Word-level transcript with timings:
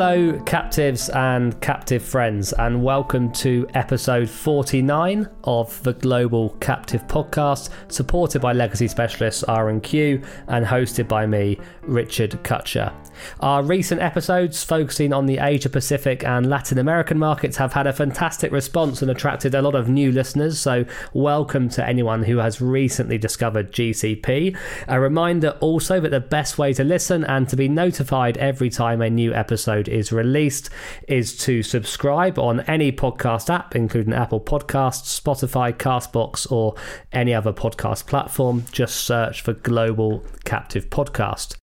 Hello, 0.00 0.40
captives 0.46 1.08
and 1.08 1.60
captive 1.60 2.04
friends, 2.04 2.52
and 2.52 2.84
welcome 2.84 3.32
to 3.32 3.66
episode 3.74 4.30
49 4.30 5.28
of 5.42 5.82
the 5.82 5.94
Global 5.94 6.50
Captive 6.60 7.04
Podcast, 7.08 7.70
supported 7.88 8.40
by 8.40 8.52
legacy 8.52 8.86
specialists 8.86 9.42
R&Q 9.42 10.22
and 10.46 10.64
hosted 10.64 11.08
by 11.08 11.26
me, 11.26 11.58
Richard 11.82 12.40
Cutcher. 12.44 12.92
Our 13.40 13.64
recent 13.64 14.00
episodes 14.00 14.62
focusing 14.62 15.12
on 15.12 15.26
the 15.26 15.38
Asia 15.38 15.68
Pacific 15.68 16.24
and 16.24 16.48
Latin 16.48 16.78
American 16.78 17.18
markets 17.18 17.56
have 17.56 17.72
had 17.72 17.88
a 17.88 17.92
fantastic 17.92 18.52
response 18.52 19.02
and 19.02 19.10
attracted 19.10 19.56
a 19.56 19.62
lot 19.62 19.74
of 19.74 19.88
new 19.88 20.12
listeners. 20.12 20.60
So, 20.60 20.84
welcome 21.12 21.68
to 21.70 21.84
anyone 21.84 22.22
who 22.22 22.38
has 22.38 22.60
recently 22.60 23.18
discovered 23.18 23.72
GCP. 23.72 24.56
A 24.86 25.00
reminder 25.00 25.56
also 25.60 25.98
that 26.00 26.10
the 26.10 26.20
best 26.20 26.58
way 26.58 26.72
to 26.74 26.84
listen 26.84 27.24
and 27.24 27.48
to 27.48 27.56
be 27.56 27.68
notified 27.68 28.36
every 28.38 28.70
time 28.70 29.02
a 29.02 29.10
new 29.10 29.34
episode 29.34 29.87
is 29.88 30.12
released 30.12 30.70
is 31.06 31.36
to 31.38 31.62
subscribe 31.62 32.38
on 32.38 32.60
any 32.60 32.92
podcast 32.92 33.50
app, 33.50 33.74
including 33.74 34.12
Apple 34.12 34.40
Podcasts, 34.40 35.20
Spotify, 35.20 35.72
Castbox, 35.72 36.50
or 36.50 36.74
any 37.12 37.34
other 37.34 37.52
podcast 37.52 38.06
platform. 38.06 38.64
Just 38.72 38.96
search 38.96 39.42
for 39.42 39.52
Global 39.52 40.24
Captive 40.44 40.90
Podcast. 40.90 41.56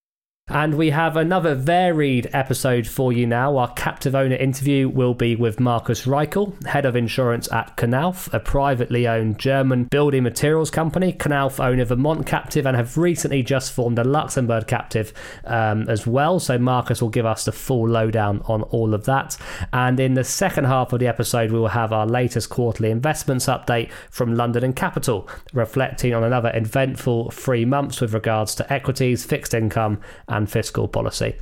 And 0.48 0.76
we 0.76 0.90
have 0.90 1.16
another 1.16 1.56
varied 1.56 2.30
episode 2.32 2.86
for 2.86 3.12
you 3.12 3.26
now. 3.26 3.56
Our 3.56 3.72
captive 3.72 4.14
owner 4.14 4.36
interview 4.36 4.88
will 4.88 5.12
be 5.12 5.34
with 5.34 5.58
Markus 5.58 6.06
Reichel, 6.06 6.64
head 6.64 6.86
of 6.86 6.94
insurance 6.94 7.50
at 7.50 7.76
Knauf, 7.76 8.32
a 8.32 8.38
privately 8.38 9.08
owned 9.08 9.40
German 9.40 9.84
building 9.86 10.22
materials 10.22 10.70
company. 10.70 11.12
Knauf 11.14 11.58
own 11.58 11.80
a 11.80 11.84
Vermont 11.84 12.26
captive 12.28 12.64
and 12.64 12.76
have 12.76 12.96
recently 12.96 13.42
just 13.42 13.72
formed 13.72 13.98
a 13.98 14.04
Luxembourg 14.04 14.68
captive 14.68 15.12
um, 15.46 15.88
as 15.88 16.06
well. 16.06 16.38
So 16.38 16.58
Markus 16.58 17.02
will 17.02 17.08
give 17.08 17.26
us 17.26 17.44
the 17.44 17.50
full 17.50 17.88
lowdown 17.88 18.40
on 18.44 18.62
all 18.62 18.94
of 18.94 19.04
that. 19.06 19.36
And 19.72 19.98
in 19.98 20.14
the 20.14 20.22
second 20.22 20.66
half 20.66 20.92
of 20.92 21.00
the 21.00 21.08
episode, 21.08 21.50
we 21.50 21.58
will 21.58 21.66
have 21.66 21.92
our 21.92 22.06
latest 22.06 22.50
quarterly 22.50 22.92
investments 22.92 23.46
update 23.46 23.90
from 24.12 24.36
London 24.36 24.62
and 24.62 24.76
Capital, 24.76 25.28
reflecting 25.52 26.14
on 26.14 26.22
another 26.22 26.52
eventful 26.54 27.32
three 27.32 27.64
months 27.64 28.00
with 28.00 28.14
regards 28.14 28.54
to 28.54 28.72
equities, 28.72 29.24
fixed 29.24 29.52
income, 29.52 30.00
and 30.36 30.50
fiscal 30.50 30.86
policy. 30.86 31.34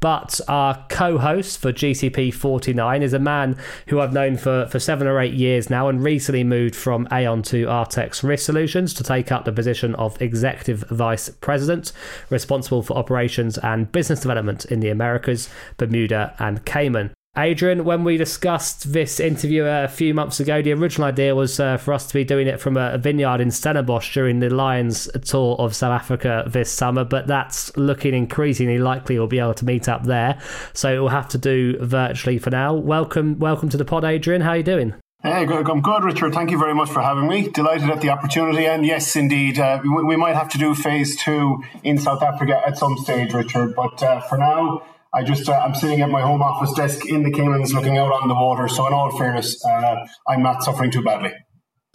But 0.00 0.40
our 0.48 0.84
co 0.88 1.18
host 1.18 1.60
for 1.60 1.72
GCP 1.72 2.34
49 2.34 3.02
is 3.02 3.12
a 3.12 3.18
man 3.18 3.56
who 3.86 4.00
I've 4.00 4.12
known 4.12 4.36
for, 4.36 4.66
for 4.66 4.78
seven 4.78 5.06
or 5.06 5.20
eight 5.20 5.34
years 5.34 5.70
now 5.70 5.88
and 5.88 6.02
recently 6.02 6.44
moved 6.44 6.74
from 6.74 7.06
Aon 7.12 7.42
to 7.44 7.66
Artex 7.66 8.22
Risk 8.22 8.46
Solutions 8.46 8.92
to 8.94 9.04
take 9.04 9.30
up 9.30 9.44
the 9.44 9.52
position 9.52 9.94
of 9.94 10.20
Executive 10.20 10.84
Vice 10.90 11.28
President, 11.28 11.92
responsible 12.30 12.82
for 12.82 12.96
operations 12.96 13.58
and 13.58 13.90
business 13.92 14.20
development 14.20 14.64
in 14.66 14.80
the 14.80 14.90
Americas, 14.90 15.48
Bermuda, 15.76 16.34
and 16.38 16.64
Cayman. 16.64 17.12
Adrian, 17.38 17.86
when 17.86 18.04
we 18.04 18.18
discussed 18.18 18.92
this 18.92 19.18
interview 19.18 19.64
a 19.64 19.88
few 19.88 20.12
months 20.12 20.38
ago, 20.38 20.60
the 20.60 20.70
original 20.72 21.08
idea 21.08 21.34
was 21.34 21.58
uh, 21.58 21.78
for 21.78 21.94
us 21.94 22.06
to 22.06 22.12
be 22.12 22.24
doing 22.24 22.46
it 22.46 22.60
from 22.60 22.76
a, 22.76 22.98
vineyard 22.98 23.40
in 23.40 23.50
Stellenbosch 23.50 24.12
during 24.12 24.40
the 24.40 24.50
Lions 24.50 25.08
tour 25.24 25.56
of 25.58 25.74
South 25.74 25.98
Africa 25.98 26.44
this 26.46 26.70
summer, 26.70 27.04
but 27.04 27.26
that's 27.26 27.74
looking 27.74 28.12
increasingly 28.12 28.78
likely 28.78 29.18
we'll 29.18 29.28
be 29.28 29.38
able 29.38 29.54
to 29.54 29.64
meet 29.64 29.88
up 29.88 30.04
there. 30.04 30.38
So 30.74 31.00
we'll 31.00 31.08
have 31.08 31.28
to 31.30 31.38
do 31.38 31.78
virtually 31.82 32.38
for 32.38 32.50
now. 32.50 32.74
Welcome, 32.74 33.38
welcome 33.38 33.70
to 33.70 33.78
the 33.78 33.86
pod, 33.86 34.04
Adrian. 34.04 34.42
How 34.42 34.50
are 34.50 34.58
you 34.58 34.62
doing? 34.62 34.94
Hey, 35.22 35.46
I'm 35.46 35.80
good, 35.80 36.04
Richard. 36.04 36.34
Thank 36.34 36.50
you 36.50 36.58
very 36.58 36.74
much 36.74 36.90
for 36.90 37.00
having 37.00 37.28
me. 37.28 37.48
Delighted 37.48 37.88
at 37.88 38.02
the 38.02 38.10
opportunity. 38.10 38.66
And 38.66 38.84
yes, 38.84 39.16
indeed, 39.16 39.58
uh, 39.58 39.80
we, 39.82 40.04
we, 40.04 40.16
might 40.16 40.34
have 40.34 40.50
to 40.50 40.58
do 40.58 40.74
phase 40.74 41.16
two 41.16 41.62
in 41.82 41.96
South 41.96 42.22
Africa 42.22 42.60
at 42.66 42.76
some 42.76 42.98
stage, 42.98 43.32
Richard. 43.32 43.74
But 43.74 44.02
uh, 44.02 44.20
for 44.20 44.36
now, 44.36 44.82
I 45.14 45.22
just 45.22 45.48
uh, 45.48 45.52
I'm 45.52 45.74
sitting 45.74 46.00
at 46.00 46.10
my 46.10 46.22
home 46.22 46.42
office 46.42 46.72
desk 46.72 47.06
in 47.06 47.22
the 47.22 47.30
Caymans, 47.30 47.74
looking 47.74 47.98
out 47.98 48.12
on 48.12 48.28
the 48.28 48.34
water. 48.34 48.66
So, 48.68 48.86
in 48.86 48.94
all 48.94 49.16
fairness, 49.16 49.62
uh, 49.64 50.06
I'm 50.26 50.42
not 50.42 50.62
suffering 50.62 50.90
too 50.90 51.02
badly. 51.02 51.32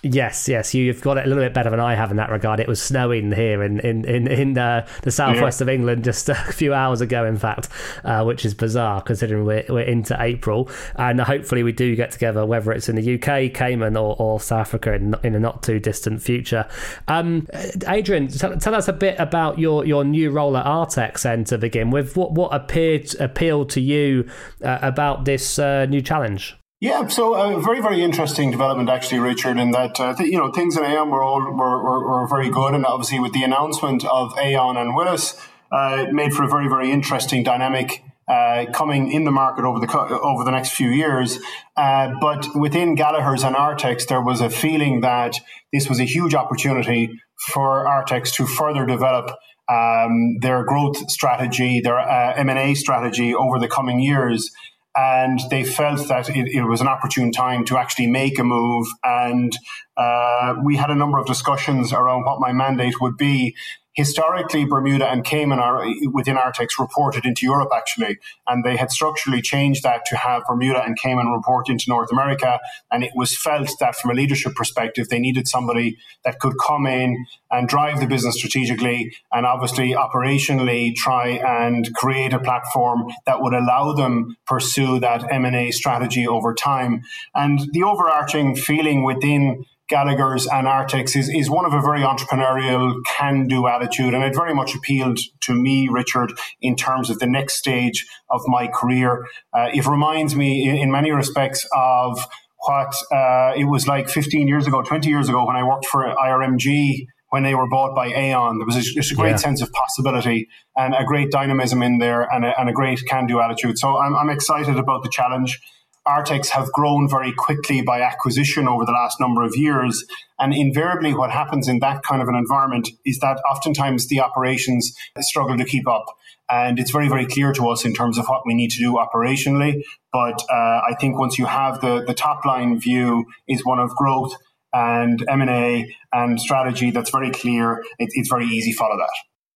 Yes, 0.03 0.47
yes, 0.47 0.75
you've 0.75 1.01
got 1.01 1.17
it 1.17 1.25
a 1.25 1.27
little 1.27 1.43
bit 1.43 1.55
better 1.55 1.71
than 1.71 1.79
I 1.79 1.95
have 1.95 2.11
in 2.11 2.17
that 2.17 2.29
regard. 2.29 2.59
It 2.59 2.67
was 2.67 2.79
snowing 2.79 3.31
here 3.31 3.63
in 3.63 3.79
in 3.79 4.05
in, 4.05 4.27
in 4.27 4.55
uh, 4.55 4.87
the 5.01 5.09
southwest 5.09 5.59
yeah. 5.59 5.65
of 5.65 5.69
England 5.69 6.03
just 6.03 6.29
a 6.29 6.35
few 6.53 6.71
hours 6.71 7.01
ago, 7.01 7.25
in 7.25 7.35
fact, 7.35 7.69
uh, 8.03 8.23
which 8.23 8.45
is 8.45 8.53
bizarre 8.53 9.01
considering 9.01 9.43
we're, 9.43 9.65
we're 9.67 9.81
into 9.81 10.15
April. 10.21 10.69
And 10.97 11.19
hopefully, 11.19 11.63
we 11.63 11.71
do 11.71 11.95
get 11.95 12.11
together, 12.11 12.45
whether 12.45 12.71
it's 12.73 12.87
in 12.89 12.95
the 12.95 13.15
UK, 13.15 13.51
Cayman, 13.51 13.97
or, 13.97 14.15
or 14.19 14.39
South 14.39 14.67
Africa 14.67 14.93
in, 14.93 15.15
in 15.23 15.33
a 15.33 15.39
not 15.39 15.63
too 15.63 15.79
distant 15.79 16.21
future. 16.21 16.67
Um, 17.07 17.47
Adrian, 17.87 18.27
tell, 18.27 18.55
tell, 18.57 18.75
us 18.75 18.87
a 18.87 18.93
bit 18.93 19.15
about 19.17 19.57
your, 19.57 19.83
your 19.83 20.03
new 20.03 20.29
role 20.29 20.55
at 20.57 20.65
Artex 20.67 21.25
and 21.25 21.47
to 21.47 21.57
begin 21.57 21.89
with. 21.89 22.15
What 22.15 22.33
what 22.33 22.53
appeared 22.53 23.15
appealed 23.19 23.71
to 23.71 23.81
you 23.81 24.29
uh, 24.63 24.77
about 24.83 25.25
this 25.25 25.57
uh, 25.57 25.87
new 25.87 26.03
challenge? 26.03 26.55
Yeah, 26.79 27.07
so 27.07 27.33
a 27.33 27.57
uh, 27.57 27.59
very, 27.59 27.81
very 27.81 28.03
interesting 28.03 28.51
development, 28.51 28.87
actually, 28.87 29.17
Richard, 29.17 29.57
in 29.57 29.71
that, 29.71 29.99
uh, 29.99 30.13
th- 30.13 30.29
you 30.29 30.37
know, 30.37 30.51
things 30.51 30.77
in 30.77 30.83
Aon 30.83 31.09
were 31.09 31.23
all 31.23 31.41
were, 31.41 31.83
were, 31.83 32.07
were, 32.07 32.27
very 32.27 32.51
good. 32.51 32.75
And 32.75 32.85
obviously, 32.85 33.19
with 33.19 33.33
the 33.33 33.41
announcement 33.41 34.05
of 34.05 34.37
Aon 34.37 34.77
and 34.77 34.95
Willis, 34.95 35.41
uh, 35.71 36.05
it 36.07 36.13
made 36.13 36.33
for 36.33 36.43
a 36.43 36.47
very, 36.47 36.69
very 36.69 36.91
interesting 36.91 37.41
dynamic 37.41 38.03
uh, 38.27 38.65
coming 38.73 39.11
in 39.11 39.23
the 39.23 39.31
market 39.31 39.65
over 39.65 39.79
the 39.79 39.87
co- 39.87 40.19
over 40.21 40.43
the 40.43 40.51
next 40.51 40.73
few 40.73 40.89
years. 40.89 41.39
Uh, 41.75 42.11
but 42.21 42.47
within 42.55 42.93
Gallagher's 42.93 43.43
and 43.43 43.55
Artex, 43.55 44.05
there 44.07 44.21
was 44.21 44.39
a 44.39 44.49
feeling 44.49 45.01
that 45.01 45.39
this 45.73 45.89
was 45.89 45.99
a 45.99 46.05
huge 46.05 46.35
opportunity 46.35 47.09
for 47.47 47.85
Artex 47.87 48.31
to 48.35 48.45
further 48.45 48.85
develop 48.85 49.31
um, 49.67 50.37
their 50.41 50.63
growth 50.63 51.09
strategy, 51.09 51.81
their 51.81 51.97
uh, 51.97 52.35
M&A 52.35 52.75
strategy 52.75 53.33
over 53.33 53.57
the 53.57 53.67
coming 53.67 53.99
years 53.99 54.51
and 54.95 55.39
they 55.51 55.63
felt 55.63 56.07
that 56.07 56.29
it, 56.29 56.47
it, 56.47 56.63
was 56.63 56.81
an 56.81 56.87
opportune 56.87 57.31
time 57.31 57.63
to 57.65 57.77
actually 57.77 58.07
make 58.07 58.39
a 58.39 58.43
move. 58.43 58.87
And 59.03 59.55
uh, 59.95 60.55
we 60.63 60.75
had 60.75 60.89
a 60.89 60.95
number 60.95 61.19
of 61.19 61.27
discussions 61.27 61.93
around 61.93 62.25
what 62.25 62.39
my 62.39 62.51
mandate 62.51 62.99
would 62.99 63.15
be 63.17 63.55
historically, 63.97 64.63
Bermuda 64.63 65.09
and 65.09 65.25
Cayman 65.25 65.59
are 65.59 65.83
within 66.13 66.37
Artex 66.37 66.79
reported 66.79 67.25
into 67.25 67.45
Europe 67.45 67.71
actually, 67.75 68.19
and 68.47 68.63
they 68.63 68.77
had 68.77 68.91
structurally 68.91 69.41
changed 69.41 69.83
that 69.83 70.05
to 70.05 70.15
have 70.15 70.43
Bermuda 70.47 70.83
and 70.83 70.97
Cayman 70.97 71.27
report 71.27 71.67
into 71.67 71.85
North 71.89 72.11
America. 72.11 72.59
And 72.91 73.03
it 73.03 73.11
was 73.15 73.35
felt 73.35 73.69
that 73.79 73.95
from 73.95 74.11
a 74.11 74.13
leadership 74.13 74.53
perspective, 74.53 75.09
they 75.09 75.19
needed 75.19 75.47
somebody 75.47 75.97
that 76.23 76.39
could 76.39 76.53
come 76.65 76.85
in 76.85 77.25
and 77.49 77.67
drive 77.67 77.99
the 77.99 78.05
business 78.05 78.35
strategically 78.35 79.15
and 79.31 79.45
obviously 79.47 79.93
operationally 79.93 80.93
try 80.93 81.29
and 81.29 81.91
create 81.95 82.33
a 82.33 82.39
platform 82.39 83.05
that 83.25 83.41
would 83.41 83.53
allow 83.53 83.93
them 83.93 84.37
pursue 84.45 84.99
that 84.99 85.31
M&A 85.31 85.71
strategy 85.71 86.27
over 86.27 86.53
time. 86.53 87.01
And 87.33 87.59
the 87.71 87.81
overarching 87.81 88.55
feeling 88.55 89.03
within 89.03 89.65
Gallagher's 89.89 90.47
and 90.47 90.67
Artex 90.67 91.15
is, 91.15 91.29
is 91.29 91.49
one 91.49 91.65
of 91.65 91.73
a 91.73 91.81
very 91.81 92.01
entrepreneurial, 92.01 92.95
can 93.05 93.47
do 93.47 93.67
attitude. 93.67 94.13
And 94.13 94.23
it 94.23 94.35
very 94.35 94.53
much 94.53 94.75
appealed 94.75 95.19
to 95.41 95.53
me, 95.53 95.87
Richard, 95.89 96.33
in 96.61 96.75
terms 96.75 97.09
of 97.09 97.19
the 97.19 97.27
next 97.27 97.55
stage 97.55 98.05
of 98.29 98.41
my 98.47 98.67
career. 98.67 99.25
Uh, 99.53 99.69
it 99.73 99.85
reminds 99.85 100.35
me, 100.35 100.67
in, 100.67 100.75
in, 100.75 100.91
many 100.91 101.11
respects, 101.11 101.65
of 101.75 102.25
what 102.65 102.93
uh, 103.11 103.53
it 103.55 103.65
was 103.65 103.87
like 103.87 104.09
15 104.09 104.47
years 104.47 104.67
ago, 104.67 104.81
20 104.81 105.09
years 105.09 105.29
ago, 105.29 105.45
when 105.45 105.55
I 105.55 105.63
worked 105.63 105.85
for 105.85 106.03
IRMG 106.03 107.07
when 107.29 107.43
they 107.43 107.55
were 107.55 107.67
bought 107.67 107.95
by 107.95 108.07
Aon. 108.07 108.57
There 108.57 108.65
was 108.65 108.77
a, 108.77 109.13
a 109.13 109.15
great 109.15 109.31
yeah. 109.31 109.35
sense 109.35 109.61
of 109.61 109.71
possibility 109.73 110.47
and 110.75 110.95
a 110.95 111.03
great 111.03 111.31
dynamism 111.31 111.83
in 111.83 111.99
there 111.99 112.21
and 112.21 112.45
a, 112.45 112.59
and 112.59 112.69
a 112.69 112.73
great 112.73 113.05
can 113.05 113.27
do 113.27 113.41
attitude. 113.41 113.77
So 113.77 113.97
I'm, 113.97 114.15
I'm 114.15 114.29
excited 114.29 114.77
about 114.77 115.03
the 115.03 115.09
challenge. 115.09 115.59
Artex 116.07 116.49
have 116.49 116.71
grown 116.71 117.09
very 117.09 117.33
quickly 117.33 117.81
by 117.81 118.01
acquisition 118.01 118.67
over 118.67 118.85
the 118.85 118.91
last 118.91 119.19
number 119.19 119.43
of 119.43 119.55
years. 119.55 120.05
And 120.39 120.53
invariably, 120.53 121.13
what 121.13 121.31
happens 121.31 121.67
in 121.67 121.79
that 121.79 122.03
kind 122.03 122.21
of 122.21 122.27
an 122.27 122.35
environment 122.35 122.89
is 123.05 123.19
that 123.19 123.41
oftentimes 123.49 124.07
the 124.07 124.21
operations 124.21 124.93
struggle 125.19 125.57
to 125.57 125.65
keep 125.65 125.87
up. 125.87 126.05
And 126.49 126.79
it's 126.79 126.91
very, 126.91 127.09
very 127.09 127.25
clear 127.25 127.51
to 127.53 127.69
us 127.69 127.83
in 127.83 127.93
terms 127.93 128.17
of 128.17 128.27
what 128.27 128.43
we 128.45 128.53
need 128.53 128.71
to 128.71 128.79
do 128.79 128.93
operationally. 128.93 129.83
But 130.13 130.41
uh, 130.49 130.81
I 130.89 130.95
think 130.99 131.19
once 131.19 131.37
you 131.37 131.45
have 131.45 131.81
the, 131.81 132.03
the 132.05 132.13
top 132.13 132.45
line 132.45 132.79
view 132.79 133.25
is 133.47 133.65
one 133.65 133.79
of 133.79 133.89
growth 133.91 134.33
and 134.73 135.23
M&A 135.27 135.93
and 136.13 136.39
strategy 136.39 136.91
that's 136.91 137.09
very 137.09 137.31
clear, 137.31 137.83
it, 137.99 138.09
it's 138.13 138.29
very 138.29 138.45
easy 138.45 138.71
follow 138.71 138.97
that. 138.97 139.09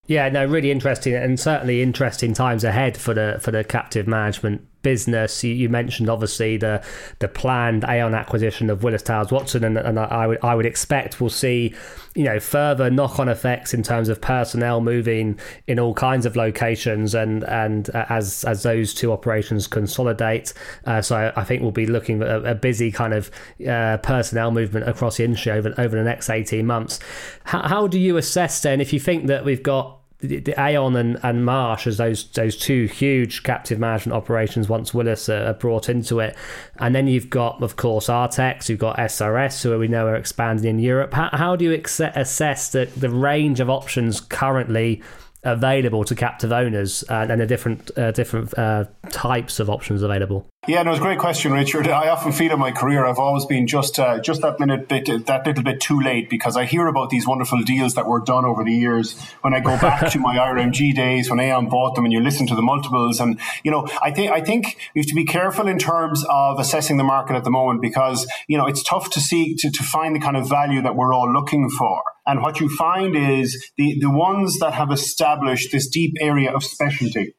Yeah, 0.08 0.28
no, 0.30 0.46
really 0.46 0.72
interesting, 0.72 1.14
and 1.14 1.40
certainly 1.40 1.82
interesting 1.82 2.34
times 2.34 2.64
ahead 2.64 2.98
for 2.98 3.14
the 3.14 3.38
for 3.40 3.52
the 3.52 3.64
captive 3.64 4.08
management 4.08 4.68
business. 4.82 5.44
You, 5.44 5.54
you, 5.54 5.70
mentioned 5.70 6.10
obviously 6.10 6.58
the 6.58 6.84
the 7.20 7.28
planned 7.28 7.84
Aon 7.88 8.14
acquisition 8.14 8.70
of 8.70 8.84
Willis 8.84 9.04
Towers 9.04 9.32
Watson, 9.32 9.64
and, 9.64 9.78
and 9.78 10.00
I 10.00 10.28
would 10.28 10.40
I 10.44 10.56
would 10.56 10.66
expect 10.66 11.22
we'll 11.22 11.30
see 11.30 11.74
you 12.16 12.24
know 12.24 12.40
further 12.40 12.90
knock 12.90 13.20
on 13.20 13.30
effects 13.30 13.74
in 13.74 13.84
terms 13.84 14.10
of 14.10 14.20
personnel 14.20 14.82
moving 14.82 15.40
in 15.68 15.80
all 15.80 15.94
kinds 15.94 16.26
of 16.26 16.36
locations, 16.36 17.16
and 17.16 17.44
and 17.44 17.94
uh, 17.96 18.06
as 18.10 18.44
as 18.46 18.64
those 18.64 18.94
two 18.94 19.12
operations 19.12 19.68
consolidate. 19.68 20.54
Uh, 20.86 21.02
so 21.02 21.32
I, 21.36 21.44
think 21.44 21.62
we'll 21.62 21.72
be 21.72 21.86
looking 21.86 22.22
at 22.22 22.28
a, 22.28 22.52
a 22.52 22.56
busy 22.56 22.92
kind 22.92 23.14
of 23.14 23.32
uh, 23.68 23.98
personnel 23.98 24.52
movement 24.52 24.88
across 24.88 25.18
the 25.18 25.24
industry 25.24 25.52
over 25.52 25.74
over 25.78 25.96
the 25.96 26.04
next 26.04 26.30
eighteen 26.30 26.66
months. 26.66 27.00
How, 27.44 27.68
how 27.68 27.88
do 27.88 28.00
you 28.00 28.18
assess 28.18 28.62
then 28.62 28.82
if 28.82 28.94
you 28.94 29.00
think 29.00 29.28
that 29.28 29.46
we've 29.46 29.64
got 29.64 30.01
the, 30.22 30.54
Aon 30.60 30.96
and, 30.96 31.20
and 31.24 31.46
Marsh 31.46 31.88
as 31.88 31.98
those 31.98 32.30
those 32.32 32.56
two 32.56 32.86
huge 32.86 33.44
captive 33.44 33.80
management 33.80 34.16
operations 34.16 34.70
once 34.70 34.94
Willis 34.94 35.30
are, 35.30 35.46
are, 35.48 35.54
brought 35.54 35.90
into 35.90 36.20
it, 36.20 36.36
and 36.78 36.96
then 36.96 37.08
you've 37.08 37.30
got 37.30 37.62
of 37.62 37.76
course 37.76 38.08
Artex, 38.08 38.70
you've 38.70 38.80
got 38.80 38.98
SRS, 38.98 39.64
who 39.64 39.78
we 39.78 39.88
know 39.88 40.08
are 40.08 40.16
expanding 40.16 40.66
in 40.66 40.80
Europe. 40.80 41.14
How, 41.14 41.30
how 41.34 41.56
do 41.56 41.66
you 41.66 41.74
ex- 41.74 42.00
assess 42.00 42.70
the 42.70 42.86
the 42.98 43.10
range 43.10 43.60
of 43.60 43.70
options 43.70 44.20
currently? 44.20 45.02
available 45.44 46.04
to 46.04 46.14
captive 46.14 46.52
owners 46.52 47.02
and, 47.10 47.32
and 47.32 47.42
the 47.42 47.48
different 47.48 47.90
uh, 47.98 48.12
different 48.12 48.56
uh, 48.60 48.86
types 49.10 49.60
of 49.60 49.72
options 49.72 50.04
available? 50.04 50.48
Yeah, 50.68 50.84
no, 50.84 50.92
it's 50.92 51.00
a 51.00 51.02
great 51.02 51.18
question, 51.18 51.54
Richard. 51.54 51.88
I 51.88 52.10
often 52.10 52.32
feel 52.32 52.52
in 52.52 52.60
my 52.60 52.72
career 52.72 53.04
I've 53.04 53.18
always 53.18 53.48
been 53.48 53.66
just 53.66 53.98
uh, 53.98 54.20
just 54.20 54.44
that 54.44 54.60
minute 54.60 54.88
bit 54.88 55.26
that 55.26 55.48
little 55.48 55.64
bit 55.64 55.82
too 55.82 56.00
late 56.00 56.30
because 56.30 56.56
I 56.56 56.66
hear 56.66 56.86
about 56.86 57.10
these 57.10 57.26
wonderful 57.26 57.64
deals 57.64 57.96
that 57.96 58.06
were 58.06 58.20
done 58.20 58.46
over 58.46 58.64
the 58.64 58.72
years. 58.72 59.20
When 59.42 59.56
I 59.56 59.60
go 59.60 59.76
back 59.80 60.12
to 60.12 60.20
my 60.20 60.36
IRMG 60.38 60.94
days 60.94 61.32
when 61.32 61.40
Aon 61.40 61.68
bought 61.68 61.96
them, 61.96 62.06
and 62.06 62.14
you 62.14 62.20
listen 62.20 62.46
to 62.46 62.56
the 62.56 62.62
multiples, 62.62 63.20
and 63.20 63.40
you 63.64 63.72
know, 63.72 63.88
I 64.04 64.12
think 64.12 64.32
I 64.32 64.40
think 64.40 64.78
we 64.94 65.02
have 65.02 65.08
to 65.08 65.16
be 65.16 65.26
careful 65.26 65.68
in 65.68 65.80
terms 65.80 66.24
of 66.30 66.60
assessing 66.60 66.98
the 66.98 67.04
market 67.04 67.36
at 67.36 67.44
the 67.44 67.50
moment 67.50 67.82
because 67.82 68.28
you 68.48 68.56
know 68.56 68.68
it's 68.68 68.84
tough 68.84 69.10
to 69.12 69.20
see 69.20 69.56
to, 69.56 69.72
to 69.72 69.82
find 69.82 70.16
the 70.16 70.20
kind 70.20 70.38
of 70.38 70.48
value 70.48 70.84
that 70.84 70.96
we're 70.96 71.12
all 71.12 71.34
looking 71.34 71.72
for. 71.72 72.04
And 72.28 72.44
what 72.44 72.60
you 72.60 72.70
find 72.70 73.16
is 73.16 73.72
the 73.78 73.98
the 74.00 74.12
ones 74.12 74.60
that 74.60 74.74
have 74.74 74.92
established 74.92 75.72
this 75.72 75.88
deep 75.88 76.14
area 76.22 76.54
of 76.54 76.64
specialty 76.64 77.34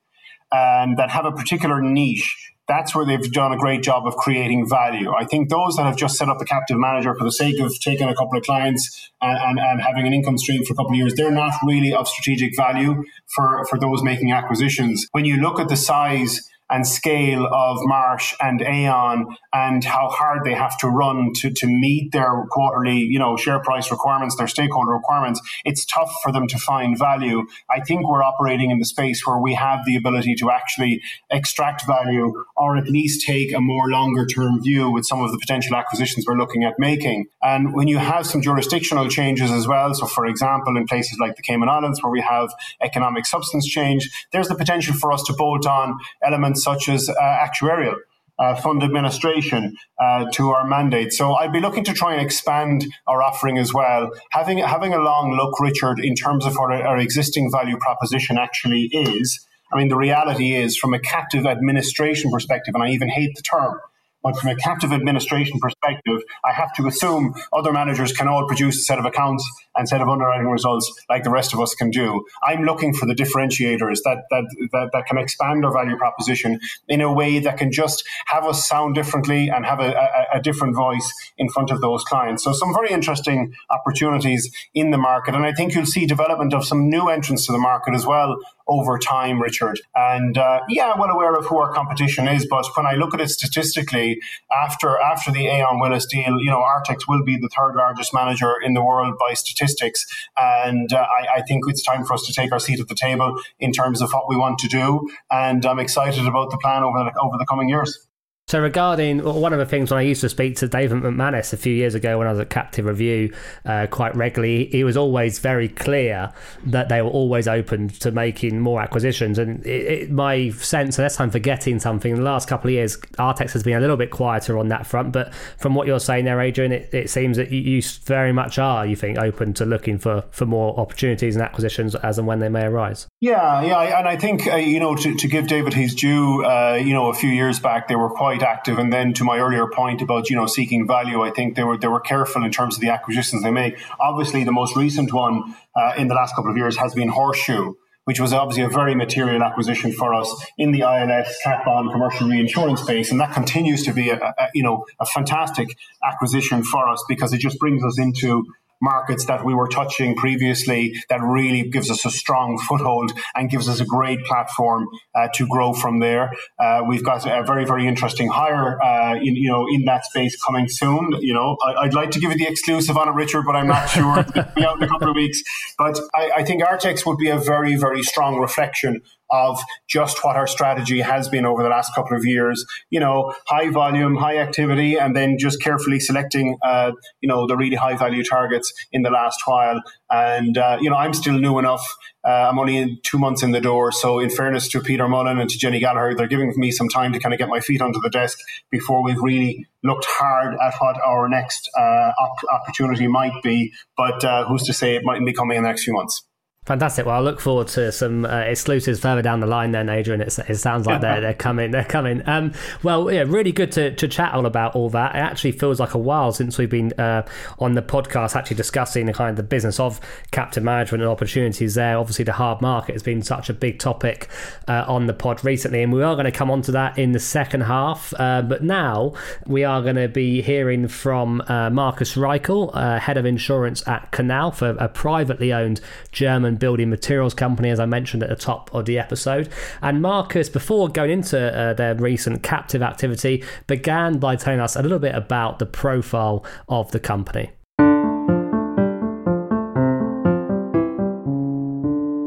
and 0.51 0.99
that 0.99 1.11
have 1.11 1.25
a 1.25 1.31
particular 1.31 1.81
niche 1.81 2.52
that's 2.73 2.95
where 2.95 3.05
they've 3.05 3.31
done 3.33 3.53
a 3.53 3.59
great 3.59 3.83
job 3.83 4.07
of 4.07 4.17
creating 4.17 4.67
value. 4.67 5.13
I 5.13 5.25
think 5.27 5.51
those 5.51 5.77
that 5.77 5.85
have 5.85 5.97
just 5.97 6.17
set 6.17 6.29
up 6.29 6.41
a 6.41 6.45
captive 6.45 6.79
manager 6.79 7.15
for 7.19 7.25
the 7.25 7.33
sake 7.33 7.61
of 7.61 7.71
taking 7.81 8.09
a 8.09 8.15
couple 8.15 8.39
of 8.39 8.45
clients 8.45 9.11
and, 9.21 9.39
and, 9.39 9.59
and, 9.61 9.83
having 9.83 10.07
an 10.07 10.15
income 10.15 10.39
stream 10.39 10.65
for 10.65 10.73
a 10.73 10.77
couple 10.77 10.93
of 10.93 10.97
years, 10.97 11.15
they're 11.15 11.31
not 11.31 11.53
really 11.67 11.93
of 11.93 12.09
strategic 12.09 12.57
value 12.57 13.05
for, 13.35 13.67
for 13.69 13.79
those 13.79 14.03
making 14.03 14.33
acquisitions. 14.33 15.07
When 15.13 15.27
you 15.27 15.37
look 15.37 15.61
at 15.61 15.69
the 15.69 15.77
size 15.77 16.41
and 16.73 16.87
scale 16.87 17.47
of 17.47 17.79
Marsh 17.83 18.35
and 18.41 18.63
Aon 18.63 19.27
and 19.53 19.85
how 19.85 20.09
hard 20.09 20.41
they 20.45 20.55
have 20.55 20.79
to 20.79 20.89
run 20.89 21.33
to, 21.35 21.51
to 21.51 21.67
meet 21.67 22.13
their 22.13 22.47
quarterly, 22.51 22.97
you 22.97 23.19
know, 23.19 23.37
share 23.37 23.61
price 23.61 23.91
requirements, 23.91 24.37
their 24.37 24.49
stakeholder 24.49 24.93
requirements, 24.93 25.41
it's 25.67 25.85
tough 25.85 26.11
for 26.23 26.33
them 26.33 26.47
to 26.47 26.59
find 26.59 26.99
value. 26.99 27.43
I 27.71 27.81
think 27.81 28.09
we're 28.09 28.23
operating 28.23 28.71
in 28.71 28.79
the 28.79 28.87
space 28.87 29.27
where 29.27 29.39
we 29.39 29.55
have 29.55 29.81
the 29.85 29.97
ability 29.97 30.35
to 30.37 30.51
actually 30.51 31.03
extract 31.31 31.87
value 31.87 32.33
or 32.57 32.79
at 32.79 32.89
least 32.89 33.27
take 33.27 33.53
a 33.53 33.61
more 33.61 33.91
longer 33.91 34.25
term 34.25 34.63
view 34.63 34.91
with 34.91 35.05
some 35.05 35.21
of 35.23 35.31
the 35.31 35.39
potential 35.39 35.77
acquisitions 35.77 36.25
we're 36.27 36.39
looking 36.39 36.65
at 36.65 36.79
making. 36.79 37.27
And 37.43 37.75
when 37.75 37.87
you 37.87 37.99
have 37.99 38.27
some 38.27 38.41
jurisdictional 38.41 39.09
changes 39.09 39.51
as 39.51 39.69
well, 39.69 39.93
so 39.95 40.07
for 40.07 40.25
example, 40.25 40.79
in 40.79 40.87
places 40.87 41.19
like 41.21 41.37
the 41.37 41.43
Cayman 41.43 41.69
Islands 41.69 42.03
where 42.03 42.11
we 42.11 42.23
have 42.23 42.55
economic 42.83 43.27
substance 43.27 43.67
change, 43.67 44.09
there's 44.33 44.49
the 44.49 44.55
potential 44.55 44.95
for 44.95 45.13
us 45.13 45.23
to 45.25 45.35
bolt 45.35 45.67
on 45.67 45.99
elements 46.25 46.62
such 46.63 46.89
as 46.89 47.09
uh, 47.09 47.15
actuarial. 47.21 47.97
Uh, 48.39 48.57
fund 48.57 48.83
administration 48.83 49.77
uh, 50.01 50.25
to 50.33 50.49
our 50.49 50.67
mandate. 50.67 51.13
So 51.13 51.35
I'd 51.35 51.53
be 51.53 51.61
looking 51.61 51.85
to 51.85 51.93
try 51.93 52.15
and 52.15 52.23
expand 52.23 52.87
our 53.07 53.23
offering 53.23 53.59
as 53.59 53.73
well. 53.75 54.11
Having 54.31 54.59
having 54.59 54.95
a 54.95 54.99
long 54.99 55.37
look, 55.37 55.61
Richard, 55.61 56.01
in 56.03 56.15
terms 56.15 56.47
of 56.47 56.55
what 56.55 56.73
our 56.73 56.97
existing 56.97 57.53
value 57.53 57.77
proposition 57.77 58.39
actually 58.39 58.89
is. 58.91 59.47
I 59.73 59.77
mean, 59.77 59.89
the 59.89 59.97
reality 59.97 60.55
is, 60.55 60.77
from 60.77 60.93
a 60.93 60.99
captive 60.99 61.47
administration 61.47 62.31
perspective, 62.31 62.75
and 62.75 62.83
I 62.83 62.89
even 62.89 63.11
hate 63.11 63.37
the 63.37 63.43
term, 63.43 63.79
but 64.23 64.37
from 64.39 64.51
a 64.51 64.57
captive 64.57 64.93
administration 64.93 65.59
perspective, 65.61 66.23
I 66.45 66.53
have 66.53 66.73
to 66.75 66.87
assume 66.87 67.35
other 67.53 67.73
managers 67.73 68.13
can 68.13 68.29
all 68.29 68.47
produce 68.47 68.79
a 68.79 68.83
set 68.83 68.99
of 68.99 69.05
accounts 69.05 69.49
and 69.77 69.89
set 69.89 70.01
of 70.01 70.09
underwriting 70.09 70.47
results 70.47 70.93
like 71.09 71.25
the 71.25 71.31
rest 71.31 71.53
of 71.53 71.61
us 71.61 71.75
can 71.75 71.91
do. 71.91 72.25
I'm 72.43 72.65
looking 72.65 72.95
for 72.95 73.07
the 73.07 73.15
differentiators 73.15 73.99
that 74.05 74.25
that 74.31 74.45
that, 74.73 74.91
that 74.93 75.07
can 75.07 75.19
expand 75.19 75.65
our 75.65 75.73
value 75.73 75.97
proposition 75.97 76.61
in 76.89 77.01
a 77.01 77.13
way 77.13 77.39
that 77.39 77.59
can 77.59 77.73
just 77.73 78.05
have 78.27 78.45
us 78.45 78.67
sound 78.67 78.95
differently 78.95 79.49
and 79.49 79.65
have 79.67 79.81
a, 79.81 79.93
a, 79.93 80.39
a 80.39 80.43
different 80.43 80.75
voice 80.75 81.13
in 81.39 81.49
front 81.49 81.71
of 81.71 81.81
those 81.81 82.03
clients. 82.05 82.45
So 82.45 82.53
some 82.53 82.73
very 82.75 82.91
interesting 82.91 83.55
opportunities 83.71 84.51
in 84.75 84.91
the 84.91 84.99
market, 84.99 85.35
and 85.35 85.45
I 85.45 85.53
think 85.53 85.75
you'll 85.75 85.87
see 85.87 86.07
development 86.07 86.55
of 86.55 86.65
some 86.65 86.89
new 86.89 87.09
entrants 87.09 87.47
to 87.47 87.53
the 87.53 87.59
market 87.59 87.95
as 87.95 88.07
well 88.07 88.37
over 88.67 88.99
time, 88.99 89.41
Richard. 89.41 89.81
And 89.95 90.37
uh, 90.39 90.61
yeah, 90.69 90.95
well 90.99 91.11
aware 91.11 91.35
of 91.35 91.47
who 91.47 91.59
our 91.59 91.73
competition 91.73 92.29
is, 92.29 92.47
but 92.47 92.67
when 92.77 92.87
I 92.87 92.95
look 92.95 93.15
at 93.15 93.21
it 93.21 93.29
statistically, 93.29 94.21
after 94.65 94.99
after 94.99 95.31
the 95.31 95.47
Aon 95.47 95.81
Willis 95.81 96.07
deal, 96.07 96.39
you 96.41 96.51
know, 96.51 96.61
Artex 96.61 97.09
will 97.09 97.25
be 97.25 97.37
the 97.37 97.49
third 97.49 97.75
largest 97.77 98.15
manager 98.15 98.55
in 98.63 98.75
the 98.75 98.83
world 98.83 99.15
by 99.19 99.35
statistics, 99.35 100.07
and 100.37 100.93
uh, 100.93 100.97
I, 100.97 101.39
I, 101.39 101.43
think 101.43 101.65
it's 101.69 101.83
time 101.83 102.05
for 102.05 102.15
us 102.15 102.27
to 102.27 102.33
take 102.33 102.53
our 102.53 102.59
seat 102.59 102.81
at 102.81 102.89
the 102.89 102.95
table 102.95 103.41
in 103.59 103.73
terms 103.73 104.01
of 104.01 104.13
what 104.13 104.29
we 104.29 104.37
want 104.37 104.59
to 104.61 104.69
do. 104.69 105.09
And 105.31 105.65
I'm 105.67 105.79
excited 105.79 106.27
about 106.27 106.51
the 106.51 106.59
plan 106.59 106.83
over 106.83 107.05
the, 107.05 107.13
over 107.21 107.37
the 107.39 107.47
coming 107.47 107.69
years. 107.69 108.07
So, 108.49 108.61
regarding 108.61 109.25
one 109.25 109.53
of 109.53 109.59
the 109.61 109.65
things 109.65 109.91
when 109.91 109.99
I 109.99 110.03
used 110.03 110.21
to 110.21 110.29
speak 110.29 110.57
to 110.57 110.69
David 110.69 111.03
McManus 111.03 111.53
a 111.53 111.57
few 111.57 111.73
years 111.73 111.95
ago 111.95 112.19
when 112.19 112.27
I 112.27 112.33
was 112.33 112.41
at 112.41 112.51
Captive 112.51 112.85
Review 112.85 113.33
uh, 113.65 113.87
quite 113.91 114.15
regularly, 114.15 114.67
he 114.67 114.85
was 114.85 114.97
always 114.97 115.39
very 115.39 115.69
clear 115.69 116.31
that 116.67 116.89
they 116.91 117.01
were 117.01 117.09
always 117.09 117.49
open 117.49 117.89
to 117.89 118.11
making 118.11 118.61
more 118.61 118.83
acquisitions. 118.83 119.39
And 119.39 119.65
it, 119.65 119.69
it, 119.69 120.11
my 120.11 120.51
sense, 120.51 120.99
unless 120.99 121.19
I'm 121.19 121.31
forgetting 121.31 121.79
something, 121.79 122.11
in 122.11 122.19
the 122.19 122.25
last 122.25 122.47
couple 122.47 122.69
of 122.69 122.73
years, 122.73 122.99
Artex 123.19 123.53
has 123.53 123.63
been 123.63 123.77
a 123.77 123.81
little 123.81 123.97
bit 123.97 124.11
quieter 124.11 124.59
on 124.59 124.69
that 124.69 124.87
front. 124.87 125.13
But 125.13 125.33
from 125.57 125.75
what 125.75 125.87
you're 125.87 126.01
saying 126.01 126.27
there, 126.27 126.41
Adrian, 126.41 126.73
it, 126.73 126.93
it 126.93 127.11
seems 127.11 127.39
that 127.39 127.53
you, 127.53 127.61
you 127.61 127.83
very 128.05 128.33
much 128.33 128.59
are, 128.59 128.85
you 128.85 128.97
think, 128.97 129.19
open 129.19 129.55
to 129.55 129.65
looking 129.65 129.97
for, 129.97 130.25
for 130.31 130.45
more 130.45 130.79
opportunities 130.79 131.37
and 131.37 131.45
acquisitions 131.45 131.95
as 131.95 132.19
and 132.19 132.27
when 132.27 132.41
they 132.41 132.51
may 132.51 132.65
arise. 132.65 133.07
Yeah, 133.21 133.63
yeah. 133.63 133.99
And 133.99 134.07
I 134.07 134.17
think, 134.17 134.47
uh, 134.47 134.57
you 134.57 134.81
know, 134.81 134.95
to, 134.97 135.15
to 135.15 135.29
give 135.29 135.47
David 135.47 135.73
his 135.73 135.95
due, 135.95 136.45
uh, 136.45 136.75
you 136.75 136.93
know, 136.93 137.09
a 137.09 137.15
few 137.15 137.31
years 137.31 137.59
back, 137.59 137.89
they 137.89 137.97
were 137.97 138.11
quite 138.11 138.32
quite 138.33 138.49
active. 138.49 138.79
And 138.79 138.93
then 138.93 139.13
to 139.15 139.25
my 139.25 139.39
earlier 139.39 139.67
point 139.67 140.01
about 140.01 140.31
you 140.31 140.37
know 140.37 140.47
seeking 140.47 140.87
value, 140.87 141.23
I 141.23 141.31
think 141.31 141.57
they 141.57 141.65
were 141.65 141.77
they 141.77 141.89
were 141.89 142.01
careful 142.01 142.45
in 142.45 142.51
terms 142.51 142.77
of 142.77 142.81
the 142.81 142.89
acquisitions 142.89 143.43
they 143.43 143.51
make. 143.51 143.75
Obviously, 144.01 144.45
the 144.45 144.53
most 144.53 144.77
recent 144.77 145.13
one 145.13 145.55
uh, 145.77 145.93
in 145.99 146.09
the 146.09 146.15
last 146.15 146.35
couple 146.35 146.51
of 146.51 146.57
years 146.57 146.77
has 146.77 146.95
been 146.95 147.09
Horseshoe 147.09 147.75
which 148.05 148.19
was 148.19 148.33
obviously 148.33 148.65
a 148.65 148.69
very 148.69 148.97
material 148.97 149.45
acquisition 149.45 149.93
for 149.93 150.13
us 150.13 150.29
in 150.59 150.73
the 150.73 150.81
ILS 150.81 151.39
cat 151.45 151.65
bond 151.65 151.93
commercial 151.93 152.29
reinsurance 152.29 152.81
space, 152.81 153.13
and 153.13 153.21
that 153.21 153.33
continues 153.33 153.85
to 153.85 153.93
be 153.93 154.11
a, 154.11 154.17
a, 154.17 154.49
you 154.55 154.63
know 154.63 154.85
a 154.99 155.07
fantastic 155.07 155.69
acquisition 156.05 156.65
for 156.65 156.89
us 156.89 157.05
because 157.09 157.33
it 157.33 157.39
just 157.39 157.61
brings 157.61 157.85
us 157.85 158.01
into 158.01 158.45
markets 158.83 159.27
that 159.27 159.45
we 159.45 159.55
were 159.55 159.69
touching 159.69 160.15
previously 160.15 160.95
that 161.09 161.21
really 161.23 161.63
gives 161.63 161.91
us 161.91 162.05
a 162.05 162.11
strong 162.11 162.59
foothold 162.59 163.13
and 163.35 163.49
gives 163.49 163.69
us 163.69 163.81
a 163.81 163.85
great 163.85 164.23
platform 164.25 164.87
uh, 165.15 165.29
to 165.35 165.47
grow 165.47 165.73
from 165.73 166.01
there. 166.01 166.33
Uh, 166.59 166.83
we've 166.87 167.05
got 167.05 167.25
a 167.25 167.45
very, 167.45 167.65
very 167.65 167.87
interesting 167.87 168.29
hire, 168.29 168.83
uh, 168.83 169.15
in, 169.15 169.37
you 169.37 169.49
know, 169.49 169.67
in 169.73 169.85
that 169.85 170.05
space 170.05 170.37
coming 170.43 170.69
soon. 170.69 171.13
You 171.21 171.35
know, 171.35 171.57
I, 171.65 171.85
would 171.85 171.95
like 171.95 172.11
to 172.11 172.21
give 172.21 172.33
you 172.33 172.39
the 172.39 172.49
exclusive 172.49 172.97
on 172.97 173.09
it, 173.09 173.13
Richard, 173.13 173.45
but 173.47 173.57
I'm 173.57 173.69
not 173.69 173.87
sure. 173.89 174.19
It'll 174.19 174.53
be 174.55 174.65
out 174.65 174.77
in 174.77 174.83
a 174.83 174.89
couple 174.89 175.09
of 175.09 175.17
weeks. 175.17 175.41
But 175.79 175.99
I, 176.15 176.31
I 176.39 176.45
think 176.45 176.63
Artex 176.63 177.07
would 177.07 177.19
be 177.19 177.29
a 177.29 177.39
very, 177.39 177.77
very 177.77 178.03
strong 178.03 178.39
reflection 178.39 179.01
of 179.33 179.59
just 179.89 180.23
what 180.23 180.37
our 180.37 180.47
strategy 180.47 181.01
has 181.01 181.29
been 181.29 181.47
over 181.47 181.63
the 181.63 181.69
last 181.69 181.95
couple 181.95 182.17
of 182.17 182.25
years. 182.25 182.65
You 182.91 183.01
know, 183.01 183.35
high 183.47 183.71
volume, 183.71 184.17
high 184.17 184.37
activity, 184.39 184.97
and 184.97 185.17
then 185.17 185.39
just 185.39 185.61
carefully 185.61 185.99
selecting, 185.99 186.59
uh, 186.63 186.93
you 187.21 187.29
know, 187.29 187.47
the 187.47 187.57
really 187.57 187.77
high 187.77 187.97
value 187.97 188.23
targets 188.23 188.73
in 188.93 189.03
the 189.03 189.11
last 189.11 189.41
while. 189.47 189.81
And, 190.11 190.59
uh, 190.59 190.79
you 190.81 190.91
know, 190.91 190.97
I'm 190.97 191.15
still 191.15 191.39
new 191.39 191.59
enough. 191.59 191.85
Uh, 192.25 192.49
I'm 192.51 192.59
only 192.59 192.77
in 192.77 192.99
two 193.03 193.19
months 193.19 193.43
in 193.43 193.51
the 193.51 193.61
door. 193.61 193.91
So, 193.91 194.21
in 194.21 194.31
fairness 194.31 194.69
to 194.69 194.81
Peter 194.81 195.09
Mullen 195.09 195.39
and 195.39 195.51
to 195.51 195.59
Jenny 195.59 195.81
Gallagher, 195.81 196.15
they're 196.15 196.29
giving 196.29 196.53
me 196.57 196.71
some 196.71 196.89
time 196.89 197.13
to 197.15 197.19
kind 197.19 197.33
of 197.33 197.39
get 197.39 197.49
my 197.49 197.61
feet 197.61 197.81
under 197.81 197.99
the 198.01 198.11
desk 198.11 198.39
before 198.71 199.03
we've 199.03 199.21
really 199.21 199.67
looked 199.83 200.05
hard 200.07 200.55
at 200.63 200.75
what 200.79 201.01
our 201.05 201.29
next 201.29 201.69
uh, 201.77 202.13
op- 202.21 202.45
opportunity 202.53 203.09
might 203.09 203.43
be. 203.43 203.73
But 203.97 204.23
uh, 204.23 204.45
who's 204.47 204.63
to 204.65 204.73
say 204.73 204.95
it 204.95 205.03
mightn't 205.05 205.27
be 205.27 205.33
coming 205.33 205.57
in 205.57 205.63
the 205.63 205.69
next 205.69 205.85
few 205.85 205.95
months? 205.95 206.23
Fantastic. 206.65 207.07
Well, 207.07 207.17
I 207.17 207.19
look 207.19 207.41
forward 207.41 207.67
to 207.69 207.91
some 207.91 208.25
uh, 208.25 208.39
exclusives 208.43 209.01
further 209.01 209.21
down 209.21 209.41
the 209.41 209.49
line. 209.49 209.73
Then, 209.73 209.89
Adrian, 209.89 210.21
it, 210.21 210.39
it 210.49 210.57
sounds 210.59 210.87
like 210.87 211.01
they're 211.01 211.21
they're 211.21 211.35
coming. 211.35 211.73
They're 211.73 211.85
coming. 211.85 212.23
Um, 212.25 212.53
well, 212.85 213.11
yeah, 213.11 213.25
really 213.27 213.51
good 213.51 213.73
to, 213.73 213.93
to 213.97 214.07
chat 214.07 214.33
all 214.33 214.47
about 214.47 214.77
all 214.77 214.89
that. 214.91 215.17
It 215.17 215.19
actually 215.19 215.53
feels 215.53 215.81
like 215.81 215.95
a 215.95 215.99
while 215.99 216.31
since 216.31 216.59
we've 216.59 216.71
been 216.71 216.93
uh, 217.01 217.27
on 217.59 217.75
the 217.75 217.83
podcast 217.83 218.37
actually 218.37 218.59
discussing 218.59 219.07
the 219.07 219.13
kind 219.13 219.31
of 219.31 219.37
the 219.37 219.43
business 219.43 219.81
of 219.81 220.01
captive 220.31 220.63
management 220.63 221.03
and 221.03 221.11
opportunities 221.11 221.75
there. 221.75 221.99
Obviously, 221.99 222.25
the 222.25 222.35
hard 222.35 222.61
market 222.61 222.93
has 222.93 223.03
been 223.03 223.23
such 223.23 223.51
a 223.51 223.55
big 223.55 223.81
topic 223.81 224.29
uh, 224.69 224.85
on 224.87 225.09
the 225.09 225.15
pod 225.15 225.45
recently, 225.45 225.83
and 225.83 225.93
we 225.93 226.05
are 226.05 226.15
going 226.15 226.27
to 226.27 226.31
come 226.31 226.49
on 226.49 226.63
to 226.63 226.71
that 226.71 226.97
in 226.97 227.11
the 227.11 227.19
second 227.19 227.63
half. 227.63 228.15
Uh, 228.21 228.41
but 228.41 228.63
now 228.63 229.15
we 229.49 229.65
are 229.65 229.83
going 229.83 229.97
to 229.97 230.07
be 230.07 230.41
hearing 230.43 230.87
from 230.87 231.43
uh, 231.49 231.71
Markus 231.71 232.15
Reichel, 232.15 232.71
uh, 232.73 233.01
head 233.01 233.17
of 233.17 233.27
insurance 233.27 233.83
at 233.89 234.13
Knauf 234.13 234.63
a, 234.63 234.77
a 234.77 234.89
privately 234.89 235.53
owned 235.53 235.81
German 236.13 236.52
building 236.57 236.91
materials 236.91 237.35
company, 237.35 237.71
as 237.71 237.81
I 237.81 237.87
mentioned 237.87 238.23
at 238.23 238.29
the 238.29 238.37
top 238.37 238.75
of 238.75 238.87
the 238.87 238.99
episode. 238.99 239.49
And 239.81 240.03
Markus, 240.03 240.49
before 240.49 240.89
going 240.89 241.11
into 241.11 241.39
uh, 241.39 241.75
their 241.75 241.95
recent 241.95 242.43
captive 242.43 242.83
activity, 242.83 243.45
began 243.67 244.19
by 244.19 244.37
telling 244.37 244.61
us 244.61 244.77
a 244.77 244.83
little 244.83 244.99
bit 244.99 245.15
about 245.15 245.59
the 245.59 245.67
profile 245.67 246.45
of 246.69 246.91
the 246.93 247.01
company. 247.01 247.51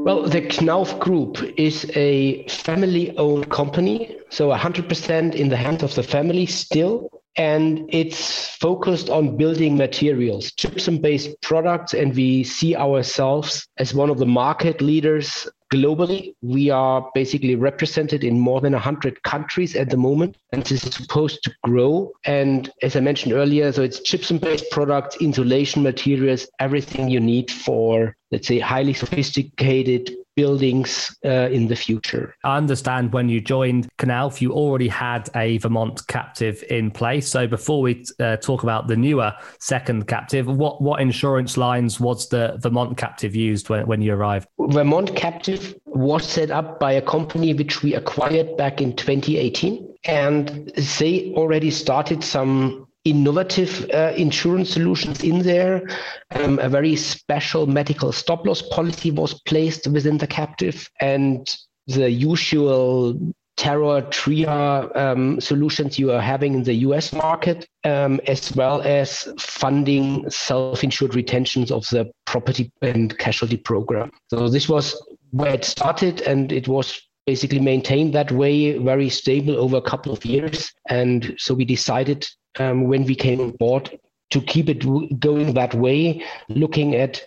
Well, 0.05 0.29
the 0.29 0.41
Knauf 0.41 0.99
Group 0.99 1.41
is 1.57 1.89
a 1.95 2.47
family 2.47 3.17
owned 3.17 3.49
company, 3.49 4.15
so 4.29 4.49
100% 4.49 5.33
in 5.33 5.49
the 5.49 5.57
hands 5.57 5.81
of 5.81 5.95
the 5.95 6.03
family 6.03 6.45
still. 6.45 7.09
And 7.37 7.89
it's 7.89 8.55
focused 8.55 9.09
on 9.09 9.35
building 9.35 9.75
materials, 9.77 10.51
gypsum 10.53 10.99
based 10.99 11.41
products. 11.41 11.93
And 11.93 12.15
we 12.15 12.43
see 12.43 12.75
ourselves 12.75 13.67
as 13.77 13.93
one 13.93 14.09
of 14.09 14.19
the 14.19 14.25
market 14.25 14.81
leaders 14.81 15.47
globally. 15.73 16.33
We 16.41 16.69
are 16.69 17.09
basically 17.13 17.55
represented 17.55 18.23
in 18.23 18.39
more 18.39 18.61
than 18.61 18.73
100 18.73 19.23
countries 19.23 19.75
at 19.75 19.89
the 19.89 19.97
moment, 19.97 20.37
and 20.51 20.63
this 20.63 20.85
is 20.85 20.95
supposed 20.95 21.43
to 21.43 21.53
grow. 21.63 22.11
And 22.25 22.71
as 22.81 22.95
I 22.95 22.99
mentioned 22.99 23.33
earlier, 23.33 23.71
so 23.71 23.83
it's 23.83 23.99
gypsum 23.99 24.37
based 24.37 24.69
products, 24.71 25.17
insulation 25.17 25.83
materials, 25.83 26.47
everything 26.59 27.09
you 27.09 27.19
need 27.19 27.51
for, 27.51 28.15
let's 28.31 28.47
say, 28.47 28.59
highly 28.59 28.93
sophisticated 28.93 30.15
buildings 30.35 31.15
uh, 31.25 31.49
in 31.51 31.67
the 31.67 31.75
future. 31.75 32.35
I 32.43 32.57
understand 32.57 33.13
when 33.13 33.29
you 33.29 33.39
joined 33.39 33.87
Knauf, 33.97 34.41
you 34.41 34.51
already 34.51 34.87
had 34.87 35.29
a 35.35 35.57
Vermont 35.59 36.05
captive 36.07 36.63
in 36.69 36.91
place. 36.91 37.27
So 37.27 37.47
before 37.47 37.81
we 37.81 38.05
uh, 38.19 38.37
talk 38.37 38.63
about 38.63 38.87
the 38.87 38.97
newer 38.97 39.33
second 39.59 40.07
captive, 40.07 40.47
what, 40.47 40.81
what 40.81 41.01
insurance 41.01 41.57
lines 41.57 41.99
was 41.99 42.27
the 42.29 42.57
Vermont 42.59 42.97
captive 42.97 43.35
used 43.35 43.69
when, 43.69 43.87
when 43.87 44.01
you 44.01 44.13
arrived? 44.13 44.47
Vermont 44.59 45.15
captive 45.15 45.75
was 45.85 46.27
set 46.27 46.51
up 46.51 46.79
by 46.79 46.91
a 46.91 47.01
company 47.01 47.53
which 47.53 47.81
we 47.81 47.93
acquired 47.95 48.57
back 48.57 48.81
in 48.81 48.95
2018. 48.95 49.93
And 50.03 50.71
they 50.99 51.33
already 51.35 51.71
started 51.71 52.23
some 52.23 52.84
innovative 53.05 53.87
uh, 53.93 54.13
insurance 54.17 54.71
solutions 54.71 55.23
in 55.23 55.39
there. 55.43 55.87
Um, 56.31 56.59
a 56.59 56.67
very 56.67 56.95
special 56.95 57.67
medical 57.67 58.11
stop 58.11 58.45
loss 58.45 58.61
policy 58.61 59.11
was 59.11 59.39
placed 59.41 59.87
within 59.87 60.17
the 60.17 60.27
captive, 60.27 60.89
and 60.99 61.47
the 61.87 62.09
usual 62.09 63.33
terror 63.57 64.01
TRIA 64.11 64.89
um, 64.95 65.39
solutions 65.39 65.97
you 65.97 66.11
are 66.11 66.19
having 66.19 66.55
in 66.55 66.63
the 66.63 66.73
US 66.73 67.13
market, 67.13 67.65
um, 67.85 68.19
as 68.27 68.53
well 68.55 68.81
as 68.81 69.29
funding 69.39 70.29
self 70.29 70.83
insured 70.83 71.15
retentions 71.15 71.71
of 71.71 71.87
the 71.89 72.11
property 72.25 72.71
and 72.81 73.17
casualty 73.17 73.57
program. 73.57 74.11
So, 74.29 74.49
this 74.49 74.67
was 74.67 74.99
where 75.31 75.53
it 75.53 75.63
started, 75.63 76.21
and 76.21 76.51
it 76.51 76.67
was 76.67 76.99
basically 77.25 77.59
maintained 77.59 78.13
that 78.13 78.31
way, 78.31 78.77
very 78.77 79.09
stable 79.09 79.57
over 79.57 79.77
a 79.77 79.81
couple 79.81 80.11
of 80.11 80.23
years. 80.25 80.71
And 80.89 81.35
so 81.37 81.53
we 81.53 81.65
decided 81.65 82.27
um, 82.59 82.87
when 82.87 83.05
we 83.05 83.15
came 83.15 83.41
on 83.41 83.51
board 83.51 83.99
to 84.31 84.41
keep 84.41 84.69
it 84.69 84.79
going 85.19 85.53
that 85.53 85.73
way, 85.73 86.23
looking 86.49 86.95
at 86.95 87.23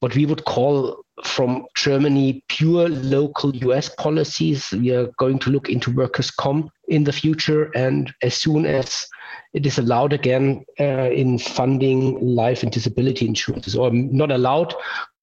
what 0.00 0.14
we 0.14 0.26
would 0.26 0.44
call 0.44 1.04
from 1.24 1.66
Germany 1.76 2.42
pure 2.48 2.88
local 2.88 3.54
US 3.56 3.88
policies. 3.90 4.72
We 4.72 4.94
are 4.94 5.08
going 5.18 5.38
to 5.40 5.50
look 5.50 5.68
into 5.68 5.94
workers' 5.94 6.30
comp 6.30 6.70
in 6.88 7.04
the 7.04 7.12
future, 7.12 7.70
and 7.74 8.12
as 8.22 8.34
soon 8.34 8.66
as 8.66 9.06
it 9.52 9.66
is 9.66 9.78
allowed 9.78 10.12
again 10.12 10.64
uh, 10.78 11.10
in 11.10 11.38
funding 11.38 12.18
life 12.20 12.62
and 12.62 12.72
disability 12.72 13.26
insurances, 13.26 13.76
or 13.76 13.90
not 13.90 14.30
allowed, 14.30 14.74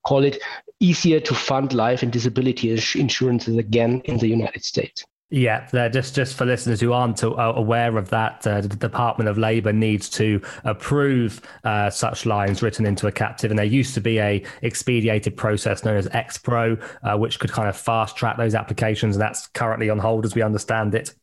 call 0.05 0.23
it 0.23 0.41
easier 0.79 1.19
to 1.19 1.33
fund 1.33 1.73
life 1.73 2.03
and 2.03 2.11
disability 2.11 2.69
insurances 2.71 3.57
again 3.57 4.01
in 4.05 4.17
the 4.19 4.27
United 4.27 4.63
States. 4.63 5.03
Yeah, 5.29 5.89
just 5.89 6.15
just 6.15 6.37
for 6.37 6.45
listeners 6.45 6.79
who 6.79 6.93
aren't 6.93 7.21
aware 7.21 7.97
of 7.97 8.09
that, 8.11 8.47
uh, 8.47 8.61
the 8.61 8.69
Department 8.69 9.29
of 9.29 9.37
Labour 9.37 9.73
needs 9.73 10.07
to 10.11 10.41
approve 10.63 11.41
uh, 11.65 11.89
such 11.89 12.25
lines 12.25 12.61
written 12.63 12.85
into 12.85 13.07
a 13.07 13.11
captive, 13.11 13.51
and 13.51 13.59
there 13.59 13.65
used 13.65 13.93
to 13.95 13.99
be 13.99 14.19
a 14.19 14.41
expedited 14.63 15.35
process 15.35 15.83
known 15.83 15.97
as 15.97 16.07
XPro, 16.07 16.81
uh, 17.03 17.17
which 17.17 17.39
could 17.39 17.51
kind 17.51 17.67
of 17.67 17.75
fast 17.75 18.15
track 18.15 18.37
those 18.37 18.55
applications, 18.55 19.17
and 19.17 19.21
that's 19.21 19.47
currently 19.47 19.89
on 19.89 19.99
hold 19.99 20.23
as 20.23 20.33
we 20.33 20.41
understand 20.41 20.95
it. 20.95 21.13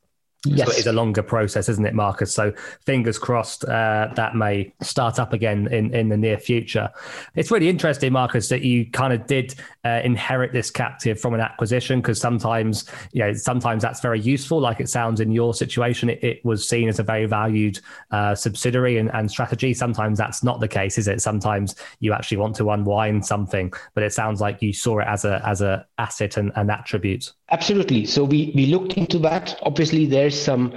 Yes. 0.47 0.67
So 0.67 0.73
it 0.75 0.79
is 0.79 0.87
a 0.87 0.93
longer 0.93 1.23
process, 1.23 1.69
isn't 1.69 1.85
it, 1.85 1.95
Markus? 1.95 2.35
So 2.35 2.53
fingers 2.85 3.19
crossed 3.19 3.65
uh, 3.65 4.09
that 4.15 4.35
may 4.35 4.73
start 4.83 5.19
up 5.19 5.33
again 5.33 5.69
in, 5.73 5.95
in 5.95 6.09
the 6.09 6.17
near 6.17 6.39
future. 6.39 6.91
It's 7.35 7.51
really 7.51 7.69
interesting, 7.69 8.13
Markus, 8.13 8.49
that 8.49 8.63
you 8.63 8.91
kind 8.91 9.13
of 9.13 9.27
did 9.27 9.55
uh, 9.85 10.01
inherit 10.05 10.53
this 10.53 10.71
captive 10.71 11.21
from 11.21 11.35
an 11.35 11.41
acquisition 11.41 12.01
because 12.01 12.21
sometimes, 12.21 12.85
you 13.13 13.21
know, 13.21 13.33
sometimes 13.33 13.83
that's 13.83 14.01
very 14.01 14.21
useful. 14.21 14.61
Like 14.61 14.81
it 14.81 14.89
sounds 14.89 15.21
in 15.21 15.33
your 15.33 15.55
situation, 15.55 16.11
it, 16.11 16.23
it 16.23 16.45
was 16.45 16.69
seen 16.69 16.89
as 16.89 16.99
a 16.99 17.03
very 17.03 17.27
valued 17.27 17.81
uh, 18.11 18.35
subsidiary 18.35 18.99
and, 18.99 19.13
and 19.15 19.31
strategy. 19.31 19.75
Sometimes 19.75 20.19
that's 20.19 20.43
not 20.43 20.61
the 20.61 20.69
case, 20.69 20.99
is 20.99 21.09
it? 21.09 21.21
Sometimes 21.21 21.75
you 22.01 22.13
actually 22.13 22.39
want 22.39 22.57
to 22.57 22.71
unwind 22.71 23.25
something, 23.25 23.73
but 23.95 24.03
it 24.03 24.13
sounds 24.13 24.41
like 24.41 24.61
you 24.63 24.73
saw 24.73 24.99
it 24.99 25.07
as 25.07 25.25
a 25.25 25.43
as 25.47 25.61
a 25.61 25.87
asset 25.99 26.37
and 26.37 26.53
an 26.57 26.71
attribute. 26.71 27.33
Absolutely. 27.51 28.07
So 28.07 28.25
we, 28.25 28.53
we 28.55 28.67
looked 28.67 28.95
into 28.95 29.19
that. 29.21 29.59
Obviously, 29.63 30.07
there's 30.07 30.34
some 30.43 30.73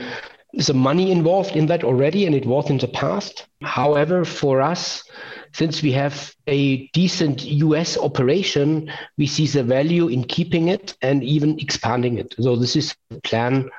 some 0.60 0.78
money 0.78 1.12
involved 1.12 1.56
in 1.56 1.68
that 1.68 1.84
already, 1.84 2.26
and 2.26 2.34
it 2.34 2.46
was 2.46 2.70
in 2.70 2.78
the 2.78 2.88
past. 2.88 3.48
However, 3.62 4.26
for 4.26 4.62
us, 4.62 5.04
since 5.54 5.84
we 5.84 5.92
have 5.92 6.34
a 6.48 6.88
decent 6.94 7.46
US 7.46 7.98
operation, 7.98 8.92
we 9.18 9.28
see 9.28 9.46
the 9.46 9.64
value 9.64 10.08
in 10.08 10.24
keeping 10.24 10.70
it 10.70 10.96
and 11.02 11.24
even 11.24 11.60
expanding 11.60 12.18
it. 12.18 12.34
So 12.40 12.56
this 12.56 12.76
is 12.76 12.96
the 13.10 13.22
plan 13.22 13.70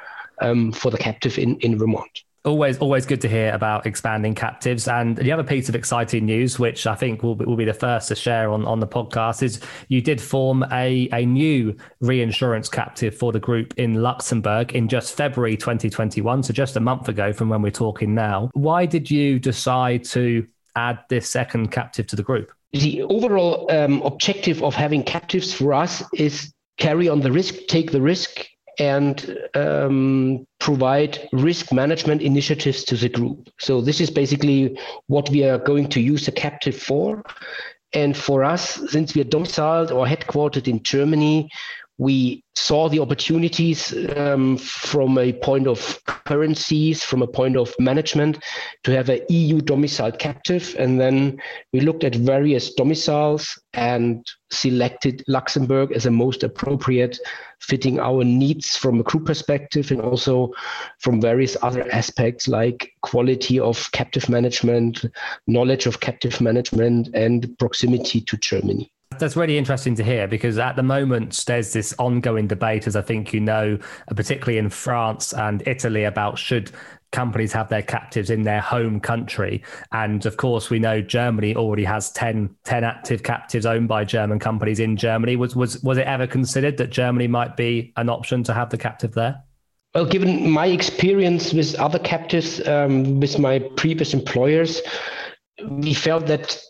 um, 0.41 0.73
for 0.73 0.91
the 0.91 0.99
captive 0.99 1.39
in, 1.39 1.57
in 1.61 1.79
Vermont 1.79 2.23
always 2.49 2.79
always 2.79 3.07
good 3.07 3.21
to 3.21 3.29
hear 3.29 3.53
about 3.53 3.87
expanding 3.87 4.35
captives. 4.35 4.89
And 4.89 5.17
the 5.17 5.31
other 5.31 5.45
piece 5.45 5.69
of 5.69 5.75
exciting 5.75 6.27
news 6.27 6.59
which 6.59 6.87
i 6.87 6.95
think 6.95 7.23
will 7.23 7.35
be, 7.35 7.45
will 7.45 7.57
be 7.57 7.65
the 7.65 7.75
first 7.75 8.09
to 8.09 8.15
share 8.15 8.51
on, 8.51 8.65
on 8.65 8.81
the 8.81 8.87
podcast 8.87 9.43
is 9.43 9.61
you 9.89 10.01
did 10.01 10.21
form 10.21 10.65
a, 10.73 11.09
a 11.13 11.25
new 11.25 11.77
reinsurance 12.01 12.69
captive 12.69 13.15
for 13.17 13.33
the 13.33 13.41
group 13.41 13.75
in 13.77 13.95
luxembourg 14.03 14.73
in 14.73 14.89
just 14.89 15.15
february 15.15 15.57
2021 15.57 16.43
so 16.43 16.53
just 16.53 16.77
a 16.77 16.81
month 16.81 17.09
ago 17.09 17.33
from 17.33 17.49
when 17.49 17.63
we're 17.63 17.71
talking 17.71 18.15
now. 18.15 18.51
Why 18.55 18.87
did 18.87 19.11
you 19.11 19.39
decide 19.39 20.05
to 20.05 20.47
add 20.77 20.99
this 21.09 21.29
second 21.29 21.71
captive 21.71 22.07
to 22.09 22.17
the 22.17 22.23
group? 22.23 22.51
The 22.73 23.03
overall 23.03 23.71
um, 23.71 24.03
objective 24.03 24.63
of 24.63 24.75
having 24.75 25.03
captives 25.03 25.53
for 25.53 25.75
us 25.75 26.03
is 26.15 26.53
carry 26.79 27.09
on 27.09 27.21
the 27.21 27.33
risk 27.33 27.55
take 27.67 27.91
the 27.91 28.01
risk 28.01 28.47
and 28.79 29.37
um, 29.55 30.47
provide 30.61 31.29
risk 31.33 31.73
management 31.73 32.23
initiatives 32.23 32.85
to 32.85 32.97
the 32.97 33.09
group. 33.09 33.49
So 33.59 33.81
this 33.81 34.01
is 34.01 34.11
basically 34.11 34.79
what 35.07 35.29
we 35.31 35.45
are 35.45 35.59
going 35.59 35.89
to 35.91 36.01
use 36.01 36.27
the 36.27 36.33
captive 36.33 36.77
for. 36.77 37.23
And 37.93 38.17
for 38.17 38.45
us, 38.45 38.75
since 38.91 39.15
we 39.15 39.23
are 39.23 39.25
domiciled 39.25 39.91
or 39.91 40.07
headquartered 40.07 40.69
in 40.69 40.83
Germany, 40.83 41.49
we 41.99 42.45
saw 42.55 42.89
the 42.89 43.01
opportunities 43.01 43.93
um, 44.17 44.57
from 44.57 45.19
a 45.19 45.33
point 45.33 45.67
of 45.67 46.01
currencies, 46.07 47.03
from 47.03 47.23
a 47.23 47.27
point 47.27 47.57
of 47.57 47.75
management, 47.81 48.39
to 48.85 48.93
have 48.93 49.09
an 49.09 49.21
EU 49.29 49.61
domiciled 49.61 50.19
captive. 50.21 50.77
And 50.79 51.01
then 51.01 51.41
we 51.73 51.81
looked 51.81 52.05
at 52.05 52.15
various 52.15 52.73
domiciles 52.75 53.59
and 53.73 54.25
selected 54.51 55.25
Luxembourg 55.27 55.91
as 55.93 56.05
the 56.05 56.13
most 56.13 56.45
appropriate, 56.45 57.19
fitting 57.61 57.99
our 57.99 58.23
needs 58.23 58.77
from 58.77 59.01
a 59.01 59.05
crew 59.05 59.25
perspective 59.25 59.91
and 59.91 60.01
also 60.01 60.53
from 61.01 61.21
various 61.21 61.57
other 61.63 61.91
aspects 61.93 62.47
like 62.47 62.93
quality 63.03 63.59
of 63.59 63.91
captive 63.91 64.29
management, 64.29 65.05
knowledge 65.49 65.87
of 65.87 65.99
captive 65.99 66.41
management, 66.41 67.09
and 67.13 67.59
proximity 67.59 68.21
to 68.21 68.37
Germany. 68.37 68.93
That's 69.19 69.37
really 69.37 69.59
interesting 69.59 69.95
to 69.97 70.05
hear 70.05 70.27
because 70.27 70.59
at 70.59 70.77
the 70.77 70.83
moment 70.83 71.45
there's 71.47 71.73
this 71.73 71.95
ongoing 71.99 72.47
debate, 72.47 72.87
as 72.87 72.97
I 72.97 73.03
think 73.03 73.33
you 73.33 73.41
know, 73.41 73.79
particularly 74.15 74.59
in 74.59 74.71
France 74.71 75.33
and 75.33 75.67
Italy, 75.67 76.05
about 76.05 76.39
should 76.39 76.71
companies 77.11 77.53
have 77.53 77.69
their 77.69 77.83
captives 77.83 78.31
in 78.31 78.43
their 78.43 78.61
home 78.61 79.01
country. 79.01 79.63
And 79.93 80.25
of 80.27 80.37
course, 80.37 80.71
we 80.71 80.79
know 80.79 81.01
Germany 81.01 81.57
already 81.57 81.85
has 81.85 82.11
10, 82.13 82.55
10 82.65 82.85
active 82.85 83.23
captives 83.23 83.67
owned 83.67 83.89
by 83.89 84.05
German 84.05 84.39
companies 84.39 84.81
in 84.81 84.97
Germany. 84.97 85.37
Was, 85.37 85.57
was, 85.57 85.83
was 85.83 85.99
it 85.99 86.07
ever 86.07 86.27
considered 86.27 86.77
that 86.77 86.91
Germany 86.91 87.27
might 87.27 87.57
be 87.57 87.93
an 87.97 88.09
option 88.09 88.43
to 88.45 88.55
have 88.55 88.71
the 88.71 88.79
captive 88.79 89.15
there? 89.15 89.43
Well, 89.95 90.05
given 90.05 90.51
my 90.51 90.67
experience 90.67 91.55
with 91.55 91.75
other 91.77 91.99
captives, 91.99 92.67
um, 92.69 93.21
with 93.21 93.39
my 93.39 93.61
previous 93.77 94.13
employers, 94.13 94.83
we 95.67 95.95
felt 95.95 96.27
that 96.27 96.61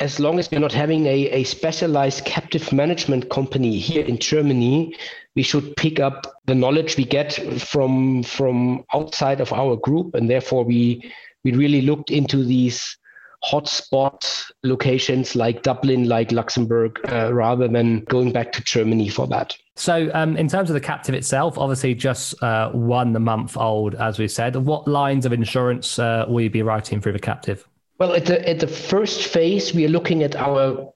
as 0.00 0.18
long 0.18 0.38
as 0.38 0.50
we're 0.50 0.60
not 0.60 0.72
having 0.72 1.06
a, 1.06 1.30
a 1.30 1.44
specialized 1.44 2.24
captive 2.24 2.72
management 2.72 3.30
company 3.30 3.78
here 3.78 4.04
in 4.04 4.18
Germany, 4.18 4.96
we 5.36 5.42
should 5.42 5.76
pick 5.76 6.00
up 6.00 6.40
the 6.46 6.54
knowledge 6.54 6.96
we 6.96 7.04
get 7.04 7.34
from 7.60 8.22
from 8.22 8.84
outside 8.92 9.40
of 9.40 9.52
our 9.52 9.76
group, 9.76 10.14
and 10.14 10.28
therefore 10.28 10.64
we 10.64 11.12
we 11.44 11.52
really 11.52 11.82
looked 11.82 12.10
into 12.10 12.44
these 12.44 12.96
hotspot 13.44 14.50
locations 14.62 15.36
like 15.36 15.62
Dublin, 15.62 16.08
like 16.08 16.32
Luxembourg, 16.32 16.98
uh, 17.12 17.32
rather 17.32 17.68
than 17.68 18.00
going 18.04 18.32
back 18.32 18.52
to 18.52 18.62
Germany 18.62 19.08
for 19.08 19.26
that. 19.26 19.54
So, 19.76 20.10
um, 20.14 20.36
in 20.36 20.48
terms 20.48 20.70
of 20.70 20.74
the 20.74 20.80
captive 20.80 21.14
itself, 21.14 21.58
obviously 21.58 21.94
just 21.94 22.42
uh, 22.42 22.70
one 22.70 23.22
month 23.22 23.56
old, 23.56 23.94
as 23.96 24.18
we 24.18 24.28
said. 24.28 24.56
What 24.56 24.88
lines 24.88 25.26
of 25.26 25.32
insurance 25.32 25.98
uh, 25.98 26.24
will 26.28 26.42
you 26.42 26.50
be 26.50 26.62
writing 26.62 27.00
through 27.00 27.12
the 27.12 27.18
captive? 27.18 27.66
Well, 27.98 28.14
at 28.14 28.26
the, 28.26 28.48
at 28.48 28.60
the 28.60 28.66
first 28.66 29.24
phase, 29.24 29.72
we 29.72 29.84
are 29.84 29.88
looking 29.88 30.22
at 30.22 30.34
our 30.34 30.92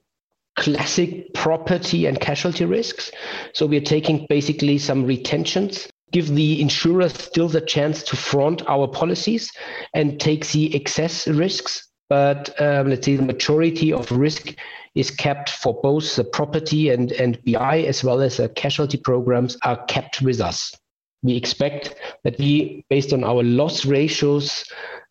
classic 0.57 1.33
property 1.35 2.07
and 2.07 2.21
casualty 2.21 2.65
risks. 2.65 3.13
So 3.55 3.67
we 3.67 3.77
are 3.77 3.93
taking 3.97 4.27
basically 4.29 4.79
some 4.79 5.05
retentions, 5.05 5.89
give 6.11 6.35
the 6.35 6.61
insurer 6.61 7.09
still 7.09 7.49
the 7.49 7.61
chance 7.61 8.03
to 8.05 8.17
front 8.17 8.63
our 8.69 8.89
policies 8.89 9.53
and 9.95 10.21
take 10.21 10.49
the 10.49 10.75
excess 10.75 11.29
risks. 11.29 11.87
But 12.09 12.61
um, 12.61 12.89
let's 12.89 13.07
say 13.07 13.17
the 13.17 13.23
majority 13.23 13.93
of 13.93 14.11
risk 14.11 14.55
is 14.95 15.11
kept 15.11 15.51
for 15.51 15.79
both 15.81 16.17
the 16.17 16.25
property 16.25 16.89
and, 16.89 17.13
and 17.13 17.39
BI 17.45 17.83
as 17.83 18.03
well 18.03 18.21
as 18.21 18.39
the 18.39 18.49
casualty 18.49 18.99
programs 18.99 19.57
are 19.63 19.85
kept 19.85 20.23
with 20.23 20.41
us. 20.41 20.75
We 21.23 21.37
expect 21.37 21.95
that 22.25 22.39
we, 22.39 22.85
based 22.89 23.13
on 23.13 23.23
our 23.23 23.43
loss 23.43 23.85
ratios, 23.85 24.65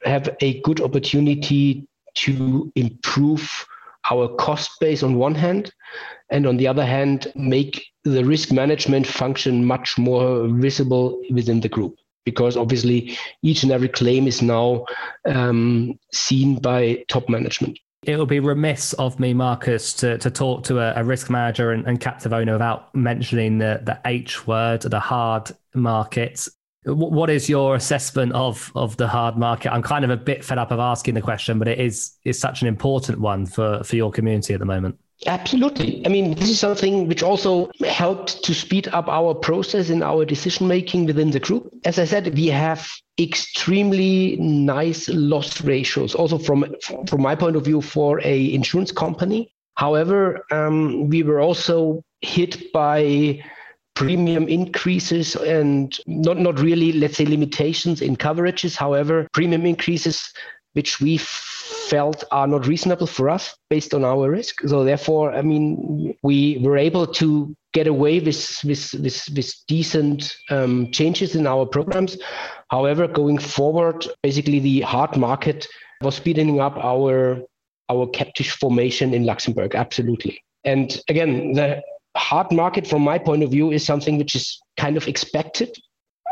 have 0.03 0.35
a 0.41 0.61
good 0.61 0.81
opportunity 0.81 1.87
to 2.15 2.71
improve 2.75 3.65
our 4.09 4.27
cost 4.35 4.79
base 4.79 5.03
on 5.03 5.15
one 5.15 5.35
hand, 5.35 5.71
and 6.29 6.45
on 6.45 6.57
the 6.57 6.67
other 6.67 6.85
hand, 6.85 7.31
make 7.35 7.85
the 8.03 8.23
risk 8.23 8.51
management 8.51 9.05
function 9.05 9.65
much 9.65 9.97
more 9.97 10.47
visible 10.47 11.21
within 11.31 11.59
the 11.59 11.69
group. 11.69 11.95
Because 12.25 12.57
obviously, 12.57 13.17
each 13.41 13.63
and 13.63 13.71
every 13.71 13.87
claim 13.87 14.27
is 14.27 14.41
now 14.41 14.85
um, 15.25 15.97
seen 16.11 16.59
by 16.59 17.03
top 17.07 17.29
management. 17.29 17.79
It 18.03 18.17
would 18.17 18.29
be 18.29 18.39
remiss 18.39 18.93
of 18.93 19.19
me, 19.19 19.33
Markus, 19.33 19.93
to, 19.95 20.17
to 20.19 20.29
talk 20.29 20.63
to 20.65 20.79
a, 20.79 21.01
a 21.01 21.03
risk 21.03 21.29
manager 21.29 21.71
and, 21.71 21.85
and 21.87 21.99
captive 21.99 22.33
owner 22.33 22.53
without 22.53 22.93
mentioning 22.93 23.57
the, 23.57 23.81
the 23.83 23.99
H 24.05 24.45
word, 24.45 24.81
the 24.81 24.99
hard 24.99 25.51
market. 25.73 26.47
What 26.87 27.29
is 27.29 27.49
your 27.49 27.75
assessment 27.75 28.31
of 28.33 28.71
of 28.75 28.95
the 28.97 29.07
hard 29.07 29.37
market? 29.37 29.73
I'm 29.73 29.83
kind 29.83 30.05
of 30.05 30.09
a 30.09 30.17
bit 30.17 30.43
fed 30.43 30.57
up 30.57 30.71
of 30.71 30.79
asking 30.79 31.15
the 31.15 31.21
question, 31.21 31.59
but 31.59 31.67
it 31.67 31.79
is 31.79 32.13
is 32.23 32.39
such 32.39 32.61
an 32.61 32.67
important 32.67 33.19
one 33.19 33.45
for 33.45 33.83
for 33.83 33.95
your 33.95 34.11
community 34.11 34.53
at 34.53 34.59
the 34.59 34.65
moment. 34.65 34.97
Absolutely. 35.25 36.05
I 36.05 36.09
mean, 36.09 36.35
this 36.35 36.49
is 36.49 36.59
something 36.59 37.07
which 37.07 37.23
also 37.23 37.71
helped 37.83 38.43
to 38.43 38.53
speed 38.53 38.87
up 38.89 39.07
our 39.07 39.33
process 39.33 39.89
in 39.89 40.03
our 40.03 40.25
decision 40.25 40.67
making 40.67 41.07
within 41.07 41.31
the 41.31 41.39
group. 41.39 41.73
As 41.85 41.97
I 41.97 42.05
said, 42.05 42.35
we 42.35 42.47
have 42.47 42.87
extremely 43.19 44.37
nice 44.37 45.09
loss 45.09 45.61
ratios, 45.61 46.13
also 46.13 46.37
from 46.37 46.65
from 47.07 47.21
my 47.21 47.35
point 47.35 47.55
of 47.55 47.65
view, 47.65 47.81
for 47.81 48.21
a 48.23 48.53
insurance 48.53 48.91
company. 48.91 49.51
However, 49.73 50.45
um, 50.51 51.09
we 51.09 51.23
were 51.23 51.39
also 51.39 52.03
hit 52.21 52.71
by 52.71 53.43
premium 53.97 54.47
increases 54.47 55.35
and 55.35 55.97
not, 56.05 56.37
not 56.37 56.59
really, 56.59 56.91
let's 56.91 57.17
say, 57.17 57.25
limitations 57.25 57.99
in 57.99 58.15
coverages. 58.15 58.75
However, 58.75 59.27
premium 59.33 59.65
increases 59.65 60.31
which 60.73 61.01
we 61.01 61.17
felt 61.17 62.23
are 62.29 62.45
not 62.45 62.67
reasonable 62.67 63.07
for 63.07 63.27
us 63.27 63.55
based 63.71 63.95
on 63.95 64.03
our 64.03 64.29
risk. 64.29 64.61
So 64.67 64.83
therefore, 64.83 65.33
I 65.33 65.41
mean, 65.41 66.15
we 66.21 66.59
were 66.61 66.77
able 66.77 67.07
to 67.07 67.55
get 67.73 67.87
away 67.87 68.19
with 68.19 68.63
with 68.63 68.93
with, 68.93 69.27
with 69.35 69.53
decent 69.67 70.37
um, 70.51 70.91
changes 70.91 71.33
in 71.33 71.47
our 71.47 71.65
programs. 71.65 72.19
However, 72.69 73.07
going 73.07 73.39
forward, 73.39 74.05
basically 74.21 74.59
the 74.59 74.81
hard 74.81 75.17
market 75.17 75.67
was 76.01 76.15
speeding 76.15 76.59
up 76.59 76.77
our 76.77 77.41
our 77.89 78.05
captive 78.09 78.45
formation 78.45 79.15
in 79.15 79.25
Luxembourg. 79.25 79.73
Absolutely. 79.73 80.39
And 80.63 81.01
again, 81.09 81.53
the 81.53 81.81
hard 82.17 82.51
market, 82.51 82.87
from 82.87 83.01
my 83.01 83.17
point 83.17 83.43
of 83.43 83.51
view, 83.51 83.71
is 83.71 83.85
something 83.85 84.17
which 84.17 84.35
is 84.35 84.59
kind 84.77 84.97
of 84.97 85.07
expected. 85.07 85.75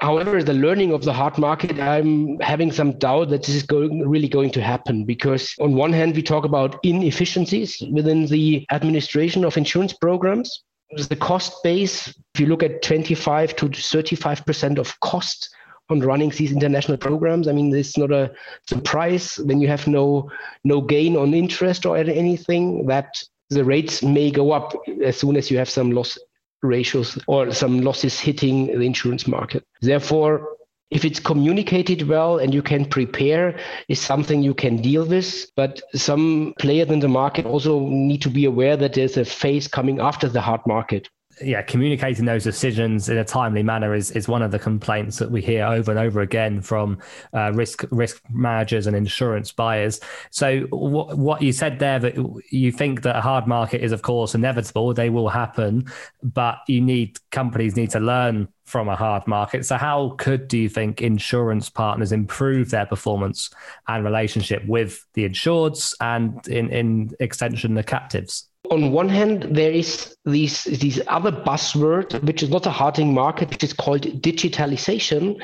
However, 0.02 0.44
the 0.44 0.54
learning 0.54 0.92
of 0.92 1.04
the 1.04 1.14
hard 1.14 1.38
market, 1.38 1.80
I'm 1.80 2.38
having 2.40 2.72
some 2.72 2.98
doubt 3.00 3.30
that 3.30 3.44
this 3.44 3.56
is 3.56 3.64
going 3.64 4.08
really 4.08 4.28
going 4.28 4.52
to 4.52 4.62
happen 4.62 5.06
because 5.06 5.54
on 5.60 5.76
one 5.76 5.94
hand, 5.94 6.16
we 6.16 6.22
talk 6.22 6.44
about 6.44 6.80
inefficiencies 6.84 7.82
within 7.92 8.26
the 8.26 8.66
administration 8.72 9.46
of 9.46 9.58
insurance 9.58 9.94
programs. 9.94 10.64
The 10.96 11.16
cost 11.16 11.64
base, 11.64 12.08
if 12.08 12.40
you 12.40 12.48
look 12.48 12.62
at 12.62 12.82
25 12.82 13.56
to 13.56 13.70
35% 13.70 14.78
of 14.78 15.00
cost 15.00 15.50
on 15.90 16.00
running 16.00 16.30
these 16.30 16.52
international 16.52 16.98
programs. 16.98 17.48
I 17.48 17.52
mean, 17.52 17.74
it's 17.74 17.98
not 17.98 18.12
a 18.12 18.32
surprise 18.68 19.38
when 19.38 19.62
you 19.62 19.68
have 19.68 19.88
no 19.88 20.32
no 20.64 20.82
gain 20.82 21.16
on 21.16 21.34
interest 21.34 21.86
or 21.86 21.96
anything 21.98 22.88
that 22.88 23.24
the 23.50 23.64
rates 23.64 24.02
may 24.04 24.32
go 24.32 24.52
up 24.52 24.74
as 25.04 25.18
soon 25.18 25.36
as 25.36 25.52
you 25.52 25.58
have 25.58 25.70
some 25.70 25.92
loss 25.92 26.18
ratios 26.64 27.20
or 27.28 27.52
some 27.52 27.82
losses 27.82 28.20
hitting 28.20 28.68
the 28.68 28.86
insurance 28.86 29.28
market. 29.28 29.64
Therefore, 29.82 30.56
if 30.92 31.04
it's 31.04 31.20
communicated 31.20 32.08
well 32.08 32.38
and 32.38 32.54
you 32.54 32.62
can 32.62 32.86
prepare 32.86 33.58
is 33.90 34.00
something 34.00 34.44
you 34.44 34.54
can 34.54 34.78
deal 34.78 35.06
with 35.06 35.48
but 35.56 35.82
some 35.94 36.54
players 36.60 36.90
in 36.90 37.00
the 37.00 37.08
market 37.08 37.46
also 37.46 37.80
need 37.80 38.22
to 38.22 38.30
be 38.30 38.46
aware 38.46 38.78
that 38.78 38.94
there's 38.94 39.18
a 39.18 39.26
phase 39.26 39.68
coming 39.68 40.00
after 40.00 40.30
the 40.30 40.42
hard 40.42 40.62
market 40.68 41.10
yeah, 41.42 41.62
communicating 41.62 42.26
those 42.26 42.44
decisions 42.44 43.10
in 43.10 43.18
a 43.18 43.26
timely 43.26 43.64
manner 43.64 43.94
is, 43.94 44.12
is 44.12 44.28
one 44.28 44.42
of 44.42 44.52
the 44.52 44.60
complaints 44.60 45.18
that 45.18 45.30
we 45.30 45.42
hear 45.42 45.66
over 45.66 45.92
and 45.92 46.00
over 46.00 46.22
again 46.22 46.62
from 46.62 46.98
uh, 47.34 47.52
risk 47.54 47.84
risk 47.92 48.22
managers 48.30 48.88
and 48.88 48.96
insurance 48.96 49.52
buyers. 49.52 50.00
So, 50.30 50.62
what 50.70 51.18
what 51.18 51.42
you 51.42 51.52
said 51.52 51.80
there 51.80 52.00
that 52.00 52.16
you 52.52 52.72
think 52.72 53.02
that 53.02 53.18
a 53.18 53.22
hard 53.22 53.48
market 53.48 53.82
is 53.82 53.92
of 53.92 54.02
course 54.02 54.36
inevitable, 54.36 54.94
they 54.94 55.10
will 55.10 55.30
happen, 55.30 55.86
but 56.24 56.60
you 56.68 56.82
need 56.82 57.18
companies 57.32 57.76
need 57.76 57.90
to 57.92 58.00
learn 58.00 58.48
from 58.66 58.90
a 58.90 58.96
hard 58.96 59.28
market. 59.28 59.66
So, 59.66 59.78
how 59.78 60.16
could 60.18 60.48
do 60.48 60.58
you 60.58 60.70
think 60.70 61.02
insurance 61.02 61.70
partners 61.70 62.12
improve 62.12 62.70
their 62.70 62.86
performance 62.86 63.50
and 63.88 64.04
relationship 64.04 64.66
with 64.66 65.06
the 65.14 65.28
insureds 65.28 65.94
and 66.00 66.48
in 66.48 66.70
in 66.70 67.12
extension 67.20 67.74
the 67.74 67.84
captives? 67.84 68.50
On 68.72 68.92
one 68.92 69.10
hand, 69.10 69.48
there 69.52 69.72
is 69.72 70.16
these 70.26 70.64
these 70.64 71.02
other 71.08 71.32
buzzword, 71.32 72.22
which 72.24 72.44
is 72.44 72.50
not 72.50 72.66
a 72.66 72.72
hardening 72.72 73.14
market, 73.14 73.50
which 73.50 73.64
is 73.64 73.74
called 73.74 74.02
digitalization. 74.22 75.42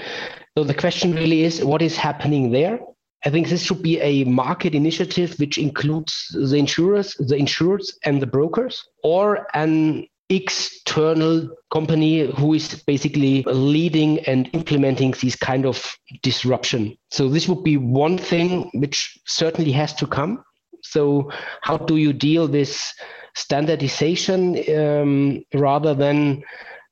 So 0.57 0.63
the 0.63 0.73
question 0.73 1.13
really 1.13 1.43
is, 1.43 1.63
what 1.63 1.81
is 1.81 1.95
happening 1.95 2.51
there? 2.51 2.79
I 3.23 3.29
think 3.29 3.49
this 3.49 3.63
should 3.63 3.83
be 3.83 3.99
a 4.01 4.23
market 4.23 4.73
initiative 4.73 5.35
which 5.37 5.57
includes 5.57 6.27
the 6.33 6.55
insurers, 6.57 7.15
the 7.15 7.35
insurers, 7.35 7.97
and 8.03 8.21
the 8.21 8.25
brokers, 8.25 8.83
or 9.03 9.47
an 9.53 10.07
external 10.29 11.49
company 11.71 12.31
who 12.31 12.53
is 12.53 12.81
basically 12.87 13.43
leading 13.43 14.19
and 14.21 14.49
implementing 14.53 15.13
these 15.21 15.35
kind 15.35 15.65
of 15.65 15.95
disruption. 16.23 16.97
So 17.11 17.27
this 17.27 17.47
would 17.49 17.63
be 17.63 17.77
one 17.77 18.17
thing 18.17 18.71
which 18.73 19.19
certainly 19.25 19.73
has 19.73 19.93
to 19.95 20.07
come. 20.07 20.43
So 20.83 21.31
how 21.61 21.77
do 21.77 21.97
you 21.97 22.13
deal 22.13 22.47
with 22.47 22.93
standardization 23.35 24.63
um, 24.75 25.43
rather 25.53 25.93
than 25.93 26.43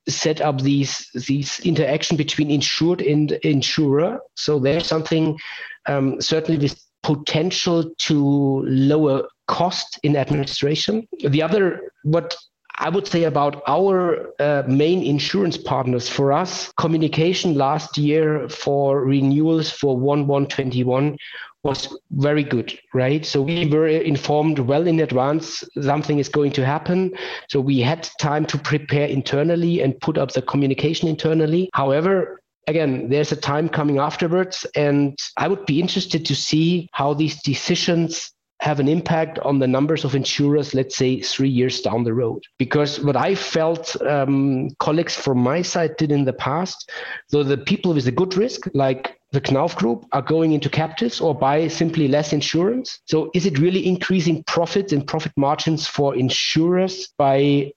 set 0.07 0.41
up 0.41 0.61
these 0.61 1.09
these 1.27 1.59
interaction 1.59 2.17
between 2.17 2.49
insured 2.51 3.01
and 3.01 3.31
insurer? 3.43 4.19
So 4.35 4.59
there's 4.59 4.87
something 4.87 5.39
um, 5.87 6.21
certainly 6.21 6.59
with 6.59 6.81
potential 7.03 7.91
to 7.97 8.63
lower 8.65 9.27
cost 9.47 9.99
in 10.03 10.15
administration. 10.15 11.07
The 11.27 11.41
other 11.41 11.91
what 12.03 12.35
I 12.81 12.87
would 12.87 13.07
say 13.07 13.23
about 13.23 13.61
our 13.67 14.31
uh, 14.39 14.63
main 14.65 15.03
insurance 15.03 15.57
partners 15.57 16.07
for 16.07 16.31
us, 16.31 16.71
communication 16.77 17.55
last 17.55 17.97
year 17.97 18.47
for 18.47 19.03
renewals 19.03 19.69
for 19.69 19.97
1 19.97 20.27
1 20.27 20.47
21 20.47 21.17
was 21.63 21.97
very 22.11 22.43
good, 22.43 22.77
right? 22.93 23.25
So 23.25 23.41
we 23.41 23.67
were 23.67 23.87
informed 23.87 24.59
well 24.59 24.87
in 24.87 24.99
advance 25.01 25.63
something 25.81 26.19
is 26.19 26.29
going 26.29 26.51
to 26.53 26.65
happen. 26.65 27.13
So 27.49 27.59
we 27.59 27.79
had 27.79 28.09
time 28.19 28.45
to 28.47 28.57
prepare 28.57 29.07
internally 29.07 29.81
and 29.81 29.99
put 29.99 30.17
up 30.17 30.31
the 30.31 30.41
communication 30.41 31.09
internally. 31.09 31.69
However, 31.73 32.41
again, 32.67 33.09
there's 33.09 33.31
a 33.31 33.35
time 33.35 33.67
coming 33.67 33.97
afterwards, 33.97 34.65
and 34.75 35.17
I 35.37 35.47
would 35.47 35.65
be 35.65 35.81
interested 35.81 36.25
to 36.25 36.35
see 36.35 36.87
how 36.93 37.13
these 37.13 37.41
decisions 37.41 38.31
have 38.61 38.79
an 38.79 38.89
impact 38.89 39.39
on 39.39 39.59
the 39.59 39.67
numbers 39.67 40.03
of 40.03 40.15
insurers, 40.15 40.73
let's 40.73 40.95
say 40.95 41.21
three 41.21 41.49
years 41.49 41.81
down 41.81 42.03
the 42.03 42.13
road. 42.13 42.43
Because 42.57 42.99
what 42.99 43.15
I 43.15 43.33
felt 43.33 43.99
um, 44.01 44.69
colleagues 44.79 45.15
from 45.15 45.39
my 45.39 45.61
side 45.61 45.95
did 45.97 46.11
in 46.11 46.25
the 46.25 46.33
past, 46.33 46.91
though 47.31 47.43
the 47.43 47.57
people 47.57 47.93
with 47.93 48.07
a 48.07 48.11
good 48.11 48.35
risk, 48.35 48.67
like 48.73 49.18
the 49.31 49.41
Knauf 49.41 49.75
Group 49.75 50.05
are 50.11 50.21
going 50.21 50.53
into 50.53 50.69
captives 50.69 51.21
or 51.21 51.35
buy 51.35 51.67
simply 51.67 52.07
less 52.07 52.33
insurance. 52.33 52.99
So 53.05 53.29
is 53.35 53.45
it 53.45 53.59
really 53.59 53.85
increasing 53.85 54.43
profits 54.45 54.91
and 54.91 55.05
profit 55.05 55.31
margins 55.37 55.87
for 55.87 56.15
insurers 56.15 57.09
by 57.17 57.71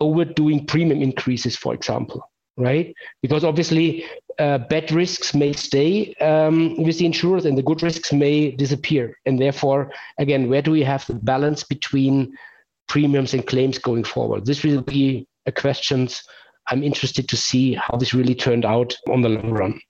overdoing 0.00 0.66
premium 0.66 1.02
increases, 1.02 1.56
for 1.56 1.74
example? 1.74 2.22
Right? 2.56 2.94
Because 3.20 3.44
obviously, 3.44 4.04
uh, 4.38 4.58
bad 4.58 4.90
risks 4.92 5.34
may 5.34 5.52
stay 5.52 6.14
um, 6.14 6.82
with 6.82 6.98
the 6.98 7.06
insurers 7.06 7.44
and 7.44 7.58
the 7.58 7.62
good 7.62 7.82
risks 7.82 8.12
may 8.12 8.52
disappear. 8.52 9.18
And 9.26 9.40
therefore, 9.40 9.92
again, 10.18 10.48
where 10.48 10.62
do 10.62 10.70
we 10.70 10.82
have 10.82 11.06
the 11.06 11.14
balance 11.14 11.64
between 11.64 12.36
premiums 12.88 13.34
and 13.34 13.46
claims 13.46 13.78
going 13.78 14.04
forward? 14.04 14.46
This 14.46 14.62
will 14.62 14.82
be 14.82 15.26
a 15.46 15.52
question 15.52 16.08
I'm 16.68 16.82
interested 16.82 17.28
to 17.28 17.36
see 17.36 17.74
how 17.74 17.96
this 17.96 18.14
really 18.14 18.34
turned 18.34 18.64
out 18.64 18.96
on 19.10 19.20
the 19.20 19.28
long 19.28 19.50
run. 19.50 19.80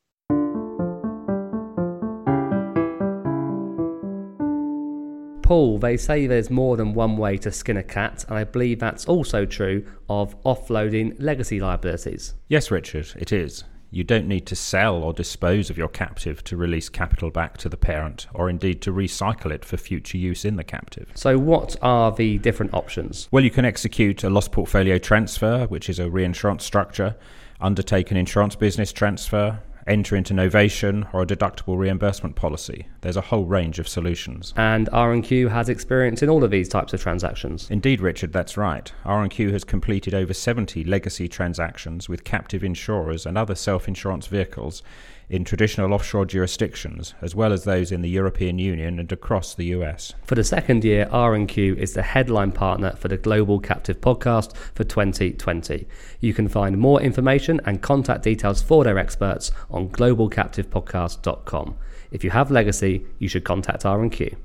Paul, 5.44 5.76
they 5.76 5.98
say 5.98 6.26
there's 6.26 6.48
more 6.48 6.78
than 6.78 6.94
one 6.94 7.18
way 7.18 7.37
to 7.37 7.52
skin 7.52 7.76
a 7.76 7.83
cat, 7.83 8.24
and 8.30 8.38
I 8.38 8.44
believe 8.44 8.80
that's 8.80 9.04
also 9.04 9.44
true 9.44 9.85
of 10.09 10.42
offloading 10.42 11.14
legacy 11.18 11.61
liabilities. 11.61 12.33
Yes, 12.48 12.70
Richard, 12.70 13.12
it 13.18 13.30
is. 13.30 13.62
You 13.90 14.04
don't 14.04 14.26
need 14.26 14.46
to 14.46 14.57
sell 14.57 15.02
or 15.02 15.12
dispose 15.12 15.68
of 15.68 15.76
your 15.76 15.88
captive 15.88 16.42
to 16.44 16.57
release 16.57 16.88
capital 16.88 17.30
back 17.30 17.59
to 17.59 17.68
the 17.68 17.76
parent, 17.76 18.26
or 18.33 18.48
indeed 18.48 18.80
to 18.83 18.90
recycle 18.90 19.50
it 19.50 19.66
for 19.66 19.76
future 19.76 20.16
use 20.16 20.46
in 20.46 20.57
the 20.57 20.64
captive. 20.64 21.11
So, 21.14 21.37
what 21.38 21.76
are 21.83 22.11
the 22.11 22.38
different 22.38 22.72
options? 22.72 23.28
Well, 23.30 23.44
you 23.44 23.50
can 23.50 23.66
execute 23.66 24.24
a 24.24 24.30
loss 24.30 24.48
portfolio 24.48 24.96
transfer, 24.96 25.66
which 25.66 25.90
is 25.90 25.98
a 25.98 26.09
reinsurance 26.09 26.64
structure, 26.64 27.16
undertake 27.61 28.11
an 28.11 28.16
insurance 28.16 28.57
business 28.57 28.94
transfer, 28.94 29.61
enter 29.87 30.16
into 30.16 30.35
novation 30.35 31.07
or 31.12 31.23
a 31.23 31.27
deductible 31.27 31.79
reimbursement 31.79 32.37
policy. 32.37 32.87
There's 33.03 33.16
a 33.16 33.23
whole 33.23 33.44
range 33.44 33.79
of 33.79 33.88
solutions. 33.88 34.55
And 34.57 34.88
R&Q 34.92 35.49
has 35.49 35.68
experience 35.68 36.23
in 36.23 36.29
all 36.29 36.44
of 36.44 36.51
these 36.51 36.68
types 36.68 36.92
of 36.92 37.01
transactions. 37.01 37.70
Indeed, 37.70 38.01
Richard, 38.01 38.33
that's 38.33 38.57
right. 38.57 38.90
R&Q 39.05 39.53
has 39.53 39.64
completed 39.64 40.14
over 40.14 40.33
70 40.33 40.85
legacy 40.85 41.29
transactions 41.29 42.09
with 42.09 42.25
captive 42.25 42.64
insurers 42.64 43.27
and 43.27 43.37
other 43.37 43.55
self-insurance 43.55 44.27
vehicles 44.27 44.83
in 45.28 45.44
traditional 45.44 45.92
offshore 45.92 46.26
jurisdictions, 46.26 47.14
as 47.20 47.34
well 47.34 47.52
as 47.52 47.64
those 47.64 47.90
in 47.90 48.02
the 48.02 48.08
European 48.08 48.58
Union 48.58 48.98
and 48.98 49.10
across 49.10 49.54
the 49.54 49.66
US. 49.66 50.12
For 50.24 50.34
the 50.34 50.44
second 50.44 50.84
year, 50.84 51.08
R&Q 51.10 51.76
is 51.76 51.94
the 51.94 52.02
headline 52.02 52.52
partner 52.52 52.92
for 52.96 53.08
the 53.08 53.16
Global 53.16 53.60
Captive 53.60 54.00
Podcast 54.00 54.56
for 54.74 54.84
2020. 54.84 55.87
You 56.20 56.34
can 56.34 56.48
find 56.48 56.78
more 56.78 57.00
information 57.00 57.60
and 57.64 57.82
contact 57.82 58.22
details 58.22 58.62
for 58.62 58.84
their 58.84 58.98
experts 58.98 59.50
on 59.70 59.88
globalcaptivepodcast.com. 59.90 61.76
If 62.10 62.22
you 62.22 62.30
have 62.30 62.50
legacy, 62.50 63.06
you 63.18 63.28
should 63.28 63.44
contact 63.44 63.84
R&Q. 63.84 64.37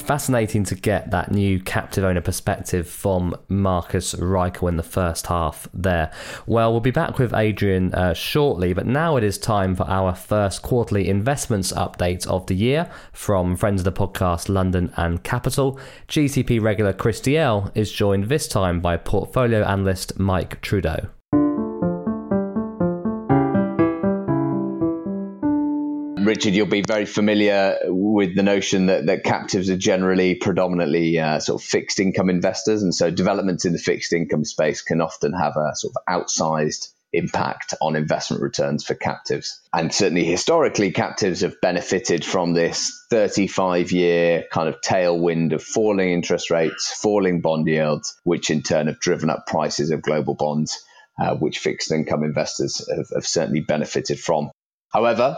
Fascinating 0.00 0.64
to 0.64 0.74
get 0.74 1.12
that 1.12 1.30
new 1.30 1.60
captive 1.60 2.02
owner 2.02 2.20
perspective 2.20 2.88
from 2.88 3.36
Markus 3.48 4.14
Reichel 4.14 4.68
in 4.68 4.76
the 4.76 4.82
first 4.82 5.28
half 5.28 5.68
there. 5.72 6.10
Well, 6.46 6.72
we'll 6.72 6.80
be 6.80 6.90
back 6.90 7.18
with 7.18 7.32
Adrian 7.32 7.94
uh, 7.94 8.14
shortly, 8.14 8.72
but 8.72 8.86
now 8.86 9.16
it 9.16 9.22
is 9.22 9.38
time 9.38 9.76
for 9.76 9.84
our 9.88 10.14
first 10.14 10.62
quarterly 10.62 11.08
investments 11.08 11.72
update 11.72 12.26
of 12.26 12.46
the 12.46 12.54
year 12.54 12.90
from 13.12 13.56
friends 13.56 13.82
of 13.82 13.84
the 13.84 13.92
podcast 13.92 14.48
London 14.48 14.92
and 14.96 15.22
Capital. 15.22 15.78
GCP 16.08 16.60
regular 16.60 16.92
Chris 16.92 17.20
Dalziel 17.20 17.70
is 17.76 17.92
joined 17.92 18.24
this 18.24 18.48
time 18.48 18.80
by 18.80 18.96
portfolio 18.96 19.62
analyst 19.62 20.18
Mike 20.18 20.60
Trudeau. 20.60 21.08
Richard, 26.30 26.54
you'll 26.54 26.66
be 26.66 26.84
very 26.86 27.06
familiar 27.06 27.76
with 27.86 28.36
the 28.36 28.44
notion 28.44 28.86
that, 28.86 29.06
that 29.06 29.24
captives 29.24 29.68
are 29.68 29.76
generally 29.76 30.36
predominantly 30.36 31.18
uh, 31.18 31.40
sort 31.40 31.60
of 31.60 31.66
fixed 31.66 31.98
income 31.98 32.30
investors. 32.30 32.84
And 32.84 32.94
so 32.94 33.10
developments 33.10 33.64
in 33.64 33.72
the 33.72 33.80
fixed 33.80 34.12
income 34.12 34.44
space 34.44 34.80
can 34.80 35.00
often 35.00 35.32
have 35.32 35.56
a 35.56 35.74
sort 35.74 35.92
of 35.96 36.04
outsized 36.08 36.90
impact 37.12 37.74
on 37.82 37.96
investment 37.96 38.44
returns 38.44 38.84
for 38.84 38.94
captives. 38.94 39.60
And 39.74 39.92
certainly 39.92 40.22
historically, 40.22 40.92
captives 40.92 41.40
have 41.40 41.60
benefited 41.60 42.24
from 42.24 42.52
this 42.52 43.06
35 43.10 43.90
year 43.90 44.44
kind 44.52 44.68
of 44.68 44.80
tailwind 44.82 45.52
of 45.52 45.64
falling 45.64 46.10
interest 46.10 46.52
rates, 46.52 46.92
falling 46.92 47.40
bond 47.40 47.66
yields, 47.66 48.16
which 48.22 48.50
in 48.50 48.62
turn 48.62 48.86
have 48.86 49.00
driven 49.00 49.30
up 49.30 49.48
prices 49.48 49.90
of 49.90 50.00
global 50.00 50.36
bonds. 50.36 50.80
Uh, 51.20 51.34
which 51.34 51.58
fixed 51.58 51.92
income 51.92 52.22
investors 52.22 52.88
have, 52.88 53.08
have 53.14 53.26
certainly 53.26 53.60
benefited 53.60 54.18
from. 54.18 54.50
However, 54.90 55.36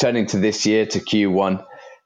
turning 0.00 0.26
to 0.26 0.38
this 0.38 0.66
year, 0.66 0.86
to 0.86 0.98
Q1, 0.98 1.64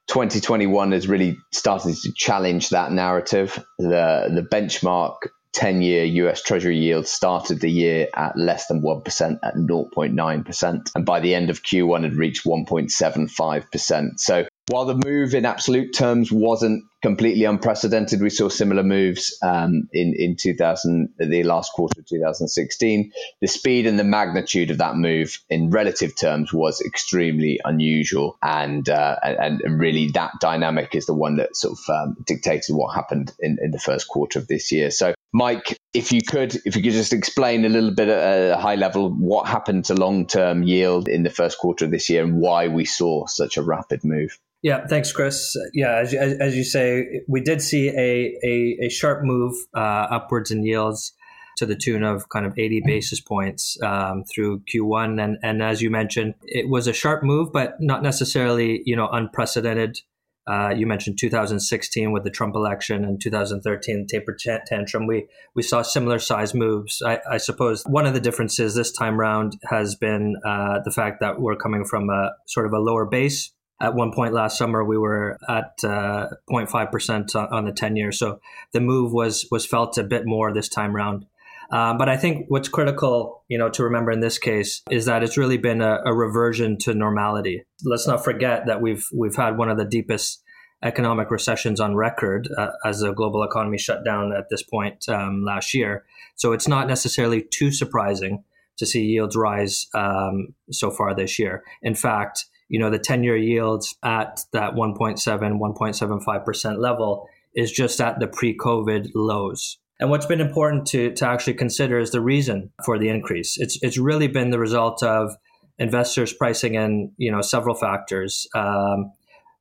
2021 0.08 0.92
has 0.92 1.08
really 1.08 1.38
started 1.52 1.96
to 1.96 2.12
challenge 2.12 2.70
that 2.70 2.92
narrative. 2.92 3.64
The, 3.78 4.30
the 4.34 4.42
benchmark 4.42 5.16
10 5.54 5.82
year 5.82 6.04
US 6.04 6.42
Treasury 6.42 6.78
yield 6.78 7.06
started 7.06 7.60
the 7.60 7.70
year 7.70 8.08
at 8.14 8.36
less 8.36 8.66
than 8.66 8.82
1% 8.82 9.38
at 9.42 9.54
0.9%. 9.54 10.90
And 10.94 11.06
by 11.06 11.20
the 11.20 11.34
end 11.34 11.48
of 11.48 11.62
Q1 11.62 12.02
had 12.02 12.16
reached 12.16 12.44
1.75%. 12.44 14.18
So 14.18 14.46
while 14.68 14.84
the 14.84 15.00
move 15.04 15.34
in 15.34 15.44
absolute 15.44 15.94
terms 15.94 16.32
wasn't 16.32 16.84
completely 17.04 17.44
unprecedented, 17.44 18.22
we 18.22 18.30
saw 18.30 18.48
similar 18.48 18.82
moves 18.82 19.36
um, 19.42 19.86
in 19.92 20.14
in 20.16 20.36
2000, 20.36 21.10
the 21.18 21.42
last 21.42 21.70
quarter 21.74 22.00
of 22.00 22.06
2016. 22.06 23.12
The 23.42 23.46
speed 23.46 23.86
and 23.86 23.98
the 23.98 24.04
magnitude 24.04 24.70
of 24.70 24.78
that 24.78 24.96
move 24.96 25.38
in 25.50 25.68
relative 25.68 26.16
terms 26.16 26.50
was 26.50 26.80
extremely 26.80 27.60
unusual, 27.62 28.38
and 28.42 28.88
uh, 28.88 29.16
and, 29.22 29.60
and 29.60 29.78
really 29.78 30.12
that 30.12 30.32
dynamic 30.40 30.94
is 30.94 31.04
the 31.04 31.12
one 31.12 31.36
that 31.36 31.54
sort 31.54 31.78
of 31.78 31.94
um, 31.94 32.16
dictated 32.26 32.74
what 32.74 32.94
happened 32.94 33.34
in, 33.38 33.58
in 33.60 33.70
the 33.70 33.78
first 33.78 34.08
quarter 34.08 34.38
of 34.38 34.48
this 34.48 34.72
year. 34.72 34.90
So 34.90 35.12
Mike, 35.34 35.76
if 35.92 36.10
you 36.10 36.22
could, 36.22 36.54
if 36.64 36.74
you 36.74 36.82
could 36.82 36.92
just 36.92 37.12
explain 37.12 37.66
a 37.66 37.68
little 37.68 37.94
bit 37.94 38.08
at 38.08 38.52
a 38.52 38.56
high 38.56 38.76
level 38.76 39.10
what 39.10 39.46
happened 39.46 39.84
to 39.86 39.94
long-term 39.94 40.62
yield 40.62 41.08
in 41.08 41.22
the 41.22 41.28
first 41.28 41.58
quarter 41.58 41.84
of 41.84 41.90
this 41.90 42.08
year 42.08 42.24
and 42.24 42.40
why 42.40 42.68
we 42.68 42.86
saw 42.86 43.26
such 43.26 43.58
a 43.58 43.62
rapid 43.62 44.04
move. 44.04 44.38
Yeah, 44.64 44.86
thanks, 44.86 45.12
Chris. 45.12 45.54
Yeah, 45.74 45.98
as, 45.98 46.14
as, 46.14 46.38
as 46.40 46.56
you 46.56 46.64
say, 46.64 46.93
we 47.28 47.40
did 47.40 47.60
see 47.62 47.88
a, 47.88 48.38
a, 48.44 48.86
a 48.86 48.88
sharp 48.88 49.24
move 49.24 49.54
uh, 49.74 50.06
upwards 50.10 50.50
in 50.50 50.64
yields 50.64 51.12
to 51.56 51.66
the 51.66 51.76
tune 51.76 52.02
of 52.02 52.28
kind 52.28 52.46
of 52.46 52.58
80 52.58 52.82
basis 52.84 53.20
points 53.20 53.80
um, 53.82 54.24
through 54.24 54.62
Q1. 54.62 55.22
And, 55.22 55.38
and 55.42 55.62
as 55.62 55.80
you 55.80 55.88
mentioned, 55.88 56.34
it 56.42 56.68
was 56.68 56.88
a 56.88 56.92
sharp 56.92 57.22
move, 57.22 57.52
but 57.52 57.76
not 57.80 58.02
necessarily, 58.02 58.82
you 58.84 58.96
know, 58.96 59.08
unprecedented 59.08 60.00
uh, 60.46 60.70
you 60.76 60.86
mentioned 60.86 61.18
2016 61.18 62.12
with 62.12 62.22
the 62.22 62.30
Trump 62.30 62.54
election 62.54 63.04
and 63.04 63.20
2013 63.20 64.06
taper 64.06 64.36
tantrum. 64.66 65.06
We 65.06 65.26
we 65.54 65.62
saw 65.62 65.80
similar 65.80 66.18
size 66.18 66.54
moves. 66.54 67.00
I, 67.04 67.20
I, 67.30 67.36
suppose 67.38 67.82
one 67.84 68.04
of 68.04 68.12
the 68.12 68.20
differences 68.20 68.74
this 68.74 68.92
time 68.92 69.18
round 69.18 69.56
has 69.70 69.94
been 69.94 70.36
uh, 70.44 70.80
the 70.84 70.90
fact 70.90 71.20
that 71.20 71.40
we're 71.40 71.56
coming 71.56 71.84
from 71.84 72.10
a 72.10 72.32
sort 72.46 72.66
of 72.66 72.74
a 72.74 72.78
lower 72.78 73.06
base. 73.06 73.52
At 73.80 73.94
one 73.94 74.12
point 74.12 74.32
last 74.32 74.56
summer, 74.56 74.84
we 74.84 74.96
were 74.96 75.38
at 75.48 75.72
uh, 75.82 76.28
0.5% 76.48 77.52
on 77.52 77.64
the 77.64 77.72
10 77.72 77.96
year. 77.96 78.12
So 78.12 78.40
the 78.72 78.80
move 78.80 79.12
was 79.12 79.46
was 79.50 79.66
felt 79.66 79.98
a 79.98 80.04
bit 80.04 80.22
more 80.26 80.52
this 80.52 80.68
time 80.68 80.94
round. 80.94 81.26
Um, 81.70 81.98
but 81.98 82.08
I 82.08 82.16
think 82.16 82.46
what's 82.48 82.68
critical, 82.68 83.42
you 83.48 83.58
know, 83.58 83.68
to 83.70 83.84
remember 83.84 84.10
in 84.10 84.20
this 84.20 84.38
case 84.38 84.82
is 84.90 85.06
that 85.06 85.22
it's 85.22 85.36
really 85.36 85.56
been 85.56 85.80
a, 85.80 85.98
a, 86.04 86.14
reversion 86.14 86.78
to 86.80 86.94
normality. 86.94 87.64
Let's 87.84 88.06
not 88.06 88.22
forget 88.22 88.66
that 88.66 88.80
we've 88.80 89.06
we've 89.12 89.34
had 89.34 89.56
one 89.56 89.70
of 89.70 89.78
the 89.78 89.84
deepest 89.84 90.42
economic 90.82 91.30
recessions 91.30 91.80
on 91.80 91.96
record 91.96 92.48
uh, 92.58 92.68
as 92.84 93.00
the 93.00 93.12
global 93.12 93.42
economy 93.42 93.78
shut 93.78 94.04
down 94.04 94.32
at 94.36 94.44
this 94.50 94.62
point 94.62 95.08
um, 95.08 95.42
last 95.44 95.72
year. 95.72 96.04
So 96.36 96.52
it's 96.52 96.68
not 96.68 96.86
necessarily 96.86 97.42
too 97.42 97.72
surprising 97.72 98.44
to 98.76 98.86
see 98.86 99.02
yields 99.02 99.36
rise 99.36 99.86
um, 99.94 100.48
so 100.70 100.90
far 100.90 101.14
this 101.14 101.38
year. 101.38 101.62
In 101.82 101.94
fact, 101.94 102.44
you 102.74 102.80
know 102.80 102.90
the 102.90 102.98
10-year 102.98 103.36
yields 103.36 103.94
at 104.02 104.40
that 104.52 104.72
1.7, 104.72 105.16
1.75 105.16 106.44
percent 106.44 106.80
level 106.80 107.28
is 107.54 107.70
just 107.70 108.00
at 108.00 108.18
the 108.18 108.26
pre-COVID 108.26 109.12
lows. 109.14 109.78
And 110.00 110.10
what's 110.10 110.26
been 110.26 110.40
important 110.40 110.86
to, 110.88 111.12
to 111.12 111.28
actually 111.28 111.54
consider 111.54 112.00
is 112.00 112.10
the 112.10 112.20
reason 112.20 112.72
for 112.84 112.98
the 112.98 113.08
increase. 113.10 113.58
It's, 113.58 113.78
it's 113.80 113.96
really 113.96 114.26
been 114.26 114.50
the 114.50 114.58
result 114.58 115.04
of 115.04 115.36
investors 115.78 116.32
pricing 116.32 116.74
in, 116.74 117.12
you 117.16 117.30
know, 117.30 117.42
several 117.42 117.76
factors. 117.76 118.48
Um, 118.56 119.12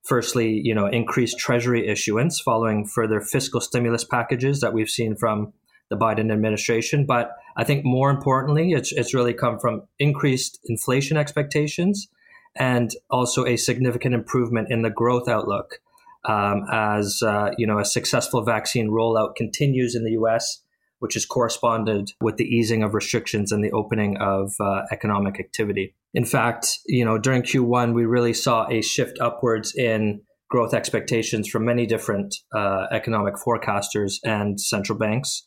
firstly, 0.02 0.60
you 0.64 0.74
know, 0.74 0.86
increased 0.86 1.38
treasury 1.38 1.86
issuance 1.86 2.40
following 2.40 2.84
further 2.84 3.20
fiscal 3.20 3.60
stimulus 3.60 4.02
packages 4.02 4.58
that 4.58 4.72
we've 4.72 4.90
seen 4.90 5.14
from 5.14 5.52
the 5.88 5.96
Biden 5.96 6.32
administration. 6.32 7.06
But 7.06 7.30
I 7.56 7.62
think 7.62 7.84
more 7.84 8.10
importantly, 8.10 8.72
it's, 8.72 8.90
it's 8.90 9.14
really 9.14 9.34
come 9.34 9.60
from 9.60 9.82
increased 10.00 10.58
inflation 10.68 11.16
expectations 11.16 12.08
and 12.56 12.90
also 13.10 13.44
a 13.44 13.56
significant 13.56 14.14
improvement 14.14 14.70
in 14.70 14.82
the 14.82 14.90
growth 14.90 15.28
outlook 15.28 15.80
um, 16.24 16.64
as 16.72 17.22
uh, 17.22 17.50
you 17.58 17.66
know 17.66 17.78
a 17.78 17.84
successful 17.84 18.42
vaccine 18.42 18.90
rollout 18.90 19.36
continues 19.36 19.94
in 19.94 20.04
the 20.04 20.12
U.S., 20.12 20.60
which 20.98 21.14
has 21.14 21.26
corresponded 21.26 22.12
with 22.20 22.36
the 22.36 22.44
easing 22.44 22.82
of 22.82 22.94
restrictions 22.94 23.52
and 23.52 23.62
the 23.62 23.72
opening 23.72 24.16
of 24.18 24.54
uh, 24.60 24.82
economic 24.90 25.38
activity. 25.38 25.94
In 26.14 26.24
fact, 26.24 26.78
you 26.86 27.04
know 27.04 27.18
during 27.18 27.42
Q1 27.42 27.94
we 27.94 28.04
really 28.04 28.34
saw 28.34 28.66
a 28.68 28.80
shift 28.80 29.18
upwards 29.20 29.74
in 29.74 30.22
growth 30.48 30.74
expectations 30.74 31.48
from 31.48 31.64
many 31.64 31.86
different 31.86 32.34
uh, 32.54 32.86
economic 32.92 33.34
forecasters 33.34 34.14
and 34.24 34.60
central 34.60 34.98
banks, 34.98 35.42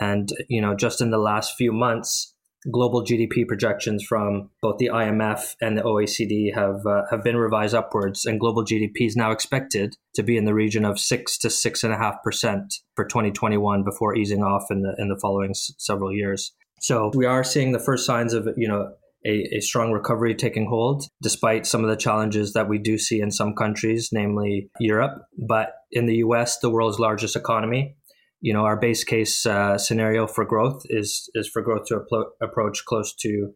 and 0.00 0.30
you 0.48 0.60
know 0.60 0.74
just 0.74 1.00
in 1.00 1.10
the 1.10 1.18
last 1.18 1.54
few 1.56 1.72
months 1.72 2.33
global 2.70 3.04
GDP 3.04 3.46
projections 3.46 4.04
from 4.04 4.50
both 4.62 4.78
the 4.78 4.90
IMF 4.92 5.54
and 5.60 5.76
the 5.76 5.82
OECD 5.82 6.54
have 6.54 6.86
uh, 6.86 7.02
have 7.10 7.22
been 7.22 7.36
revised 7.36 7.74
upwards, 7.74 8.24
and 8.24 8.40
global 8.40 8.64
GDP 8.64 9.06
is 9.06 9.16
now 9.16 9.30
expected 9.30 9.96
to 10.14 10.22
be 10.22 10.36
in 10.36 10.44
the 10.44 10.54
region 10.54 10.84
of 10.84 10.98
six 10.98 11.38
to 11.38 11.50
six 11.50 11.84
and 11.84 11.92
a 11.92 11.98
half 11.98 12.22
percent 12.22 12.74
for 12.96 13.04
2021 13.04 13.84
before 13.84 14.16
easing 14.16 14.42
off 14.42 14.64
in 14.70 14.82
the 14.82 14.94
in 14.98 15.08
the 15.08 15.18
following 15.20 15.50
s- 15.50 15.72
several 15.78 16.12
years. 16.12 16.52
So 16.80 17.10
we 17.14 17.26
are 17.26 17.44
seeing 17.44 17.72
the 17.72 17.78
first 17.78 18.06
signs 18.06 18.34
of 18.34 18.48
you 18.56 18.68
know 18.68 18.92
a, 19.26 19.56
a, 19.56 19.60
strong 19.60 19.90
recovery 19.90 20.34
taking 20.34 20.66
hold, 20.66 21.04
despite 21.22 21.66
some 21.66 21.82
of 21.82 21.88
the 21.88 21.96
challenges 21.96 22.52
that 22.52 22.68
we 22.68 22.78
do 22.78 22.98
see 22.98 23.20
in 23.20 23.30
some 23.30 23.54
countries, 23.54 24.10
namely 24.12 24.68
Europe. 24.78 25.22
But 25.48 25.72
in 25.90 26.06
the 26.06 26.16
US, 26.16 26.58
the 26.58 26.70
world's 26.70 26.98
largest 26.98 27.36
economy, 27.36 27.96
you 28.44 28.52
know, 28.52 28.66
our 28.66 28.76
base 28.76 29.04
case 29.04 29.46
uh, 29.46 29.78
scenario 29.78 30.26
for 30.26 30.44
growth 30.44 30.82
is 30.90 31.30
is 31.34 31.48
for 31.48 31.62
growth 31.62 31.86
to 31.86 32.00
apro- 32.00 32.28
approach 32.42 32.84
close 32.84 33.14
to, 33.20 33.54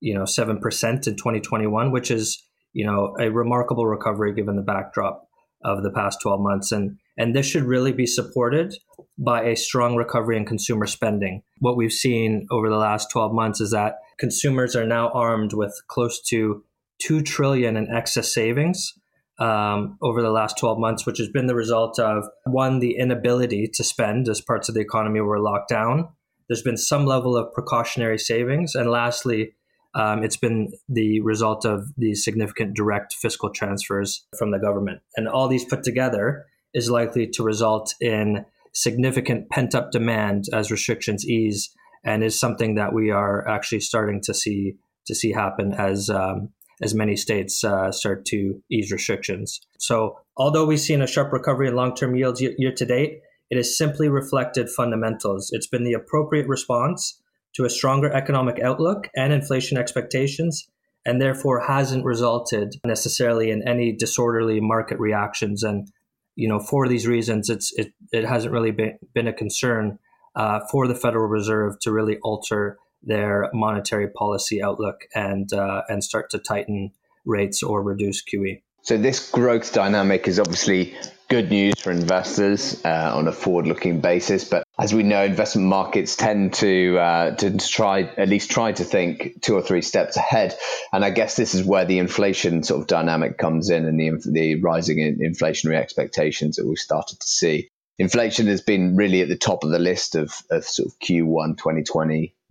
you 0.00 0.12
know, 0.12 0.24
seven 0.24 0.58
percent 0.58 1.06
in 1.06 1.14
2021, 1.14 1.92
which 1.92 2.10
is 2.10 2.42
you 2.72 2.84
know 2.84 3.14
a 3.20 3.30
remarkable 3.30 3.86
recovery 3.86 4.34
given 4.34 4.56
the 4.56 4.62
backdrop 4.62 5.28
of 5.64 5.84
the 5.84 5.90
past 5.92 6.18
12 6.20 6.40
months, 6.40 6.72
and 6.72 6.98
and 7.16 7.32
this 7.32 7.46
should 7.46 7.62
really 7.62 7.92
be 7.92 8.06
supported 8.06 8.74
by 9.16 9.44
a 9.44 9.54
strong 9.54 9.94
recovery 9.94 10.36
in 10.36 10.44
consumer 10.44 10.86
spending. 10.86 11.42
What 11.60 11.76
we've 11.76 11.92
seen 11.92 12.48
over 12.50 12.68
the 12.68 12.76
last 12.76 13.12
12 13.12 13.32
months 13.32 13.60
is 13.60 13.70
that 13.70 13.98
consumers 14.18 14.74
are 14.74 14.84
now 14.84 15.10
armed 15.10 15.52
with 15.52 15.80
close 15.86 16.20
to 16.30 16.64
2 17.02 17.22
trillion 17.22 17.76
in 17.76 17.88
excess 17.88 18.34
savings 18.34 18.94
um, 19.38 19.98
over 20.00 20.22
the 20.22 20.30
last 20.30 20.58
12 20.58 20.78
months, 20.78 21.06
which 21.06 21.18
has 21.18 21.28
been 21.28 21.46
the 21.46 21.54
result 21.54 21.98
of 21.98 22.24
one, 22.44 22.78
the 22.78 22.96
inability 22.96 23.68
to 23.74 23.84
spend 23.84 24.28
as 24.28 24.40
parts 24.40 24.68
of 24.68 24.74
the 24.74 24.80
economy 24.80 25.20
were 25.20 25.40
locked 25.40 25.68
down. 25.68 26.08
There's 26.48 26.62
been 26.62 26.76
some 26.76 27.06
level 27.06 27.36
of 27.36 27.52
precautionary 27.52 28.18
savings. 28.18 28.74
And 28.74 28.90
lastly, 28.90 29.54
um, 29.94 30.22
it's 30.22 30.36
been 30.36 30.72
the 30.88 31.20
result 31.20 31.64
of 31.64 31.86
the 31.96 32.14
significant 32.14 32.74
direct 32.74 33.14
fiscal 33.14 33.50
transfers 33.50 34.26
from 34.38 34.50
the 34.50 34.58
government. 34.58 35.00
And 35.16 35.28
all 35.28 35.48
these 35.48 35.64
put 35.64 35.82
together 35.82 36.46
is 36.72 36.90
likely 36.90 37.28
to 37.28 37.42
result 37.42 37.94
in 38.00 38.44
significant 38.72 39.48
pent 39.50 39.74
up 39.74 39.92
demand 39.92 40.46
as 40.52 40.70
restrictions 40.70 41.26
ease, 41.26 41.70
and 42.04 42.22
is 42.22 42.38
something 42.38 42.74
that 42.74 42.92
we 42.92 43.10
are 43.10 43.46
actually 43.48 43.80
starting 43.80 44.20
to 44.22 44.34
see 44.34 44.74
to 45.06 45.14
see 45.14 45.32
happen 45.32 45.72
as 45.74 46.10
um, 46.10 46.50
as 46.82 46.94
many 46.94 47.16
states 47.16 47.64
uh, 47.64 47.90
start 47.92 48.24
to 48.26 48.62
ease 48.70 48.90
restrictions. 48.90 49.60
So, 49.78 50.18
although 50.36 50.66
we've 50.66 50.80
seen 50.80 51.02
a 51.02 51.06
sharp 51.06 51.32
recovery 51.32 51.68
in 51.68 51.74
long 51.74 51.94
term 51.94 52.14
yields 52.14 52.40
year, 52.40 52.72
to 52.72 52.84
date, 52.84 53.20
it 53.50 53.56
has 53.56 53.76
simply 53.76 54.08
reflected 54.08 54.68
fundamentals. 54.68 55.50
It's 55.52 55.66
been 55.66 55.84
the 55.84 55.92
appropriate 55.92 56.48
response 56.48 57.20
to 57.54 57.64
a 57.64 57.70
stronger 57.70 58.12
economic 58.12 58.58
outlook 58.60 59.08
and 59.14 59.32
inflation 59.32 59.78
expectations, 59.78 60.68
and 61.06 61.20
therefore 61.20 61.60
hasn't 61.60 62.04
resulted 62.04 62.74
necessarily 62.84 63.50
in 63.50 63.66
any 63.66 63.92
disorderly 63.92 64.60
market 64.60 64.98
reactions. 64.98 65.62
And 65.62 65.88
you 66.36 66.48
know, 66.48 66.58
for 66.58 66.88
these 66.88 67.06
reasons, 67.06 67.48
it's 67.48 67.72
it, 67.78 67.92
it 68.12 68.24
hasn't 68.24 68.52
really 68.52 68.72
been, 68.72 68.98
been 69.14 69.28
a 69.28 69.32
concern 69.32 69.98
uh, 70.34 70.60
for 70.70 70.88
the 70.88 70.94
Federal 70.94 71.28
Reserve 71.28 71.78
to 71.82 71.92
really 71.92 72.18
alter 72.22 72.78
their 73.06 73.50
monetary 73.52 74.08
policy 74.08 74.62
outlook 74.62 75.02
and 75.14 75.52
uh, 75.52 75.82
and 75.88 76.02
start 76.02 76.30
to 76.30 76.38
tighten 76.38 76.92
rates 77.24 77.62
or 77.62 77.82
reduce 77.82 78.22
QE. 78.22 78.62
So 78.82 78.98
this 78.98 79.30
growth 79.30 79.72
dynamic 79.72 80.28
is 80.28 80.38
obviously 80.38 80.94
good 81.30 81.50
news 81.50 81.80
for 81.80 81.90
investors 81.90 82.84
uh, 82.84 83.12
on 83.14 83.26
a 83.26 83.32
forward-looking 83.32 84.00
basis. 84.00 84.44
But 84.44 84.62
as 84.78 84.92
we 84.92 85.02
know, 85.02 85.24
investment 85.24 85.68
markets 85.68 86.16
tend 86.16 86.52
to 86.54 86.98
uh, 86.98 87.34
to 87.36 87.56
try 87.56 88.02
at 88.02 88.28
least 88.28 88.50
try 88.50 88.72
to 88.72 88.84
think 88.84 89.40
two 89.40 89.54
or 89.54 89.62
three 89.62 89.80
steps 89.80 90.18
ahead. 90.18 90.54
And 90.92 91.04
I 91.04 91.10
guess 91.10 91.34
this 91.34 91.54
is 91.54 91.64
where 91.64 91.86
the 91.86 91.98
inflation 91.98 92.62
sort 92.62 92.82
of 92.82 92.86
dynamic 92.86 93.38
comes 93.38 93.70
in, 93.70 93.86
and 93.86 93.98
the 93.98 94.30
the 94.30 94.60
rising 94.60 94.98
in 94.98 95.18
inflationary 95.18 95.76
expectations 95.76 96.56
that 96.56 96.66
we've 96.66 96.78
started 96.78 97.20
to 97.20 97.26
see 97.26 97.70
inflation 97.98 98.46
has 98.46 98.60
been 98.60 98.96
really 98.96 99.22
at 99.22 99.28
the 99.28 99.36
top 99.36 99.64
of 99.64 99.70
the 99.70 99.78
list 99.78 100.14
of, 100.14 100.42
of 100.50 100.64
sort 100.64 100.88
of 100.88 100.98
Q1 100.98 101.56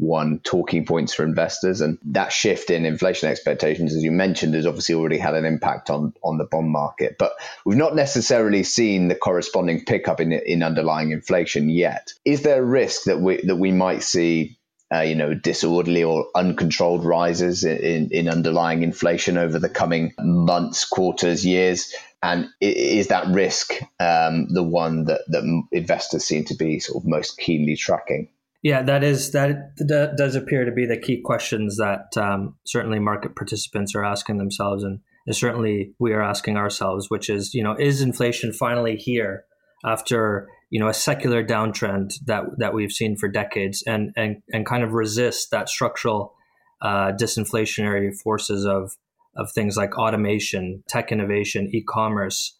2021 0.03 0.39
talking 0.39 0.85
points 0.85 1.13
for 1.13 1.23
investors. 1.23 1.81
And 1.81 1.97
that 2.05 2.31
shift 2.31 2.69
in 2.69 2.85
inflation 2.85 3.29
expectations, 3.29 3.95
as 3.95 4.03
you 4.03 4.11
mentioned, 4.11 4.53
has 4.53 4.65
obviously 4.65 4.95
already 4.95 5.17
had 5.17 5.35
an 5.35 5.45
impact 5.45 5.89
on, 5.89 6.13
on 6.23 6.37
the 6.37 6.45
bond 6.45 6.69
market. 6.69 7.15
But 7.17 7.33
we've 7.65 7.77
not 7.77 7.95
necessarily 7.95 8.63
seen 8.63 9.07
the 9.07 9.15
corresponding 9.15 9.85
pickup 9.85 10.19
in, 10.19 10.31
in 10.31 10.63
underlying 10.63 11.11
inflation 11.11 11.69
yet. 11.69 12.13
Is 12.25 12.43
there 12.43 12.61
a 12.61 12.65
risk 12.65 13.05
that 13.05 13.19
we, 13.19 13.41
that 13.45 13.55
we 13.55 13.71
might 13.71 14.03
see 14.03 14.57
uh, 14.93 15.01
you 15.01 15.15
know, 15.15 15.33
disorderly 15.33 16.03
or 16.03 16.27
uncontrolled 16.35 17.03
rises 17.03 17.63
in, 17.63 18.09
in 18.11 18.29
underlying 18.29 18.83
inflation 18.83 19.37
over 19.39 19.57
the 19.57 19.69
coming 19.69 20.13
months, 20.19 20.85
quarters, 20.85 21.43
years? 21.43 21.95
And 22.21 22.47
is 22.61 23.07
that 23.07 23.27
risk 23.27 23.73
um, 23.99 24.47
the 24.53 24.63
one 24.63 25.05
that, 25.05 25.21
that 25.29 25.63
investors 25.71 26.25
seem 26.25 26.45
to 26.45 26.53
be 26.53 26.79
sort 26.79 27.03
of 27.03 27.09
most 27.09 27.39
keenly 27.39 27.75
tracking? 27.75 28.29
Yeah, 28.63 28.81
that 28.83 29.03
is 29.03 29.31
that, 29.31 29.75
that 29.77 30.15
does 30.17 30.35
appear 30.35 30.63
to 30.63 30.71
be 30.71 30.85
the 30.85 30.97
key 30.97 31.21
questions 31.21 31.75
that 31.77 32.15
um, 32.15 32.55
certainly 32.65 32.97
market 32.97 33.35
participants 33.35 33.93
are 33.93 34.05
asking 34.05 34.37
themselves, 34.37 34.83
and, 34.83 35.01
and 35.27 35.35
certainly 35.35 35.93
we 35.99 36.13
are 36.13 36.21
asking 36.21 36.55
ourselves, 36.55 37.09
which 37.09 37.29
is, 37.29 37.53
you 37.53 37.61
know, 37.61 37.75
is 37.77 38.01
inflation 38.01 38.53
finally 38.53 38.95
here 38.95 39.43
after 39.85 40.47
you 40.69 40.79
know 40.79 40.87
a 40.87 40.93
secular 40.93 41.43
downtrend 41.43 42.13
that 42.25 42.45
that 42.57 42.73
we've 42.73 42.93
seen 42.93 43.17
for 43.17 43.27
decades, 43.27 43.83
and 43.85 44.13
and 44.15 44.41
and 44.53 44.65
kind 44.65 44.83
of 44.83 44.93
resist 44.93 45.51
that 45.51 45.67
structural 45.67 46.33
uh, 46.81 47.11
disinflationary 47.11 48.11
forces 48.23 48.65
of 48.65 48.93
of 49.35 49.51
things 49.51 49.75
like 49.75 49.97
automation, 49.97 50.83
tech 50.87 51.11
innovation, 51.11 51.69
e-commerce, 51.73 52.57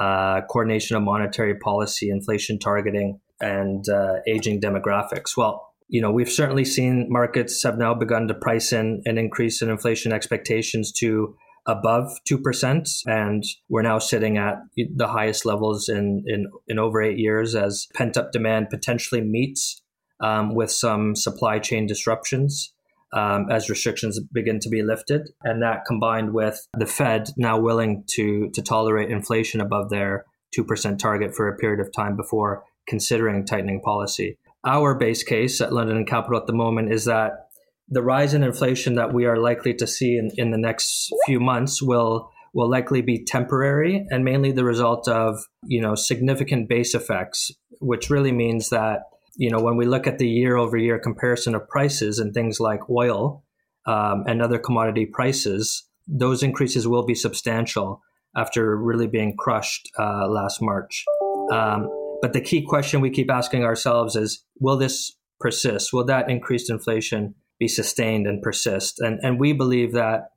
uh, 0.00 0.40
coordination 0.50 0.96
of 0.96 1.04
monetary 1.04 1.54
policy, 1.54 2.10
inflation 2.10 2.58
targeting, 2.58 3.20
and 3.40 3.88
uh, 3.88 4.16
aging 4.26 4.60
demographics. 4.60 5.36
Well, 5.36 5.68
you 5.88 6.00
know, 6.00 6.10
we've 6.10 6.30
certainly 6.30 6.64
seen 6.64 7.06
markets 7.10 7.62
have 7.62 7.78
now 7.78 7.94
begun 7.94 8.28
to 8.28 8.34
price 8.34 8.72
in 8.72 9.02
an 9.04 9.18
increase 9.18 9.60
in 9.60 9.70
inflation 9.70 10.12
expectations 10.12 10.92
to 10.92 11.36
above 11.66 12.10
2%. 12.30 12.88
And 13.06 13.44
we're 13.68 13.82
now 13.82 13.98
sitting 13.98 14.36
at 14.36 14.58
the 14.76 15.08
highest 15.08 15.46
levels 15.46 15.88
in, 15.88 16.24
in, 16.26 16.46
in 16.68 16.78
over 16.78 17.02
eight 17.02 17.18
years 17.18 17.54
as 17.54 17.86
pent 17.94 18.16
up 18.16 18.32
demand 18.32 18.70
potentially 18.70 19.20
meets 19.20 19.80
um, 20.20 20.54
with 20.54 20.70
some 20.70 21.16
supply 21.16 21.58
chain 21.58 21.86
disruptions 21.86 22.72
um, 23.12 23.50
as 23.50 23.70
restrictions 23.70 24.20
begin 24.32 24.58
to 24.60 24.68
be 24.68 24.82
lifted. 24.82 25.30
And 25.42 25.62
that 25.62 25.84
combined 25.86 26.34
with 26.34 26.66
the 26.76 26.86
Fed 26.86 27.30
now 27.36 27.58
willing 27.58 28.04
to, 28.14 28.50
to 28.50 28.62
tolerate 28.62 29.10
inflation 29.10 29.60
above 29.60 29.90
their 29.90 30.24
2% 30.58 30.98
target 30.98 31.34
for 31.34 31.48
a 31.48 31.56
period 31.56 31.80
of 31.80 31.92
time 31.92 32.16
before 32.16 32.64
considering 32.86 33.44
tightening 33.44 33.80
policy. 33.80 34.38
Our 34.64 34.94
base 34.94 35.22
case 35.22 35.60
at 35.60 35.72
London 35.72 35.96
and 35.96 36.06
Capital 36.06 36.38
at 36.38 36.46
the 36.46 36.52
moment 36.52 36.92
is 36.92 37.04
that 37.04 37.32
the 37.88 38.02
rise 38.02 38.32
in 38.32 38.42
inflation 38.42 38.94
that 38.94 39.12
we 39.12 39.26
are 39.26 39.36
likely 39.36 39.74
to 39.74 39.86
see 39.86 40.16
in, 40.16 40.30
in 40.36 40.50
the 40.50 40.58
next 40.58 41.12
few 41.26 41.40
months 41.40 41.82
will 41.82 42.30
will 42.54 42.70
likely 42.70 43.02
be 43.02 43.24
temporary 43.24 44.06
and 44.10 44.24
mainly 44.24 44.52
the 44.52 44.64
result 44.64 45.08
of 45.08 45.38
you 45.64 45.80
know 45.80 45.94
significant 45.94 46.68
base 46.68 46.94
effects 46.94 47.50
which 47.80 48.08
really 48.08 48.32
means 48.32 48.70
that 48.70 49.00
you 49.36 49.50
know, 49.50 49.60
when 49.60 49.76
we 49.76 49.86
look 49.86 50.06
at 50.06 50.18
the 50.18 50.28
year 50.28 50.56
over 50.56 50.76
year 50.76 50.98
comparison 50.98 51.54
of 51.54 51.68
prices 51.68 52.18
and 52.18 52.32
things 52.32 52.60
like 52.60 52.88
oil 52.88 53.44
um, 53.86 54.24
and 54.26 54.40
other 54.40 54.58
commodity 54.58 55.06
prices, 55.06 55.84
those 56.06 56.42
increases 56.42 56.86
will 56.86 57.04
be 57.04 57.14
substantial 57.14 58.02
after 58.36 58.76
really 58.76 59.06
being 59.06 59.36
crushed 59.36 59.90
uh, 59.98 60.28
last 60.28 60.60
March. 60.60 61.04
Um, 61.52 61.88
but 62.24 62.32
the 62.32 62.40
key 62.40 62.62
question 62.62 63.02
we 63.02 63.10
keep 63.10 63.30
asking 63.30 63.64
ourselves 63.64 64.16
is 64.16 64.46
will 64.58 64.78
this 64.78 65.14
persist? 65.40 65.92
Will 65.92 66.06
that 66.06 66.30
increased 66.30 66.70
inflation 66.70 67.34
be 67.58 67.68
sustained 67.68 68.26
and 68.26 68.40
persist? 68.40 68.98
And, 68.98 69.20
and 69.22 69.38
we 69.38 69.52
believe 69.52 69.92
that 69.92 70.30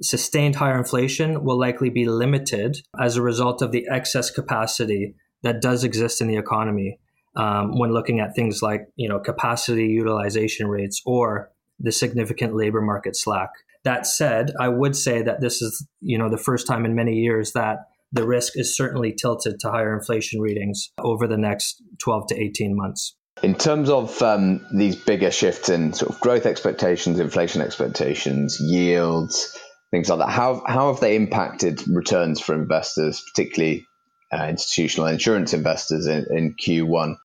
sustained 0.00 0.56
higher 0.56 0.78
inflation 0.78 1.44
will 1.44 1.58
likely 1.58 1.90
be 1.90 2.06
limited 2.06 2.78
as 2.98 3.18
a 3.18 3.22
result 3.22 3.60
of 3.60 3.72
the 3.72 3.86
excess 3.90 4.30
capacity 4.30 5.16
that 5.42 5.60
does 5.60 5.84
exist 5.84 6.22
in 6.22 6.28
the 6.28 6.38
economy 6.38 6.98
um, 7.36 7.78
when 7.78 7.92
looking 7.92 8.20
at 8.20 8.34
things 8.34 8.62
like 8.62 8.86
you 8.96 9.10
know 9.10 9.18
capacity 9.18 9.88
utilization 9.88 10.66
rates 10.66 11.02
or 11.04 11.50
the 11.78 11.92
significant 11.92 12.56
labor 12.56 12.80
market 12.80 13.16
slack. 13.16 13.50
That 13.82 14.06
said, 14.06 14.52
I 14.58 14.68
would 14.68 14.96
say 14.96 15.20
that 15.20 15.42
this 15.42 15.60
is 15.60 15.86
you 16.00 16.16
know 16.16 16.30
the 16.30 16.38
first 16.38 16.66
time 16.66 16.86
in 16.86 16.94
many 16.94 17.16
years 17.16 17.52
that 17.52 17.80
the 18.14 18.26
risk 18.26 18.52
is 18.56 18.76
certainly 18.76 19.12
tilted 19.12 19.60
to 19.60 19.70
higher 19.70 19.94
inflation 19.94 20.40
readings 20.40 20.90
over 21.02 21.26
the 21.26 21.36
next 21.36 21.82
12 22.02 22.28
to 22.28 22.40
18 22.40 22.76
months. 22.76 23.16
In 23.42 23.54
terms 23.54 23.90
of 23.90 24.22
um, 24.22 24.64
these 24.72 24.96
bigger 24.96 25.30
shifts 25.30 25.68
in 25.68 25.92
sort 25.92 26.14
of 26.14 26.20
growth 26.20 26.46
expectations, 26.46 27.18
inflation 27.18 27.60
expectations, 27.60 28.58
yields, 28.60 29.58
things 29.90 30.08
like 30.08 30.20
that, 30.20 30.30
how, 30.30 30.62
how 30.66 30.92
have 30.92 31.00
they 31.00 31.16
impacted 31.16 31.82
returns 31.88 32.40
for 32.40 32.54
investors, 32.54 33.22
particularly 33.34 33.84
uh, 34.32 34.46
institutional 34.48 35.08
insurance 35.08 35.52
investors 35.52 36.06
in, 36.06 36.26
in 36.30 36.54
Q1? 36.54 37.16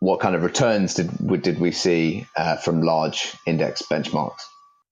what 0.00 0.18
kind 0.18 0.34
of 0.34 0.42
returns 0.42 0.94
did 0.94 1.10
did 1.42 1.60
we 1.60 1.70
see 1.70 2.26
uh, 2.36 2.56
from 2.56 2.82
large 2.82 3.34
index 3.46 3.82
benchmarks? 3.82 4.40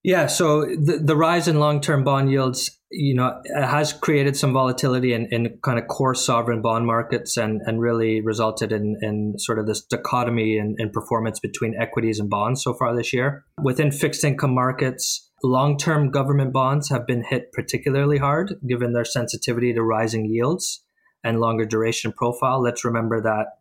Yeah, 0.08 0.26
so 0.26 0.62
the, 0.62 1.02
the 1.04 1.14
rise 1.14 1.48
in 1.48 1.60
long 1.60 1.82
term 1.82 2.02
bond 2.02 2.30
yields, 2.30 2.70
you 2.90 3.14
know, 3.14 3.42
uh, 3.54 3.66
has 3.66 3.92
created 3.92 4.38
some 4.38 4.54
volatility 4.54 5.12
in, 5.12 5.28
in 5.30 5.58
kind 5.62 5.78
of 5.78 5.86
core 5.86 6.14
sovereign 6.14 6.62
bond 6.62 6.86
markets 6.86 7.36
and, 7.36 7.60
and 7.66 7.78
really 7.78 8.22
resulted 8.22 8.72
in, 8.72 8.96
in 9.02 9.34
sort 9.36 9.58
of 9.58 9.66
this 9.66 9.82
dichotomy 9.84 10.56
in, 10.56 10.76
in 10.78 10.88
performance 10.88 11.38
between 11.40 11.74
equities 11.78 12.18
and 12.18 12.30
bonds 12.30 12.64
so 12.64 12.72
far 12.72 12.96
this 12.96 13.12
year. 13.12 13.44
Within 13.62 13.92
fixed 13.92 14.24
income 14.24 14.54
markets, 14.54 15.28
Long 15.44 15.78
term 15.78 16.10
government 16.10 16.52
bonds 16.52 16.88
have 16.90 17.06
been 17.06 17.22
hit 17.22 17.52
particularly 17.52 18.18
hard 18.18 18.56
given 18.66 18.92
their 18.92 19.04
sensitivity 19.04 19.72
to 19.72 19.82
rising 19.82 20.26
yields 20.26 20.84
and 21.22 21.38
longer 21.38 21.64
duration 21.64 22.12
profile. 22.12 22.60
Let's 22.60 22.84
remember 22.84 23.20
that 23.20 23.57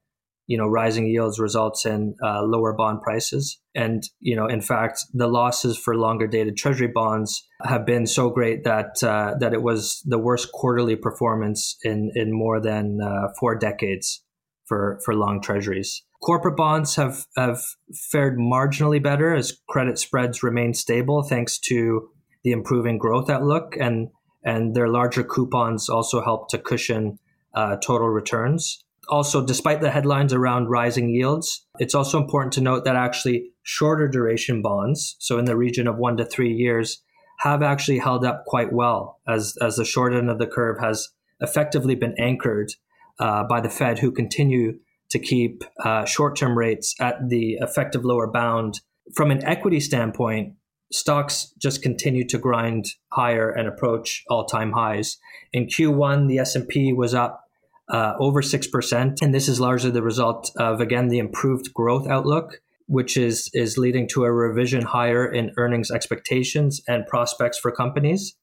you 0.48 0.58
know 0.58 0.68
rising 0.68 1.08
yields 1.08 1.40
results 1.40 1.86
in 1.86 2.16
uh, 2.24 2.42
lower 2.44 2.74
bond 2.74 3.02
prices. 3.02 3.60
And 3.76 4.04
you 4.20 4.36
know 4.36 4.48
in 4.48 4.62
fact 4.62 5.06
the 5.14 5.28
losses 5.28 5.78
for 5.78 5.96
longer 5.96 6.28
dated 6.28 6.58
treasury 6.58 6.88
bonds 6.88 7.46
have 7.64 7.86
been 7.86 8.08
so 8.08 8.30
great 8.30 8.64
that 8.64 9.04
uh, 9.04 9.36
that 9.40 9.54
it 9.54 9.62
was 9.62 10.02
the 10.06 10.18
worst 10.18 10.52
quarterly 10.52 10.96
performance 10.96 11.78
in 11.84 12.12
in 12.16 12.32
more 12.34 12.60
than 12.60 13.00
uh, 13.02 13.28
four 13.40 13.56
decades 13.56 14.24
for 14.66 15.00
for 15.04 15.14
long 15.14 15.42
treasuries. 15.42 16.04
Corporate 16.24 16.58
bonds 16.58 16.96
have 16.96 17.26
have 17.36 17.62
fared 17.94 18.38
marginally 18.40 19.04
better 19.04 19.36
as 19.36 19.60
credit 19.70 20.00
spreads 20.00 20.42
remain 20.42 20.74
stable 20.74 21.24
thanks 21.24 21.60
to 21.60 22.10
the 22.44 22.52
improving 22.52 22.98
growth 22.98 23.30
outlook 23.30 23.76
and 23.80 24.10
and 24.44 24.76
their 24.76 24.88
larger 24.88 25.24
coupons 25.24 25.90
also 25.90 26.24
help 26.24 26.50
to 26.50 26.58
cushion 26.58 27.20
uh, 27.54 27.76
total 27.78 28.08
returns 28.08 28.84
also, 29.10 29.46
despite 29.46 29.82
the 29.82 29.92
headlines 29.92 30.34
around 30.34 30.68
rising 30.68 31.10
yields, 31.10 31.66
it's 31.80 31.96
also 31.96 32.22
important 32.22 32.54
to 32.54 32.62
note 32.62 32.84
that 32.86 32.96
actually 32.96 33.52
shorter 33.64 34.08
duration 34.08 34.62
bonds, 34.62 35.16
so 35.20 35.38
in 35.38 35.46
the 35.46 35.56
region 35.56 35.88
of 35.88 35.98
one 35.98 36.18
to 36.18 36.26
three 36.26 36.54
years, 36.54 37.02
have 37.40 37.62
actually 37.62 38.00
held 38.00 38.26
up 38.26 38.44
quite 38.46 38.74
well 38.74 39.20
as, 39.28 39.56
as 39.62 39.76
the 39.76 39.86
short 39.86 40.14
end 40.14 40.30
of 40.30 40.40
the 40.40 40.48
curve 40.48 40.78
has 40.80 41.10
effectively 41.40 41.96
been 41.96 42.16
anchored 42.20 42.72
uh, 43.20 43.44
by 43.44 43.62
the 43.62 43.70
Fed, 43.70 44.00
who 44.00 44.12
continue 44.12 44.74
to 45.10 45.20
keep 45.20 45.64
uh, 45.84 46.06
short 46.06 46.36
term 46.36 46.58
rates 46.58 46.96
at 47.00 47.30
the 47.30 47.58
effective 47.62 48.04
lower 48.04 48.30
bound. 48.30 48.82
From 49.16 49.32
an 49.32 49.46
equity 49.46 49.80
standpoint, 49.80 50.54
stocks 50.92 51.54
just 51.62 51.82
continue 51.82 52.26
to 52.28 52.38
grind 52.38 52.86
higher 53.14 53.50
and 53.50 53.68
approach 53.68 54.24
all 54.30 54.46
time 54.46 54.72
highs. 54.72 55.18
In 55.54 55.68
Q1, 55.68 56.28
the 56.28 56.40
S&P 56.40 56.94
was 56.94 57.14
up 57.14 57.47
uh, 57.90 58.14
over 58.20 58.42
6%. 58.42 59.22
And 59.22 59.34
this 59.34 59.48
is 59.48 59.60
largely 59.60 59.92
the 59.92 60.02
result 60.02 60.52
of, 60.58 60.82
again, 60.82 61.08
the 61.08 61.20
improved 61.20 61.74
growth 61.74 62.08
outlook, 62.08 62.62
which 62.88 63.18
is, 63.18 63.50
is 63.54 63.78
leading 63.78 64.08
to 64.10 64.26
a 64.26 64.32
revision 64.32 64.82
higher 64.82 65.26
in 65.26 65.52
earnings 65.58 65.92
expectations 65.92 66.82
and 66.88 67.08
prospects 67.08 67.58
for 67.58 67.72
companies. 67.72 68.36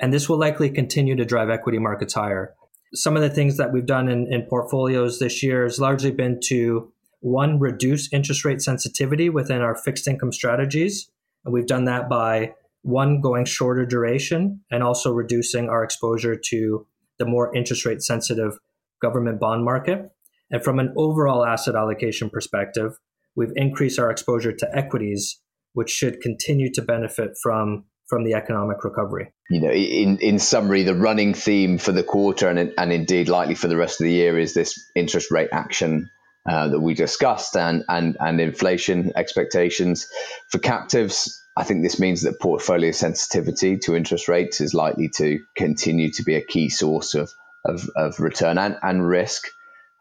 And 0.00 0.12
this 0.12 0.28
will 0.28 0.38
likely 0.38 0.70
continue 0.70 1.14
to 1.16 1.24
drive 1.24 1.50
equity 1.50 1.78
markets 1.78 2.14
higher. 2.14 2.54
Some 2.94 3.16
of 3.16 3.22
the 3.22 3.30
things 3.30 3.56
that 3.58 3.72
we've 3.72 3.86
done 3.86 4.08
in, 4.08 4.32
in 4.32 4.42
portfolios 4.42 5.18
this 5.18 5.42
year 5.42 5.62
has 5.62 5.78
largely 5.78 6.10
been 6.10 6.40
to 6.44 6.92
one, 7.20 7.58
reduce 7.58 8.12
interest 8.12 8.44
rate 8.44 8.62
sensitivity 8.62 9.28
within 9.28 9.60
our 9.60 9.76
fixed 9.76 10.08
income 10.08 10.32
strategies. 10.32 11.10
And 11.44 11.54
we've 11.54 11.66
done 11.66 11.84
that 11.84 12.08
by 12.08 12.54
one, 12.82 13.20
going 13.20 13.44
shorter 13.44 13.84
duration 13.84 14.60
and 14.70 14.82
also 14.82 15.12
reducing 15.12 15.68
our 15.68 15.84
exposure 15.84 16.34
to 16.34 16.86
the 17.18 17.26
more 17.26 17.54
interest 17.54 17.84
rate 17.84 18.02
sensitive 18.02 18.58
government 19.00 19.40
bond 19.40 19.64
market. 19.64 20.10
And 20.50 20.62
from 20.62 20.78
an 20.78 20.92
overall 20.96 21.44
asset 21.44 21.76
allocation 21.76 22.30
perspective, 22.30 22.92
we've 23.36 23.52
increased 23.54 23.98
our 23.98 24.10
exposure 24.10 24.52
to 24.52 24.68
equities, 24.76 25.40
which 25.72 25.90
should 25.90 26.20
continue 26.20 26.70
to 26.72 26.82
benefit 26.82 27.30
from 27.42 27.84
from 28.08 28.24
the 28.24 28.34
economic 28.34 28.82
recovery. 28.82 29.32
You 29.48 29.60
know, 29.60 29.70
in 29.70 30.18
in 30.18 30.38
summary, 30.38 30.82
the 30.82 30.96
running 30.96 31.32
theme 31.32 31.78
for 31.78 31.92
the 31.92 32.02
quarter 32.02 32.48
and 32.48 32.72
and 32.76 32.92
indeed 32.92 33.28
likely 33.28 33.54
for 33.54 33.68
the 33.68 33.76
rest 33.76 34.00
of 34.00 34.04
the 34.04 34.12
year 34.12 34.38
is 34.38 34.52
this 34.52 34.78
interest 34.96 35.30
rate 35.30 35.50
action 35.52 36.10
uh, 36.48 36.68
that 36.68 36.80
we 36.80 36.94
discussed 36.94 37.56
and 37.56 37.84
and 37.88 38.16
and 38.18 38.40
inflation 38.40 39.12
expectations 39.14 40.08
for 40.50 40.58
captives. 40.58 41.36
I 41.56 41.64
think 41.64 41.82
this 41.82 42.00
means 42.00 42.22
that 42.22 42.40
portfolio 42.40 42.90
sensitivity 42.90 43.78
to 43.78 43.94
interest 43.94 44.28
rates 44.28 44.60
is 44.60 44.74
likely 44.74 45.10
to 45.16 45.38
continue 45.56 46.10
to 46.12 46.22
be 46.22 46.34
a 46.34 46.44
key 46.44 46.68
source 46.68 47.14
of 47.14 47.30
of, 47.64 47.88
of 47.96 48.20
return 48.20 48.58
and, 48.58 48.76
and 48.82 49.06
risk 49.06 49.48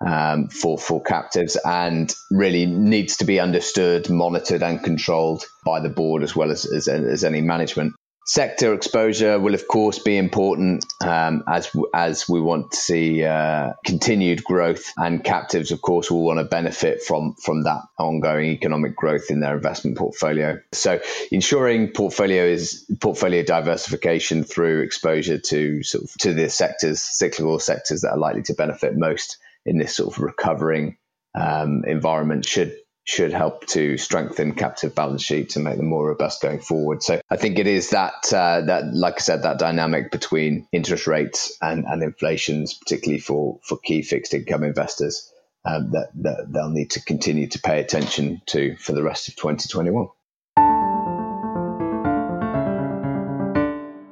um, 0.06 0.48
for 0.48 0.78
for 0.78 1.02
captives, 1.04 1.58
and 1.66 2.14
really 2.32 2.66
needs 2.66 3.18
to 3.18 3.26
be 3.26 3.40
understood, 3.40 4.10
monitored, 4.10 4.64
and 4.64 4.82
controlled 4.82 5.44
by 5.66 5.82
the 5.82 5.90
board 5.90 6.24
as 6.24 6.36
well 6.36 6.52
as 6.52 6.66
as, 6.66 6.88
as 6.88 7.24
any 7.24 7.42
management. 7.42 7.94
Sector 8.32 8.76
exposure 8.76 9.40
will, 9.40 9.56
of 9.56 9.68
course, 9.68 9.98
be 9.98 10.16
important 10.16 10.86
um, 11.02 11.44
as 11.48 11.72
as 11.96 12.30
we 12.30 12.40
want 12.40 12.70
to 12.74 12.78
see 12.78 13.24
uh, 13.24 13.74
continued 13.84 14.44
growth, 14.44 14.94
and 14.98 15.24
captives, 15.24 15.72
of 15.72 15.82
course, 15.82 16.12
will 16.12 16.24
want 16.24 16.38
to 16.38 16.44
benefit 16.44 17.02
from 17.02 17.34
from 17.44 17.64
that 17.64 17.82
ongoing 17.98 18.52
economic 18.52 18.96
growth 18.96 19.32
in 19.32 19.40
their 19.40 19.56
investment 19.56 19.98
portfolio. 19.98 20.60
So, 20.74 21.00
ensuring 21.32 21.88
portfolio 21.88 22.44
is 22.44 22.86
portfolio 23.02 23.42
diversification 23.42 24.44
through 24.44 24.82
exposure 24.82 25.40
to 25.40 25.82
sort 25.82 26.04
of 26.04 26.14
to 26.20 26.36
the 26.36 26.52
sectors, 26.52 27.02
cyclical 27.02 27.58
sectors 27.58 28.02
that 28.02 28.12
are 28.12 28.20
likely 28.20 28.44
to 28.44 28.54
benefit 28.54 28.96
most 28.96 29.40
in 29.66 29.80
this 29.80 29.96
sort 29.96 30.16
of 30.16 30.22
recovering 30.22 30.98
um, 31.34 31.84
environment 31.88 32.46
should 32.46 32.76
should 33.10 33.34
help 33.34 33.66
to 33.66 33.98
strengthen 33.98 34.54
captive 34.54 34.94
balance 34.94 35.24
sheets 35.24 35.56
and 35.56 35.66
make 35.66 35.78
them 35.78 35.88
more 35.88 36.10
robust 36.10 36.44
going 36.44 36.60
forward. 36.60 37.02
So 37.02 37.20
I 37.28 37.38
think 37.38 37.58
it 37.58 37.66
is 37.66 37.90
that 37.90 38.32
uh, 38.32 38.62
that, 38.62 38.94
like 38.94 39.16
I 39.16 39.20
said, 39.20 39.42
that 39.42 39.58
dynamic 39.58 40.12
between 40.12 40.68
interest 40.72 41.08
rates 41.08 41.58
and, 41.60 41.86
and 41.86 42.04
inflations, 42.04 42.76
particularly 42.76 43.20
for 43.20 43.60
for 43.64 43.80
key 43.80 44.04
fixed 44.04 44.36
income 44.36 44.64
investors, 44.64 45.34
um, 45.66 45.90
that, 45.92 46.12
that 46.22 46.54
they'll 46.54 46.70
need 46.70 46.92
to 46.92 47.02
continue 47.02 47.48
to 47.48 47.60
pay 47.60 47.80
attention 47.80 48.44
to 48.46 48.76
for 48.76 48.92
the 48.92 49.02
rest 49.02 49.28
of 49.28 49.36
2021. 49.36 50.08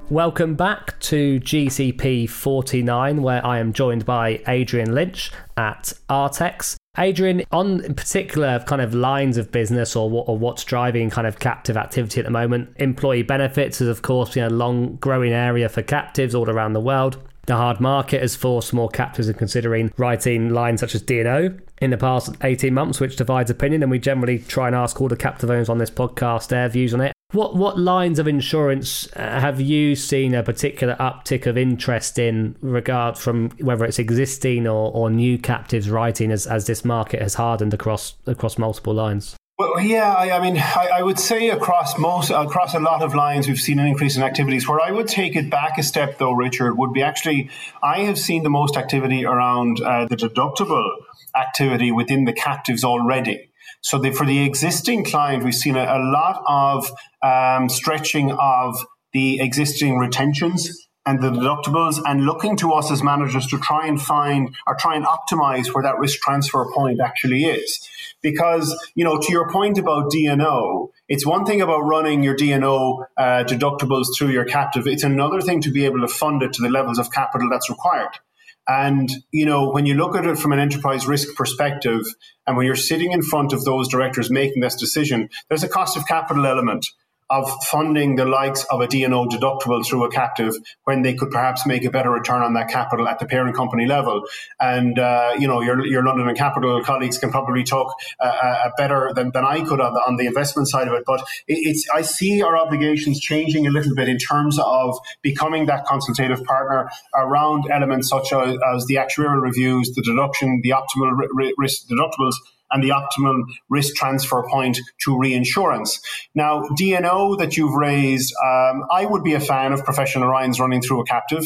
Welcome 0.09 0.55
back 0.55 0.99
to 1.01 1.39
GCP 1.41 2.29
49, 2.29 3.21
where 3.21 3.45
I 3.45 3.59
am 3.59 3.73
joined 3.73 4.05
by 4.05 4.41
Adrian 4.47 4.95
Lynch 4.95 5.31
at 5.55 5.93
Artex. 6.09 6.76
Adrian, 6.99 7.43
on 7.51 7.81
particular 7.93 8.63
kind 8.65 8.81
of 8.81 8.93
lines 8.93 9.37
of 9.37 9.51
business 9.51 9.95
or, 9.95 10.23
or 10.27 10.37
what's 10.37 10.63
driving 10.63 11.09
kind 11.09 11.27
of 11.27 11.39
captive 11.39 11.77
activity 11.77 12.19
at 12.19 12.25
the 12.25 12.31
moment, 12.31 12.73
employee 12.77 13.23
benefits 13.23 13.81
is 13.81 13.87
of 13.87 14.01
course 14.01 14.35
you 14.35 14.41
know, 14.41 14.47
a 14.47 14.49
long 14.49 14.95
growing 14.95 15.31
area 15.31 15.69
for 15.69 15.81
captives 15.81 16.33
all 16.33 16.49
around 16.49 16.73
the 16.73 16.79
world. 16.79 17.17
The 17.45 17.55
hard 17.55 17.79
market 17.79 18.21
has 18.21 18.35
forced 18.35 18.73
more 18.73 18.89
captives 18.89 19.29
in 19.29 19.35
considering 19.35 19.93
writing 19.95 20.49
lines 20.49 20.81
such 20.81 20.95
as 20.95 21.01
D&O 21.01 21.57
in 21.81 21.91
the 21.91 21.97
past 21.97 22.35
18 22.43 22.73
months, 22.73 22.99
which 22.99 23.15
divides 23.15 23.49
opinion. 23.49 23.83
And 23.83 23.89
we 23.89 23.99
generally 23.99 24.39
try 24.39 24.67
and 24.67 24.75
ask 24.75 24.99
all 24.99 25.07
the 25.07 25.15
captive 25.15 25.49
owners 25.49 25.69
on 25.69 25.77
this 25.77 25.89
podcast 25.89 26.49
their 26.49 26.67
views 26.67 26.93
on 26.93 26.99
it. 26.99 27.16
What 27.33 27.57
what 27.57 27.77
lines 27.77 28.19
of 28.19 28.27
insurance 28.27 29.05
uh, 29.13 29.41
have 29.41 29.59
you 29.59 29.95
seen 29.95 30.33
a 30.33 30.43
particular 30.43 30.95
uptick 30.95 31.45
of 31.45 31.57
interest 31.57 32.17
in 32.17 32.55
regard 32.61 33.17
from 33.17 33.49
whether 33.59 33.83
it's 33.83 33.99
existing 33.99 34.65
or, 34.65 34.93
or 34.93 35.09
new 35.09 35.37
captives 35.37 35.89
writing 35.89 36.31
as, 36.31 36.47
as 36.47 36.67
this 36.67 36.85
market 36.85 37.21
has 37.21 37.33
hardened 37.33 37.73
across 37.73 38.15
across 38.27 38.57
multiple 38.57 38.93
lines? 38.93 39.35
Well, 39.59 39.81
yeah, 39.81 40.13
I, 40.13 40.37
I 40.37 40.39
mean, 40.39 40.57
I, 40.57 40.89
I, 40.97 41.01
would 41.01 41.19
say 41.19 41.49
across 41.49 41.97
most, 41.97 42.29
across 42.29 42.75
a 42.75 42.79
lot 42.79 43.01
of 43.01 43.15
lines, 43.15 43.47
we've 43.47 43.59
seen 43.59 43.79
an 43.79 43.87
increase 43.87 44.15
in 44.15 44.21
activities. 44.21 44.67
Where 44.67 44.79
I 44.79 44.91
would 44.91 45.07
take 45.07 45.35
it 45.35 45.49
back 45.49 45.79
a 45.79 45.83
step, 45.83 46.19
though, 46.19 46.31
Richard, 46.31 46.77
would 46.77 46.93
be 46.93 47.01
actually, 47.01 47.49
I 47.81 48.01
have 48.01 48.19
seen 48.19 48.43
the 48.43 48.51
most 48.51 48.77
activity 48.77 49.25
around 49.25 49.81
uh, 49.81 50.05
the 50.05 50.15
deductible 50.15 50.87
activity 51.35 51.91
within 51.91 52.25
the 52.25 52.33
captives 52.33 52.83
already. 52.83 53.49
So 53.87 53.97
the, 53.97 54.11
for 54.11 54.25
the 54.25 54.43
existing 54.43 55.05
client, 55.05 55.45
we've 55.45 55.55
seen 55.55 55.77
a, 55.77 55.83
a 55.83 56.03
lot 56.11 56.43
of 56.45 56.91
um, 57.23 57.69
stretching 57.69 58.33
of 58.33 58.75
the 59.13 59.39
existing 59.39 59.97
retentions 59.97 60.89
and 61.05 61.23
the 61.23 61.29
deductibles 61.29 61.97
and 62.05 62.25
looking 62.25 62.57
to 62.57 62.73
us 62.73 62.91
as 62.91 63.01
managers 63.01 63.47
to 63.47 63.57
try 63.57 63.87
and 63.87 64.01
find 64.01 64.53
or 64.67 64.75
try 64.75 64.97
and 64.97 65.05
optimize 65.05 65.73
where 65.73 65.83
that 65.83 65.97
risk 65.99 66.19
transfer 66.19 66.69
point 66.75 66.99
actually 66.99 67.45
is. 67.45 67.79
Because, 68.21 68.75
you 68.95 69.05
know, 69.05 69.19
to 69.19 69.31
your 69.31 69.49
point 69.49 69.77
about 69.77 70.11
D&O, 70.11 70.91
it's 71.07 71.25
one 71.25 71.45
thing 71.45 71.61
about 71.61 71.79
running 71.79 72.23
your 72.23 72.35
D&O 72.35 73.05
uh, 73.15 73.45
deductibles 73.45 74.07
through 74.17 74.31
your 74.31 74.43
captive. 74.43 74.85
It's 74.85 75.03
another 75.03 75.39
thing 75.39 75.61
to 75.61 75.71
be 75.71 75.85
able 75.85 76.01
to 76.01 76.09
fund 76.09 76.43
it 76.43 76.51
to 76.55 76.61
the 76.61 76.69
levels 76.69 76.99
of 76.99 77.09
capital 77.09 77.47
that's 77.49 77.69
required. 77.69 78.19
And, 78.67 79.09
you 79.31 79.45
know, 79.45 79.71
when 79.71 79.85
you 79.85 79.93
look 79.93 80.15
at 80.15 80.25
it 80.25 80.37
from 80.37 80.51
an 80.51 80.59
enterprise 80.59 81.07
risk 81.07 81.35
perspective, 81.35 82.01
and 82.45 82.57
when 82.57 82.65
you're 82.65 82.75
sitting 82.75 83.13
in 83.13 83.21
front 83.21 83.53
of 83.53 83.63
those 83.63 83.87
directors 83.87 84.29
making 84.29 84.61
this 84.61 84.75
decision, 84.75 85.29
there's 85.47 85.63
a 85.63 85.69
cost 85.69 85.95
of 85.95 86.05
capital 86.05 86.45
element 86.45 86.85
of 87.29 87.49
funding 87.65 88.15
the 88.15 88.25
likes 88.25 88.63
of 88.65 88.81
a 88.81 88.87
D&O 88.87 89.25
deductible 89.27 89.85
through 89.85 90.05
a 90.05 90.09
captive 90.09 90.53
when 90.85 91.01
they 91.01 91.13
could 91.13 91.29
perhaps 91.29 91.65
make 91.65 91.83
a 91.83 91.91
better 91.91 92.09
return 92.09 92.41
on 92.41 92.53
that 92.53 92.69
capital 92.69 93.07
at 93.07 93.19
the 93.19 93.25
parent 93.25 93.55
company 93.55 93.85
level. 93.85 94.23
And, 94.59 94.97
uh, 94.97 95.35
you 95.37 95.47
know, 95.47 95.61
your, 95.61 95.85
your 95.85 96.03
London 96.03 96.27
and 96.27 96.37
Capital 96.37 96.81
colleagues 96.83 97.17
can 97.17 97.29
probably 97.29 97.63
talk 97.63 97.93
uh, 98.19 98.25
uh, 98.25 98.69
better 98.77 99.11
than, 99.13 99.31
than 99.31 99.43
I 99.43 99.61
could 99.61 99.81
on 99.81 99.93
the, 99.93 99.99
on 99.99 100.15
the 100.15 100.25
investment 100.25 100.69
side 100.69 100.87
of 100.87 100.93
it. 100.93 101.03
But 101.05 101.27
it's, 101.47 101.87
I 101.93 102.01
see 102.01 102.41
our 102.41 102.57
obligations 102.57 103.19
changing 103.19 103.67
a 103.67 103.71
little 103.71 103.95
bit 103.95 104.07
in 104.07 104.17
terms 104.17 104.57
of 104.59 104.97
becoming 105.21 105.65
that 105.65 105.85
consultative 105.85 106.43
partner 106.43 106.89
around 107.15 107.65
elements 107.71 108.09
such 108.09 108.31
as, 108.31 108.57
as 108.73 108.85
the 108.85 108.95
actuarial 108.95 109.41
reviews, 109.41 109.91
the 109.93 110.01
deduction, 110.01 110.61
the 110.63 110.69
optimal 110.69 111.11
risk 111.57 111.87
deductibles, 111.87 112.33
and 112.71 112.83
the 112.83 112.91
optimum 112.91 113.45
risk 113.69 113.95
transfer 113.95 114.43
point 114.49 114.79
to 115.03 115.17
reinsurance. 115.17 115.99
Now, 116.35 116.63
D&O 116.75 117.35
that 117.37 117.57
you've 117.57 117.73
raised, 117.73 118.33
um, 118.43 118.83
I 118.91 119.05
would 119.05 119.23
be 119.23 119.33
a 119.33 119.39
fan 119.39 119.73
of 119.73 119.83
professional 119.83 120.29
lines 120.29 120.59
running 120.59 120.81
through 120.81 121.01
a 121.01 121.05
captive. 121.05 121.43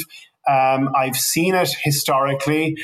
Um, 0.49 0.89
I've 0.95 1.15
seen 1.15 1.53
it 1.53 1.69
historically. 1.83 2.77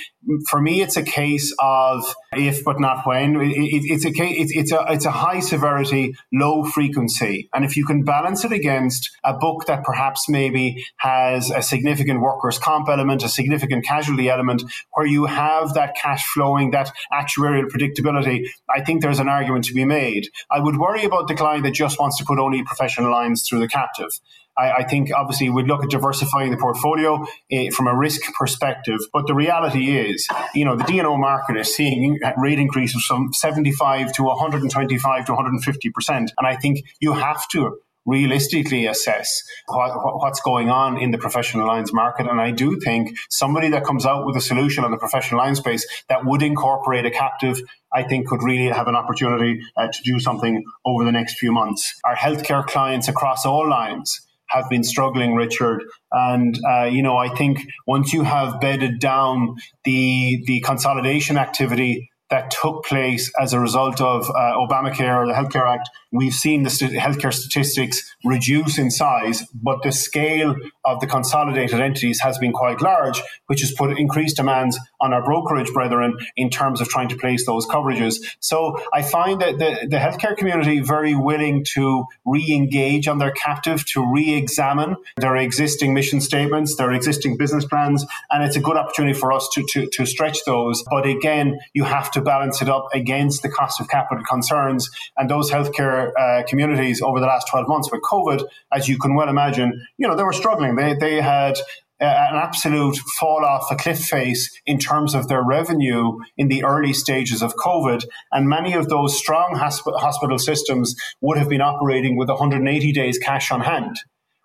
For 0.49 0.61
me, 0.61 0.81
it's 0.81 0.97
a 0.97 1.03
case 1.03 1.55
of 1.59 2.03
if 2.33 2.63
but 2.63 2.79
not 2.79 3.07
when. 3.07 3.39
It, 3.39 3.51
it, 3.51 3.83
it's 3.85 4.05
a 4.05 4.11
case, 4.11 4.35
it's, 4.39 4.51
it's 4.55 4.71
a 4.71 4.85
it's 4.89 5.05
a 5.05 5.11
high 5.11 5.39
severity, 5.39 6.15
low 6.33 6.63
frequency, 6.65 7.49
and 7.53 7.63
if 7.63 7.77
you 7.77 7.85
can 7.85 8.03
balance 8.03 8.43
it 8.43 8.51
against 8.51 9.09
a 9.23 9.33
book 9.33 9.65
that 9.67 9.83
perhaps 9.83 10.27
maybe 10.27 10.85
has 10.97 11.49
a 11.49 11.61
significant 11.61 12.21
workers' 12.21 12.59
comp 12.59 12.89
element, 12.89 13.23
a 13.23 13.29
significant 13.29 13.85
casualty 13.85 14.29
element, 14.29 14.63
where 14.93 15.07
you 15.07 15.25
have 15.25 15.73
that 15.75 15.95
cash 15.95 16.25
flowing, 16.27 16.71
that 16.71 16.91
actuarial 17.11 17.65
predictability, 17.69 18.49
I 18.69 18.81
think 18.81 19.01
there's 19.01 19.19
an 19.19 19.29
argument 19.29 19.65
to 19.65 19.73
be 19.73 19.85
made. 19.85 20.27
I 20.51 20.59
would 20.59 20.77
worry 20.77 21.05
about 21.05 21.27
the 21.27 21.35
client 21.35 21.63
that 21.63 21.73
just 21.73 21.99
wants 21.99 22.17
to 22.17 22.25
put 22.25 22.37
only 22.37 22.63
professional 22.63 23.11
lines 23.11 23.47
through 23.47 23.59
the 23.61 23.67
captive. 23.67 24.19
I, 24.57 24.71
I 24.71 24.83
think 24.83 25.11
obviously 25.15 25.49
we'd 25.49 25.67
look 25.67 25.83
at 25.83 25.89
diversifying 25.89 26.51
the 26.51 26.57
portfolio 26.57 27.23
uh, 27.23 27.57
from 27.75 27.87
a 27.87 27.95
risk 27.95 28.21
perspective. 28.33 28.99
But 29.13 29.27
the 29.27 29.33
reality 29.33 29.97
is, 29.97 30.27
you 30.53 30.65
know, 30.65 30.75
the 30.75 30.83
D&O 30.83 31.17
market 31.17 31.57
is 31.57 31.75
seeing 31.75 32.19
rate 32.37 32.59
increases 32.59 33.03
from 33.05 33.33
75 33.33 34.13
to 34.13 34.23
125 34.23 35.25
to 35.25 35.31
150 35.31 35.89
percent, 35.91 36.31
and 36.37 36.47
I 36.47 36.55
think 36.55 36.83
you 36.99 37.13
have 37.13 37.47
to 37.49 37.77
realistically 38.07 38.87
assess 38.87 39.43
what, 39.67 39.91
what's 40.15 40.39
going 40.39 40.69
on 40.69 40.97
in 40.97 41.11
the 41.11 41.17
professional 41.17 41.67
lines 41.67 41.93
market. 41.93 42.25
And 42.25 42.41
I 42.41 42.51
do 42.51 42.79
think 42.79 43.15
somebody 43.29 43.69
that 43.69 43.83
comes 43.83 44.05
out 44.05 44.25
with 44.25 44.35
a 44.37 44.41
solution 44.41 44.83
on 44.83 44.91
the 44.91 44.97
professional 44.97 45.39
line 45.39 45.55
space 45.55 45.85
that 46.07 46.25
would 46.25 46.41
incorporate 46.41 47.05
a 47.05 47.11
captive, 47.11 47.61
I 47.93 48.03
think 48.03 48.27
could 48.27 48.41
really 48.41 48.71
have 48.71 48.87
an 48.87 48.95
opportunity 48.95 49.61
uh, 49.75 49.89
to 49.89 50.03
do 50.03 50.19
something 50.19 50.63
over 50.85 51.03
the 51.03 51.11
next 51.11 51.37
few 51.37 51.51
months. 51.51 51.93
Our 52.05 52.15
healthcare 52.15 52.65
clients 52.65 53.09
across 53.09 53.45
all 53.45 53.69
lines 53.69 54.21
have 54.47 54.69
been 54.69 54.83
struggling, 54.83 55.33
Richard. 55.33 55.83
And 56.11 56.57
uh, 56.67 56.85
you 56.85 57.01
know, 57.01 57.17
I 57.17 57.29
think 57.29 57.59
once 57.85 58.13
you 58.13 58.23
have 58.23 58.59
bedded 58.59 58.99
down 58.99 59.55
the 59.83 60.43
the 60.45 60.61
consolidation 60.61 61.37
activity 61.37 62.09
that 62.29 62.51
took 62.51 62.83
place 62.85 63.31
as 63.39 63.53
a 63.53 63.59
result 63.59 64.01
of 64.01 64.29
uh, 64.29 64.53
Obamacare 64.55 65.15
or 65.15 65.27
the 65.27 65.33
Healthcare 65.33 65.67
Act, 65.67 65.89
we've 66.11 66.33
seen 66.33 66.63
the 66.63 66.69
st- 66.69 66.93
healthcare 66.93 67.33
statistics 67.33 68.15
reduce 68.23 68.77
in 68.77 68.91
size, 68.91 69.45
but 69.53 69.81
the 69.83 69.91
scale 69.91 70.55
of 70.83 70.99
the 70.99 71.07
consolidated 71.07 71.79
entities 71.79 72.19
has 72.21 72.37
been 72.37 72.51
quite 72.51 72.81
large, 72.81 73.21
which 73.47 73.61
has 73.61 73.71
put 73.71 73.97
increased 73.97 74.35
demands 74.35 74.79
on 74.99 75.13
our 75.13 75.23
brokerage 75.23 75.71
brethren 75.73 76.17
in 76.35 76.49
terms 76.49 76.81
of 76.81 76.87
trying 76.89 77.07
to 77.09 77.17
place 77.17 77.45
those 77.45 77.65
coverages. 77.65 78.15
So 78.39 78.77
I 78.93 79.01
find 79.01 79.41
that 79.41 79.59
the, 79.59 79.87
the 79.89 79.97
healthcare 79.97 80.35
community 80.35 80.79
very 80.79 81.15
willing 81.15 81.65
to 81.73 82.05
re-engage 82.25 83.07
on 83.07 83.19
their 83.19 83.31
captive, 83.31 83.85
to 83.87 84.05
re-examine 84.13 84.95
their 85.17 85.35
existing 85.37 85.93
mission 85.93 86.21
statements, 86.21 86.75
their 86.75 86.91
existing 86.91 87.37
business 87.37 87.65
plans, 87.65 88.05
and 88.31 88.43
it's 88.43 88.55
a 88.55 88.61
good 88.61 88.77
opportunity 88.77 89.17
for 89.17 89.31
us 89.31 89.47
to, 89.53 89.65
to, 89.71 89.87
to 89.87 90.05
stretch 90.05 90.43
those. 90.45 90.83
But 90.89 91.05
again, 91.05 91.59
you 91.73 91.83
have 91.83 92.11
to 92.11 92.16
balance 92.21 92.61
it 92.61 92.69
up 92.69 92.87
against 92.93 93.41
the 93.41 93.49
cost 93.49 93.79
of 93.79 93.87
capital 93.87 94.23
concerns 94.27 94.89
and 95.17 95.29
those 95.29 95.51
healthcare 95.51 96.11
uh, 96.19 96.43
communities 96.47 97.01
over 97.01 97.19
the 97.19 97.25
last 97.25 97.47
12 97.49 97.67
months 97.67 97.91
with 97.91 98.01
COVID, 98.01 98.43
as 98.73 98.87
you 98.87 98.97
can 98.97 99.15
well 99.15 99.29
imagine, 99.29 99.81
you 99.97 100.07
know, 100.07 100.15
they 100.15 100.23
were 100.23 100.33
struggling. 100.33 100.75
They, 100.75 100.93
they 100.93 101.21
had 101.21 101.57
uh, 101.99 102.05
an 102.05 102.35
absolute 102.35 102.97
fall 103.19 103.43
off 103.43 103.71
a 103.71 103.75
cliff 103.75 103.99
face 103.99 104.51
in 104.65 104.77
terms 104.77 105.15
of 105.15 105.27
their 105.27 105.43
revenue 105.43 106.17
in 106.37 106.47
the 106.47 106.63
early 106.63 106.93
stages 106.93 107.41
of 107.41 107.55
COVID. 107.55 108.03
And 108.31 108.47
many 108.47 108.73
of 108.73 108.89
those 108.89 109.17
strong 109.17 109.55
hosp- 109.55 109.99
hospital 109.99 110.37
systems 110.37 110.95
would 111.21 111.37
have 111.37 111.49
been 111.49 111.61
operating 111.61 112.15
with 112.15 112.29
180 112.29 112.91
days 112.91 113.17
cash 113.17 113.51
on 113.51 113.61
hand. 113.61 113.97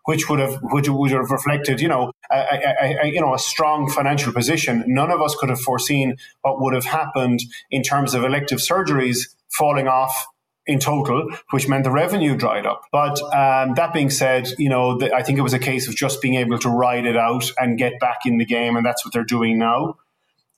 Which 0.05 0.29
would 0.29 0.41
have 0.41 0.59
which 0.63 0.89
would 0.89 1.13
have 1.13 1.31
reflected, 1.31 1.81
you 1.81 1.89
know, 1.89 2.11
a, 2.31 2.37
a, 2.37 2.99
a, 3.03 3.07
you 3.07 3.21
know, 3.21 3.35
a 3.35 3.39
strong 3.39 3.89
financial 3.89 4.33
position. 4.33 4.83
None 4.89 5.11
of 5.13 5.23
us 5.23 5.37
could 5.37 5.49
have 5.49 5.61
foreseen 5.61 6.17
what 6.41 6.61
would 6.61 6.75
have 6.75 6.87
happened 6.87 7.41
in 7.71 7.83
terms 7.83 8.13
of 8.15 8.25
elective 8.25 8.59
surgeries 8.59 9.29
falling 9.51 9.87
off 9.87 10.27
in 10.67 10.79
total, 10.79 11.29
which 11.51 11.69
meant 11.69 11.85
the 11.85 11.91
revenue 11.91 12.37
dried 12.37 12.67
up. 12.67 12.83
But 12.93 13.21
um, 13.23 13.75
that 13.75 13.93
being 13.93 14.11
said, 14.11 14.49
you 14.59 14.69
know, 14.69 14.99
the, 14.99 15.13
I 15.15 15.23
think 15.23 15.39
it 15.39 15.43
was 15.43 15.55
a 15.55 15.59
case 15.59 15.89
of 15.89 15.97
just 15.97 16.23
being 16.23 16.35
able 16.35 16.59
to 16.61 16.69
ride 16.69 17.07
it 17.07 17.17
out 17.17 17.51
and 17.59 17.79
get 17.79 17.99
back 18.01 18.19
in 18.25 18.39
the 18.39 18.45
game, 18.45 18.77
and 18.77 18.87
that's 18.87 19.05
what 19.05 19.13
they're 19.13 19.25
doing 19.25 19.59
now. 19.59 19.97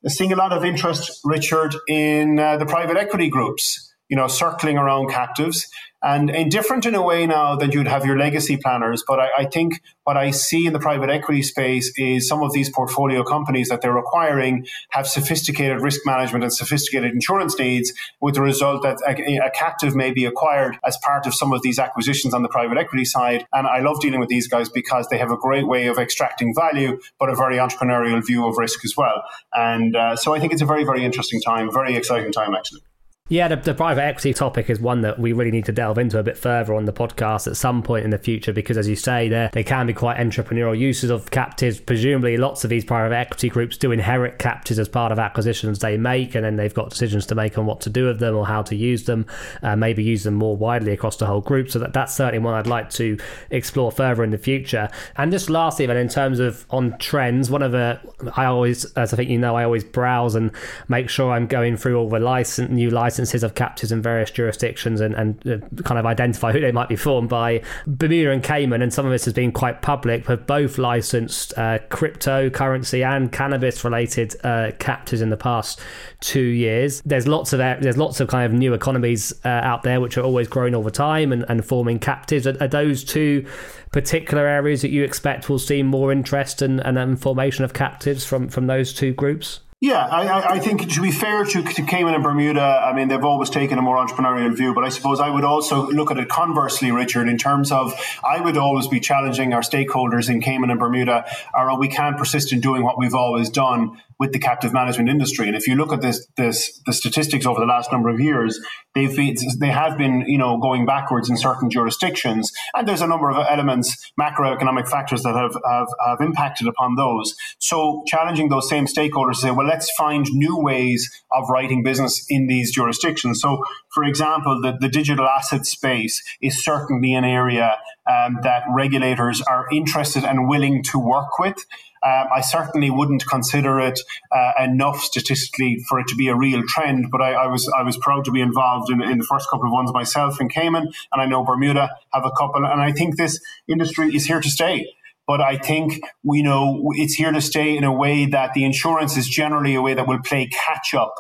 seeing 0.06 0.32
a 0.32 0.36
lot 0.36 0.52
of 0.52 0.64
interest, 0.64 1.20
Richard, 1.24 1.74
in 1.88 2.38
uh, 2.38 2.56
the 2.58 2.66
private 2.66 2.96
equity 2.96 3.28
groups. 3.28 3.93
You 4.08 4.16
know, 4.16 4.28
circling 4.28 4.78
around 4.78 5.10
captives 5.10 5.66
and, 6.04 6.30
and 6.30 6.50
different 6.50 6.84
in 6.84 6.94
a 6.94 7.02
way 7.02 7.26
now 7.26 7.56
than 7.56 7.72
you'd 7.72 7.88
have 7.88 8.04
your 8.04 8.18
legacy 8.18 8.58
planners. 8.58 9.02
But 9.06 9.20
I, 9.20 9.28
I, 9.38 9.44
think 9.46 9.80
what 10.04 10.18
I 10.18 10.32
see 10.32 10.66
in 10.66 10.74
the 10.74 10.78
private 10.78 11.08
equity 11.08 11.42
space 11.42 11.90
is 11.96 12.28
some 12.28 12.42
of 12.42 12.52
these 12.52 12.68
portfolio 12.68 13.24
companies 13.24 13.70
that 13.70 13.80
they're 13.80 13.96
acquiring 13.96 14.66
have 14.90 15.08
sophisticated 15.08 15.80
risk 15.80 16.02
management 16.04 16.44
and 16.44 16.52
sophisticated 16.52 17.12
insurance 17.12 17.58
needs, 17.58 17.92
with 18.20 18.34
the 18.34 18.42
result 18.42 18.82
that 18.82 18.98
a, 19.08 19.46
a 19.46 19.50
captive 19.50 19.96
may 19.96 20.12
be 20.12 20.26
acquired 20.26 20.78
as 20.84 20.98
part 21.02 21.26
of 21.26 21.34
some 21.34 21.54
of 21.54 21.62
these 21.62 21.78
acquisitions 21.78 22.34
on 22.34 22.42
the 22.42 22.48
private 22.50 22.76
equity 22.76 23.06
side. 23.06 23.46
And 23.54 23.66
I 23.66 23.80
love 23.80 23.98
dealing 24.00 24.20
with 24.20 24.28
these 24.28 24.46
guys 24.46 24.68
because 24.68 25.08
they 25.08 25.16
have 25.16 25.30
a 25.30 25.38
great 25.38 25.66
way 25.66 25.86
of 25.86 25.98
extracting 25.98 26.54
value, 26.54 27.00
but 27.18 27.30
a 27.30 27.34
very 27.34 27.56
entrepreneurial 27.56 28.24
view 28.24 28.46
of 28.46 28.58
risk 28.58 28.84
as 28.84 28.94
well. 28.94 29.22
And 29.54 29.96
uh, 29.96 30.16
so 30.16 30.34
I 30.34 30.40
think 30.40 30.52
it's 30.52 30.62
a 30.62 30.66
very, 30.66 30.84
very 30.84 31.02
interesting 31.02 31.40
time, 31.40 31.72
very 31.72 31.96
exciting 31.96 32.30
time, 32.30 32.54
actually. 32.54 32.82
Yeah, 33.30 33.48
the, 33.48 33.56
the, 33.56 33.72
private 33.72 34.02
equity 34.02 34.34
topic 34.34 34.68
is 34.68 34.78
one 34.78 35.00
that 35.00 35.18
we 35.18 35.32
really 35.32 35.50
need 35.50 35.64
to 35.64 35.72
delve 35.72 35.96
into 35.96 36.18
a 36.18 36.22
bit 36.22 36.36
further 36.36 36.74
on 36.74 36.84
the 36.84 36.92
podcast 36.92 37.46
at 37.46 37.56
some 37.56 37.82
point 37.82 38.04
in 38.04 38.10
the 38.10 38.18
future 38.18 38.52
because, 38.52 38.76
as 38.76 38.86
you 38.86 38.96
say, 38.96 39.30
there 39.30 39.48
they 39.54 39.64
can 39.64 39.86
be 39.86 39.94
quite 39.94 40.18
entrepreneurial 40.18 40.78
uses 40.78 41.08
of 41.08 41.30
captives. 41.30 41.80
Presumably, 41.80 42.36
lots 42.36 42.64
of 42.64 42.68
these 42.68 42.84
private 42.84 43.14
equity 43.14 43.48
groups 43.48 43.78
do 43.78 43.92
inherit 43.92 44.38
captives 44.38 44.78
as 44.78 44.90
part 44.90 45.10
of 45.10 45.18
acquisitions 45.18 45.78
they 45.78 45.96
make, 45.96 46.34
and 46.34 46.44
then 46.44 46.56
they've 46.56 46.74
got 46.74 46.90
decisions 46.90 47.24
to 47.24 47.34
make 47.34 47.56
on 47.56 47.64
what 47.64 47.80
to 47.80 47.88
do 47.88 48.04
with 48.04 48.20
them 48.20 48.36
or 48.36 48.46
how 48.46 48.60
to 48.60 48.76
use 48.76 49.04
them, 49.04 49.24
uh, 49.62 49.74
maybe 49.74 50.04
use 50.04 50.24
them 50.24 50.34
more 50.34 50.54
widely 50.54 50.92
across 50.92 51.16
the 51.16 51.24
whole 51.24 51.40
group. 51.40 51.70
So 51.70 51.78
that, 51.78 51.94
that's 51.94 52.14
certainly 52.14 52.44
one 52.44 52.52
I'd 52.52 52.66
like 52.66 52.90
to 52.90 53.16
explore 53.48 53.90
further 53.90 54.22
in 54.22 54.32
the 54.32 54.38
future. 54.38 54.90
And 55.16 55.32
just 55.32 55.48
lastly, 55.48 55.86
then 55.86 55.96
in 55.96 56.10
terms 56.10 56.40
of 56.40 56.66
on 56.68 56.98
trends, 56.98 57.50
one 57.50 57.62
of 57.62 57.72
the 57.72 57.98
I 58.36 58.44
always, 58.44 58.84
as 58.96 59.14
I 59.14 59.16
think 59.16 59.30
you 59.30 59.38
know, 59.38 59.56
I 59.56 59.64
always 59.64 59.82
browse 59.82 60.34
and 60.34 60.50
make 60.88 61.08
sure 61.08 61.32
I'm 61.32 61.46
going 61.46 61.78
through 61.78 61.98
all 61.98 62.10
the 62.10 62.20
license 62.20 62.70
new 62.70 62.90
license 62.90 63.13
licenses 63.14 63.44
of 63.44 63.54
captives 63.54 63.92
in 63.92 64.02
various 64.02 64.30
jurisdictions 64.30 65.00
and, 65.00 65.14
and 65.14 65.46
uh, 65.46 65.82
kind 65.82 66.00
of 66.00 66.06
identify 66.06 66.50
who 66.50 66.58
they 66.58 66.72
might 66.72 66.88
be 66.88 66.96
formed 66.96 67.28
by. 67.28 67.62
Bermuda 67.86 68.32
and 68.32 68.42
Cayman, 68.42 68.82
and 68.82 68.92
some 68.92 69.06
of 69.06 69.12
this 69.12 69.24
has 69.24 69.32
been 69.32 69.52
quite 69.52 69.82
public, 69.82 70.26
have 70.26 70.48
both 70.48 70.78
licensed 70.78 71.56
uh, 71.56 71.78
cryptocurrency 71.90 73.06
and 73.06 73.30
cannabis 73.30 73.84
related 73.84 74.34
uh, 74.42 74.72
captives 74.80 75.22
in 75.22 75.30
the 75.30 75.36
past 75.36 75.80
two 76.18 76.40
years. 76.40 77.00
There's 77.02 77.28
lots 77.28 77.52
of 77.52 77.58
there's 77.58 77.96
lots 77.96 78.18
of 78.18 78.26
kind 78.26 78.46
of 78.46 78.58
new 78.58 78.74
economies 78.74 79.32
uh, 79.44 79.48
out 79.48 79.84
there 79.84 80.00
which 80.00 80.18
are 80.18 80.22
always 80.22 80.48
growing 80.48 80.74
all 80.74 80.82
the 80.82 80.90
time 80.90 81.30
and, 81.30 81.44
and 81.48 81.64
forming 81.64 82.00
captives. 82.00 82.48
Are, 82.48 82.56
are, 82.60 82.68
those 82.68 83.04
two 83.04 83.46
particular 83.92 84.44
areas 84.44 84.82
that 84.82 84.90
you 84.90 85.04
expect 85.04 85.48
will 85.48 85.60
see 85.60 85.84
more 85.84 86.10
interest 86.10 86.62
and, 86.62 86.80
and, 86.80 86.98
and 86.98 87.20
formation 87.20 87.64
of 87.64 87.74
captives 87.74 88.24
from, 88.24 88.48
from 88.48 88.66
those 88.66 88.92
two 88.92 89.12
groups? 89.12 89.60
Yeah, 89.80 90.06
I, 90.06 90.54
I, 90.54 90.58
think 90.60 90.92
to 90.92 91.02
be 91.02 91.10
fair 91.10 91.44
to, 91.44 91.62
to 91.62 91.82
Cayman 91.82 92.14
and 92.14 92.22
Bermuda, 92.22 92.60
I 92.60 92.94
mean, 92.94 93.08
they've 93.08 93.24
always 93.24 93.50
taken 93.50 93.78
a 93.78 93.82
more 93.82 93.96
entrepreneurial 93.96 94.56
view, 94.56 94.72
but 94.72 94.82
I 94.84 94.88
suppose 94.88 95.20
I 95.20 95.28
would 95.28 95.44
also 95.44 95.88
look 95.88 96.10
at 96.10 96.16
it 96.16 96.28
conversely, 96.28 96.90
Richard, 96.90 97.28
in 97.28 97.36
terms 97.36 97.70
of 97.70 97.92
I 98.24 98.40
would 98.40 98.56
always 98.56 98.88
be 98.88 98.98
challenging 99.00 99.52
our 99.52 99.60
stakeholders 99.60 100.30
in 100.30 100.40
Cayman 100.40 100.70
and 100.70 100.80
Bermuda, 100.80 101.26
or 101.54 101.70
oh, 101.70 101.78
we 101.78 101.88
can't 101.88 102.16
persist 102.16 102.52
in 102.52 102.60
doing 102.60 102.82
what 102.82 102.98
we've 102.98 103.14
always 103.14 103.50
done 103.50 104.00
with 104.18 104.32
the 104.32 104.38
captive 104.38 104.72
management 104.72 105.08
industry. 105.08 105.48
And 105.48 105.56
if 105.56 105.66
you 105.66 105.74
look 105.74 105.92
at 105.92 106.00
this, 106.00 106.26
this 106.36 106.80
the 106.86 106.92
statistics 106.92 107.46
over 107.46 107.60
the 107.60 107.66
last 107.66 107.90
number 107.90 108.08
of 108.08 108.20
years, 108.20 108.60
they've 108.94 109.14
been, 109.14 109.34
they 109.58 109.70
have 109.70 109.98
been 109.98 110.24
you 110.26 110.38
know 110.38 110.58
going 110.58 110.86
backwards 110.86 111.28
in 111.28 111.36
certain 111.36 111.68
jurisdictions, 111.68 112.52
and 112.74 112.86
there's 112.86 113.02
a 113.02 113.06
number 113.06 113.30
of 113.30 113.44
elements, 113.50 114.12
macroeconomic 114.18 114.88
factors 114.88 115.22
that 115.24 115.34
have 115.34 115.56
have, 115.68 115.88
have 116.06 116.20
impacted 116.20 116.68
upon 116.68 116.94
those. 116.96 117.34
So 117.58 118.02
challenging 118.06 118.48
those 118.48 118.68
same 118.68 118.86
stakeholders 118.86 119.34
to 119.34 119.40
say, 119.40 119.50
well, 119.50 119.63
let's 119.66 119.90
find 119.96 120.26
new 120.32 120.56
ways 120.58 121.10
of 121.32 121.48
writing 121.48 121.82
business 121.82 122.24
in 122.28 122.46
these 122.46 122.72
jurisdictions. 122.72 123.40
So, 123.40 123.64
for 123.92 124.04
example, 124.04 124.60
the, 124.60 124.76
the 124.80 124.88
digital 124.88 125.26
asset 125.26 125.66
space 125.66 126.22
is 126.40 126.64
certainly 126.64 127.14
an 127.14 127.24
area 127.24 127.76
um, 128.06 128.38
that 128.42 128.62
regulators 128.74 129.42
are 129.42 129.66
interested 129.72 130.24
and 130.24 130.48
willing 130.48 130.82
to 130.84 130.98
work 130.98 131.38
with. 131.38 131.56
Um, 132.04 132.26
I 132.34 132.42
certainly 132.42 132.90
wouldn't 132.90 133.26
consider 133.26 133.80
it 133.80 133.98
uh, 134.30 134.52
enough 134.62 135.00
statistically 135.00 135.82
for 135.88 135.98
it 135.98 136.06
to 136.08 136.14
be 136.14 136.28
a 136.28 136.36
real 136.36 136.62
trend, 136.68 137.06
but 137.10 137.22
I, 137.22 137.32
I, 137.32 137.46
was 137.46 137.72
I 137.76 137.82
was 137.82 137.96
proud 137.96 138.26
to 138.26 138.30
be 138.30 138.42
involved 138.42 138.90
in, 138.90 139.02
in 139.02 139.18
the 139.18 139.24
first 139.24 139.48
couple 139.48 139.66
of 139.66 139.72
ones 139.72 139.90
myself 139.92 140.38
in 140.38 140.50
Cayman, 140.50 140.92
and 141.12 141.22
I 141.22 141.24
know 141.24 141.42
Bermuda 141.44 141.88
have 142.12 142.26
a 142.26 142.30
couple, 142.32 142.66
and 142.66 142.80
I 142.82 142.92
think 142.92 143.16
this 143.16 143.40
industry 143.66 144.14
is 144.14 144.26
here 144.26 144.40
to 144.40 144.50
stay. 144.50 144.94
But 145.26 145.40
I 145.40 145.56
think 145.56 146.00
we 146.22 146.42
know 146.42 146.90
it's 146.94 147.14
here 147.14 147.32
to 147.32 147.40
stay 147.40 147.76
in 147.76 147.84
a 147.84 147.92
way 147.92 148.26
that 148.26 148.52
the 148.54 148.64
insurance 148.64 149.16
is 149.16 149.28
generally 149.28 149.74
a 149.74 149.82
way 149.82 149.94
that 149.94 150.06
will 150.06 150.20
play 150.22 150.48
catch 150.48 150.94
up 150.94 151.14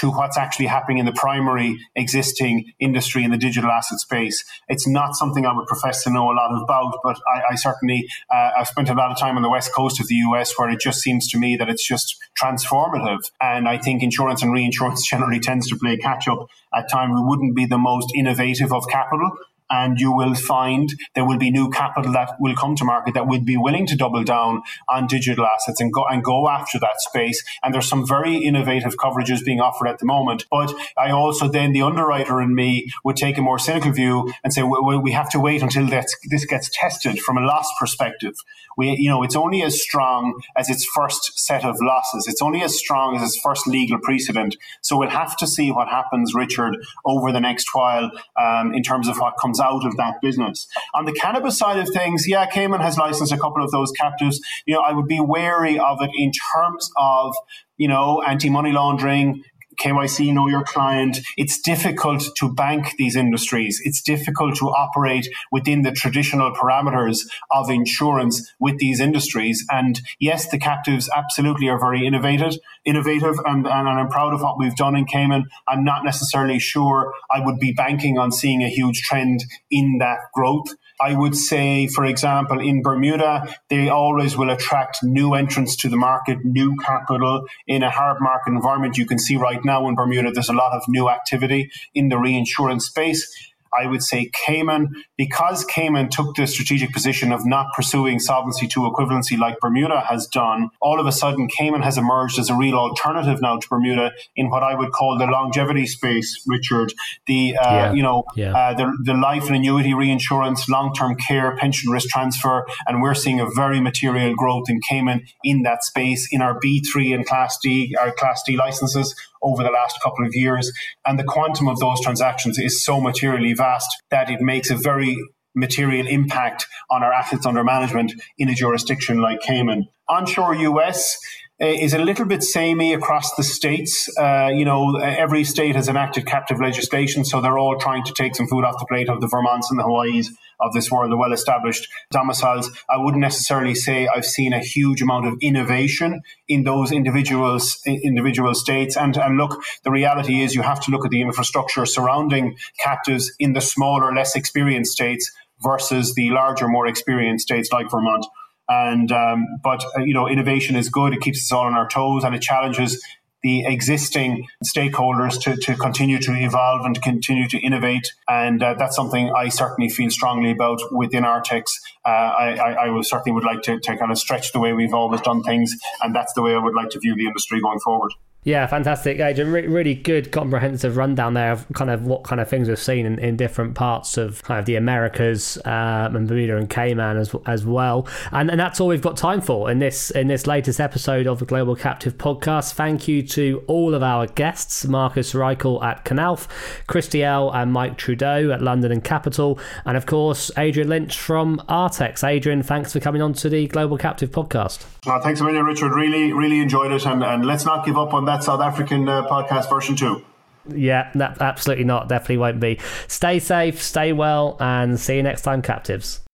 to 0.00 0.10
what's 0.10 0.36
actually 0.36 0.66
happening 0.66 0.98
in 0.98 1.06
the 1.06 1.12
primary 1.12 1.78
existing 1.94 2.72
industry 2.78 3.24
in 3.24 3.30
the 3.30 3.38
digital 3.38 3.70
asset 3.70 3.98
space. 3.98 4.44
It's 4.68 4.86
not 4.86 5.14
something 5.14 5.46
I 5.46 5.56
would 5.56 5.66
profess 5.66 6.04
to 6.04 6.10
know 6.10 6.30
a 6.30 6.34
lot 6.34 6.50
about, 6.62 6.98
but 7.02 7.16
I, 7.34 7.52
I 7.52 7.54
certainly 7.54 8.06
uh, 8.30 8.50
I've 8.58 8.68
spent 8.68 8.90
a 8.90 8.94
lot 8.94 9.10
of 9.10 9.18
time 9.18 9.36
on 9.36 9.42
the 9.42 9.48
west 9.48 9.72
coast 9.74 10.00
of 10.00 10.08
the 10.08 10.16
US 10.16 10.52
where 10.58 10.68
it 10.70 10.80
just 10.80 11.00
seems 11.00 11.28
to 11.30 11.38
me 11.38 11.56
that 11.56 11.68
it's 11.68 11.86
just 11.86 12.16
transformative. 12.40 13.20
And 13.40 13.68
I 13.68 13.78
think 13.78 14.02
insurance 14.02 14.42
and 14.42 14.52
reinsurance 14.52 15.06
generally 15.10 15.40
tends 15.40 15.68
to 15.68 15.76
play 15.76 15.96
catch 15.96 16.28
up 16.28 16.46
at 16.74 16.90
times. 16.90 17.14
We 17.14 17.24
wouldn't 17.24 17.56
be 17.56 17.64
the 17.64 17.78
most 17.78 18.12
innovative 18.14 18.72
of 18.72 18.84
capital, 18.88 19.30
and 19.70 19.98
you 19.98 20.12
will 20.12 20.34
find 20.34 20.94
there 21.14 21.24
will 21.24 21.38
be 21.38 21.50
new 21.50 21.70
capital 21.70 22.12
that 22.12 22.30
will 22.40 22.54
come 22.54 22.76
to 22.76 22.84
market 22.84 23.14
that 23.14 23.26
would 23.26 23.44
be 23.44 23.56
willing 23.56 23.86
to 23.86 23.96
double 23.96 24.24
down 24.24 24.62
on 24.88 25.06
digital 25.06 25.46
assets 25.46 25.80
and 25.80 25.92
go 25.92 26.04
and 26.08 26.22
go 26.22 26.48
after 26.48 26.78
that 26.78 27.00
space. 27.00 27.44
And 27.62 27.74
there's 27.74 27.88
some 27.88 28.06
very 28.06 28.36
innovative 28.36 28.96
coverages 28.96 29.44
being 29.44 29.60
offered 29.60 29.88
at 29.88 29.98
the 29.98 30.06
moment. 30.06 30.46
But 30.50 30.74
I 30.96 31.10
also 31.10 31.48
then 31.48 31.72
the 31.72 31.82
underwriter 31.82 32.40
in 32.40 32.54
me 32.54 32.90
would 33.04 33.16
take 33.16 33.38
a 33.38 33.42
more 33.42 33.58
cynical 33.58 33.92
view 33.92 34.32
and 34.44 34.52
say 34.52 34.62
well, 34.62 35.00
we 35.00 35.12
have 35.12 35.30
to 35.30 35.40
wait 35.40 35.62
until 35.62 35.86
this 35.86 36.44
gets 36.44 36.70
tested 36.72 37.20
from 37.20 37.38
a 37.38 37.40
loss 37.40 37.68
perspective. 37.78 38.34
We, 38.76 38.90
you 38.98 39.08
know, 39.08 39.22
it's 39.22 39.36
only 39.36 39.62
as 39.62 39.82
strong 39.82 40.40
as 40.56 40.68
its 40.68 40.84
first 40.84 41.38
set 41.38 41.64
of 41.64 41.76
losses. 41.80 42.26
It's 42.28 42.42
only 42.42 42.62
as 42.62 42.76
strong 42.76 43.16
as 43.16 43.22
its 43.22 43.38
first 43.38 43.66
legal 43.66 43.98
precedent. 43.98 44.56
So 44.82 44.98
we'll 44.98 45.08
have 45.10 45.36
to 45.38 45.46
see 45.46 45.72
what 45.72 45.88
happens, 45.88 46.34
Richard, 46.34 46.76
over 47.04 47.32
the 47.32 47.40
next 47.40 47.74
while 47.74 48.10
um, 48.38 48.74
in 48.74 48.82
terms 48.82 49.08
of 49.08 49.18
what 49.18 49.34
comes 49.40 49.55
comes 49.56 49.74
out 49.74 49.86
of 49.86 49.96
that 49.96 50.20
business. 50.20 50.66
On 50.94 51.04
the 51.04 51.12
cannabis 51.12 51.58
side 51.58 51.78
of 51.78 51.88
things, 51.88 52.26
yeah, 52.28 52.46
Cayman 52.46 52.80
has 52.80 52.98
licensed 52.98 53.32
a 53.32 53.38
couple 53.38 53.62
of 53.62 53.70
those 53.70 53.92
captives. 53.92 54.40
You 54.66 54.74
know, 54.74 54.80
I 54.80 54.92
would 54.92 55.06
be 55.06 55.20
wary 55.20 55.78
of 55.78 55.98
it 56.00 56.10
in 56.14 56.32
terms 56.32 56.90
of 56.96 57.34
you 57.78 57.88
know, 57.88 58.22
anti 58.26 58.48
money 58.48 58.72
laundering, 58.72 59.42
KYC, 59.76 60.32
know 60.32 60.48
your 60.48 60.64
client. 60.64 61.18
It's 61.36 61.60
difficult 61.60 62.24
to 62.36 62.52
bank 62.52 62.94
these 62.98 63.16
industries. 63.16 63.80
It's 63.84 64.02
difficult 64.02 64.56
to 64.56 64.66
operate 64.66 65.28
within 65.50 65.82
the 65.82 65.92
traditional 65.92 66.52
parameters 66.52 67.20
of 67.50 67.70
insurance 67.70 68.52
with 68.58 68.78
these 68.78 69.00
industries. 69.00 69.64
And 69.70 70.00
yes, 70.18 70.48
the 70.48 70.58
captives 70.58 71.08
absolutely 71.14 71.68
are 71.68 71.78
very 71.78 72.06
innovative, 72.06 72.54
innovative, 72.84 73.38
and, 73.44 73.66
and 73.66 73.88
I'm 73.88 74.08
proud 74.08 74.34
of 74.34 74.42
what 74.42 74.58
we've 74.58 74.76
done 74.76 74.96
in 74.96 75.04
Cayman. 75.04 75.46
I'm 75.68 75.84
not 75.84 76.04
necessarily 76.04 76.58
sure 76.58 77.12
I 77.30 77.44
would 77.44 77.58
be 77.58 77.72
banking 77.72 78.18
on 78.18 78.32
seeing 78.32 78.62
a 78.62 78.68
huge 78.68 79.02
trend 79.02 79.44
in 79.70 79.98
that 79.98 80.18
growth. 80.32 80.68
I 81.00 81.14
would 81.14 81.36
say, 81.36 81.88
for 81.88 82.06
example, 82.06 82.58
in 82.58 82.82
Bermuda, 82.82 83.54
they 83.68 83.88
always 83.88 84.36
will 84.36 84.50
attract 84.50 85.02
new 85.02 85.34
entrants 85.34 85.76
to 85.76 85.88
the 85.88 85.96
market, 85.96 86.44
new 86.44 86.74
capital 86.76 87.46
in 87.66 87.82
a 87.82 87.90
hard 87.90 88.18
market 88.20 88.52
environment. 88.52 88.96
You 88.96 89.06
can 89.06 89.18
see 89.18 89.36
right 89.36 89.62
now 89.66 89.86
in 89.88 89.94
Bermuda, 89.94 90.30
there's 90.32 90.48
a 90.48 90.54
lot 90.54 90.72
of 90.72 90.82
new 90.88 91.10
activity 91.10 91.70
in 91.94 92.08
the 92.08 92.18
reinsurance 92.18 92.86
space. 92.86 93.52
I 93.78 93.86
would 93.86 94.02
say 94.02 94.30
Cayman, 94.46 95.04
because 95.16 95.64
Cayman 95.64 96.08
took 96.08 96.34
the 96.34 96.46
strategic 96.46 96.92
position 96.92 97.32
of 97.32 97.44
not 97.44 97.72
pursuing 97.74 98.18
Solvency 98.18 98.66
II 98.66 98.90
equivalency 98.90 99.38
like 99.38 99.58
Bermuda 99.60 100.00
has 100.00 100.26
done, 100.26 100.70
all 100.80 101.00
of 101.00 101.06
a 101.06 101.12
sudden 101.12 101.48
Cayman 101.48 101.82
has 101.82 101.98
emerged 101.98 102.38
as 102.38 102.48
a 102.48 102.54
real 102.54 102.76
alternative 102.76 103.40
now 103.42 103.58
to 103.58 103.68
Bermuda 103.68 104.12
in 104.34 104.50
what 104.50 104.62
I 104.62 104.74
would 104.74 104.92
call 104.92 105.18
the 105.18 105.26
longevity 105.26 105.86
space, 105.86 106.42
Richard. 106.46 106.94
The, 107.26 107.56
uh, 107.56 107.70
yeah. 107.70 107.92
you 107.92 108.02
know, 108.02 108.24
yeah. 108.34 108.56
uh, 108.56 108.74
the, 108.74 108.96
the 109.04 109.14
life 109.14 109.46
and 109.46 109.56
annuity 109.56 109.94
reinsurance, 109.94 110.68
long-term 110.68 111.16
care, 111.16 111.56
pension 111.56 111.90
risk 111.90 112.08
transfer, 112.08 112.66
and 112.86 113.02
we're 113.02 113.14
seeing 113.14 113.40
a 113.40 113.50
very 113.50 113.80
material 113.80 114.34
growth 114.34 114.68
in 114.68 114.80
Cayman 114.88 115.26
in 115.44 115.62
that 115.62 115.84
space 115.84 116.28
in 116.30 116.40
our 116.40 116.58
B3 116.60 117.14
and 117.14 117.26
Class 117.26 117.58
D, 117.62 117.94
our 118.00 118.12
Class 118.12 118.42
D 118.46 118.56
licenses 118.56 119.14
over 119.46 119.62
the 119.62 119.70
last 119.70 119.98
couple 120.02 120.26
of 120.26 120.34
years. 120.34 120.70
And 121.06 121.18
the 121.18 121.24
quantum 121.24 121.68
of 121.68 121.78
those 121.78 122.00
transactions 122.00 122.58
is 122.58 122.84
so 122.84 123.00
materially 123.00 123.54
vast 123.54 123.88
that 124.10 124.28
it 124.28 124.40
makes 124.40 124.70
a 124.70 124.76
very 124.76 125.16
material 125.54 126.06
impact 126.06 126.66
on 126.90 127.02
our 127.02 127.12
assets 127.12 127.46
under 127.46 127.64
management 127.64 128.12
in 128.36 128.48
a 128.50 128.54
jurisdiction 128.54 129.20
like 129.20 129.40
Cayman. 129.40 129.86
Onshore 130.08 130.54
US, 130.54 131.16
is 131.58 131.94
a 131.94 131.98
little 131.98 132.26
bit 132.26 132.42
samey 132.42 132.92
across 132.92 133.34
the 133.36 133.42
states. 133.42 134.10
Uh, 134.18 134.50
you 134.52 134.64
know, 134.64 134.96
every 134.96 135.42
state 135.44 135.74
has 135.74 135.88
enacted 135.88 136.26
captive 136.26 136.60
legislation, 136.60 137.24
so 137.24 137.40
they're 137.40 137.58
all 137.58 137.78
trying 137.78 138.04
to 138.04 138.12
take 138.12 138.36
some 138.36 138.46
food 138.46 138.64
off 138.64 138.78
the 138.78 138.86
plate 138.86 139.08
of 139.08 139.20
the 139.20 139.26
Vermonts 139.26 139.70
and 139.70 139.78
the 139.78 139.84
Hawaiis 139.84 140.28
of 140.60 140.72
this 140.72 140.90
world, 140.90 141.10
the 141.10 141.16
well 141.16 141.32
established 141.32 141.88
domiciles. 142.10 142.70
I 142.90 142.98
wouldn't 142.98 143.22
necessarily 143.22 143.74
say 143.74 144.06
I've 144.06 144.24
seen 144.24 144.52
a 144.52 144.60
huge 144.60 145.02
amount 145.02 145.26
of 145.26 145.34
innovation 145.40 146.22
in 146.48 146.64
those 146.64 146.92
individuals, 146.92 147.80
individual 147.86 148.54
states. 148.54 148.96
And, 148.96 149.16
and 149.16 149.36
look, 149.36 149.62
the 149.84 149.90
reality 149.90 150.42
is 150.42 150.54
you 150.54 150.62
have 150.62 150.80
to 150.80 150.90
look 150.90 151.04
at 151.04 151.10
the 151.10 151.22
infrastructure 151.22 151.86
surrounding 151.86 152.56
captives 152.82 153.32
in 153.38 153.52
the 153.54 153.60
smaller, 153.60 154.14
less 154.14 154.36
experienced 154.36 154.92
states 154.92 155.30
versus 155.62 156.14
the 156.14 156.30
larger, 156.30 156.68
more 156.68 156.86
experienced 156.86 157.46
states 157.46 157.72
like 157.72 157.90
Vermont. 157.90 158.26
And 158.68 159.12
um, 159.12 159.46
but 159.62 159.84
uh, 159.96 160.02
you 160.02 160.14
know, 160.14 160.28
innovation 160.28 160.76
is 160.76 160.88
good. 160.88 161.12
It 161.12 161.20
keeps 161.20 161.40
us 161.40 161.52
all 161.52 161.66
on 161.66 161.74
our 161.74 161.88
toes, 161.88 162.24
and 162.24 162.34
it 162.34 162.42
challenges 162.42 163.02
the 163.42 163.64
existing 163.64 164.48
stakeholders 164.64 165.40
to, 165.40 165.56
to 165.56 165.76
continue 165.76 166.18
to 166.18 166.32
evolve 166.32 166.84
and 166.84 166.96
to 166.96 167.00
continue 167.00 167.46
to 167.46 167.58
innovate. 167.58 168.12
And 168.28 168.60
uh, 168.60 168.74
that's 168.74 168.96
something 168.96 169.30
I 169.36 169.50
certainly 169.50 169.88
feel 169.88 170.10
strongly 170.10 170.50
about 170.50 170.80
within 170.90 171.22
Artex. 171.22 171.64
Uh, 172.04 172.08
I, 172.08 172.56
I, 172.56 172.72
I 172.86 172.88
will 172.88 173.04
certainly 173.04 173.34
would 173.34 173.44
like 173.44 173.62
to, 173.62 173.78
to 173.78 173.96
kind 173.96 174.10
of 174.10 174.18
stretch 174.18 174.50
the 174.52 174.58
way 174.58 174.72
we've 174.72 174.94
always 174.94 175.20
done 175.20 175.44
things, 175.44 175.72
and 176.02 176.12
that's 176.12 176.32
the 176.32 176.42
way 176.42 176.54
I 176.54 176.58
would 176.58 176.74
like 176.74 176.90
to 176.90 176.98
view 176.98 177.14
the 177.14 177.26
industry 177.26 177.60
going 177.60 177.78
forward. 177.78 178.12
Yeah, 178.46 178.68
fantastic, 178.68 179.18
Adrian. 179.18 179.50
Re- 179.50 179.66
really 179.66 179.96
good 179.96 180.30
comprehensive 180.30 180.96
rundown 180.96 181.34
there 181.34 181.50
of 181.50 181.66
kind 181.74 181.90
of 181.90 182.06
what 182.06 182.22
kind 182.22 182.40
of 182.40 182.48
things 182.48 182.68
we've 182.68 182.78
seen 182.78 183.04
in, 183.04 183.18
in 183.18 183.36
different 183.36 183.74
parts 183.74 184.16
of 184.16 184.40
kind 184.44 184.60
of 184.60 184.66
the 184.66 184.76
Americas 184.76 185.58
um, 185.64 186.14
and 186.14 186.28
Bermuda 186.28 186.56
and 186.56 186.70
Cayman 186.70 187.16
as 187.16 187.34
as 187.46 187.66
well. 187.66 188.06
And 188.30 188.48
and 188.48 188.60
that's 188.60 188.80
all 188.80 188.86
we've 188.86 189.02
got 189.02 189.16
time 189.16 189.40
for 189.40 189.68
in 189.68 189.80
this 189.80 190.12
in 190.12 190.28
this 190.28 190.46
latest 190.46 190.78
episode 190.78 191.26
of 191.26 191.40
the 191.40 191.44
Global 191.44 191.74
Captive 191.74 192.18
Podcast. 192.18 192.74
Thank 192.74 193.08
you 193.08 193.20
to 193.24 193.64
all 193.66 193.96
of 193.96 194.04
our 194.04 194.28
guests: 194.28 194.86
Markus 194.86 195.32
Reichel 195.32 195.82
at 195.82 196.04
Knauf, 196.04 196.46
Christiel 196.86 197.50
and 197.52 197.72
Mike 197.72 197.98
Trudeau 197.98 198.52
at 198.52 198.62
London 198.62 198.92
and 198.92 199.02
Capital, 199.02 199.58
and 199.84 199.96
of 199.96 200.06
course 200.06 200.52
Adrian 200.56 200.88
Lynch 200.88 201.18
from 201.18 201.60
Artex. 201.68 202.22
Adrian, 202.22 202.62
thanks 202.62 202.92
for 202.92 203.00
coming 203.00 203.22
on 203.22 203.32
to 203.32 203.48
the 203.48 203.66
Global 203.66 203.98
Captive 203.98 204.30
Podcast. 204.30 204.86
Uh, 205.04 205.20
thanks 205.20 205.40
a 205.40 205.44
million, 205.44 205.64
Richard. 205.64 205.92
Really, 205.92 206.32
really 206.32 206.60
enjoyed 206.60 206.92
it, 206.92 207.04
and, 207.06 207.24
and 207.24 207.44
let's 207.44 207.64
not 207.64 207.84
give 207.84 207.98
up 207.98 208.14
on 208.14 208.24
that 208.26 208.35
that 208.36 208.44
South 208.44 208.60
African 208.60 209.08
uh, 209.08 209.26
podcast 209.26 209.68
version 209.68 209.96
too. 209.96 210.24
Yeah, 210.68 211.10
that, 211.14 211.40
absolutely 211.40 211.84
not. 211.84 212.08
Definitely 212.08 212.38
won't 212.38 212.60
be. 212.60 212.78
Stay 213.08 213.38
safe, 213.38 213.80
stay 213.82 214.12
well, 214.12 214.56
and 214.60 214.98
see 214.98 215.16
you 215.16 215.22
next 215.22 215.42
time, 215.42 215.62
captives. 215.62 216.25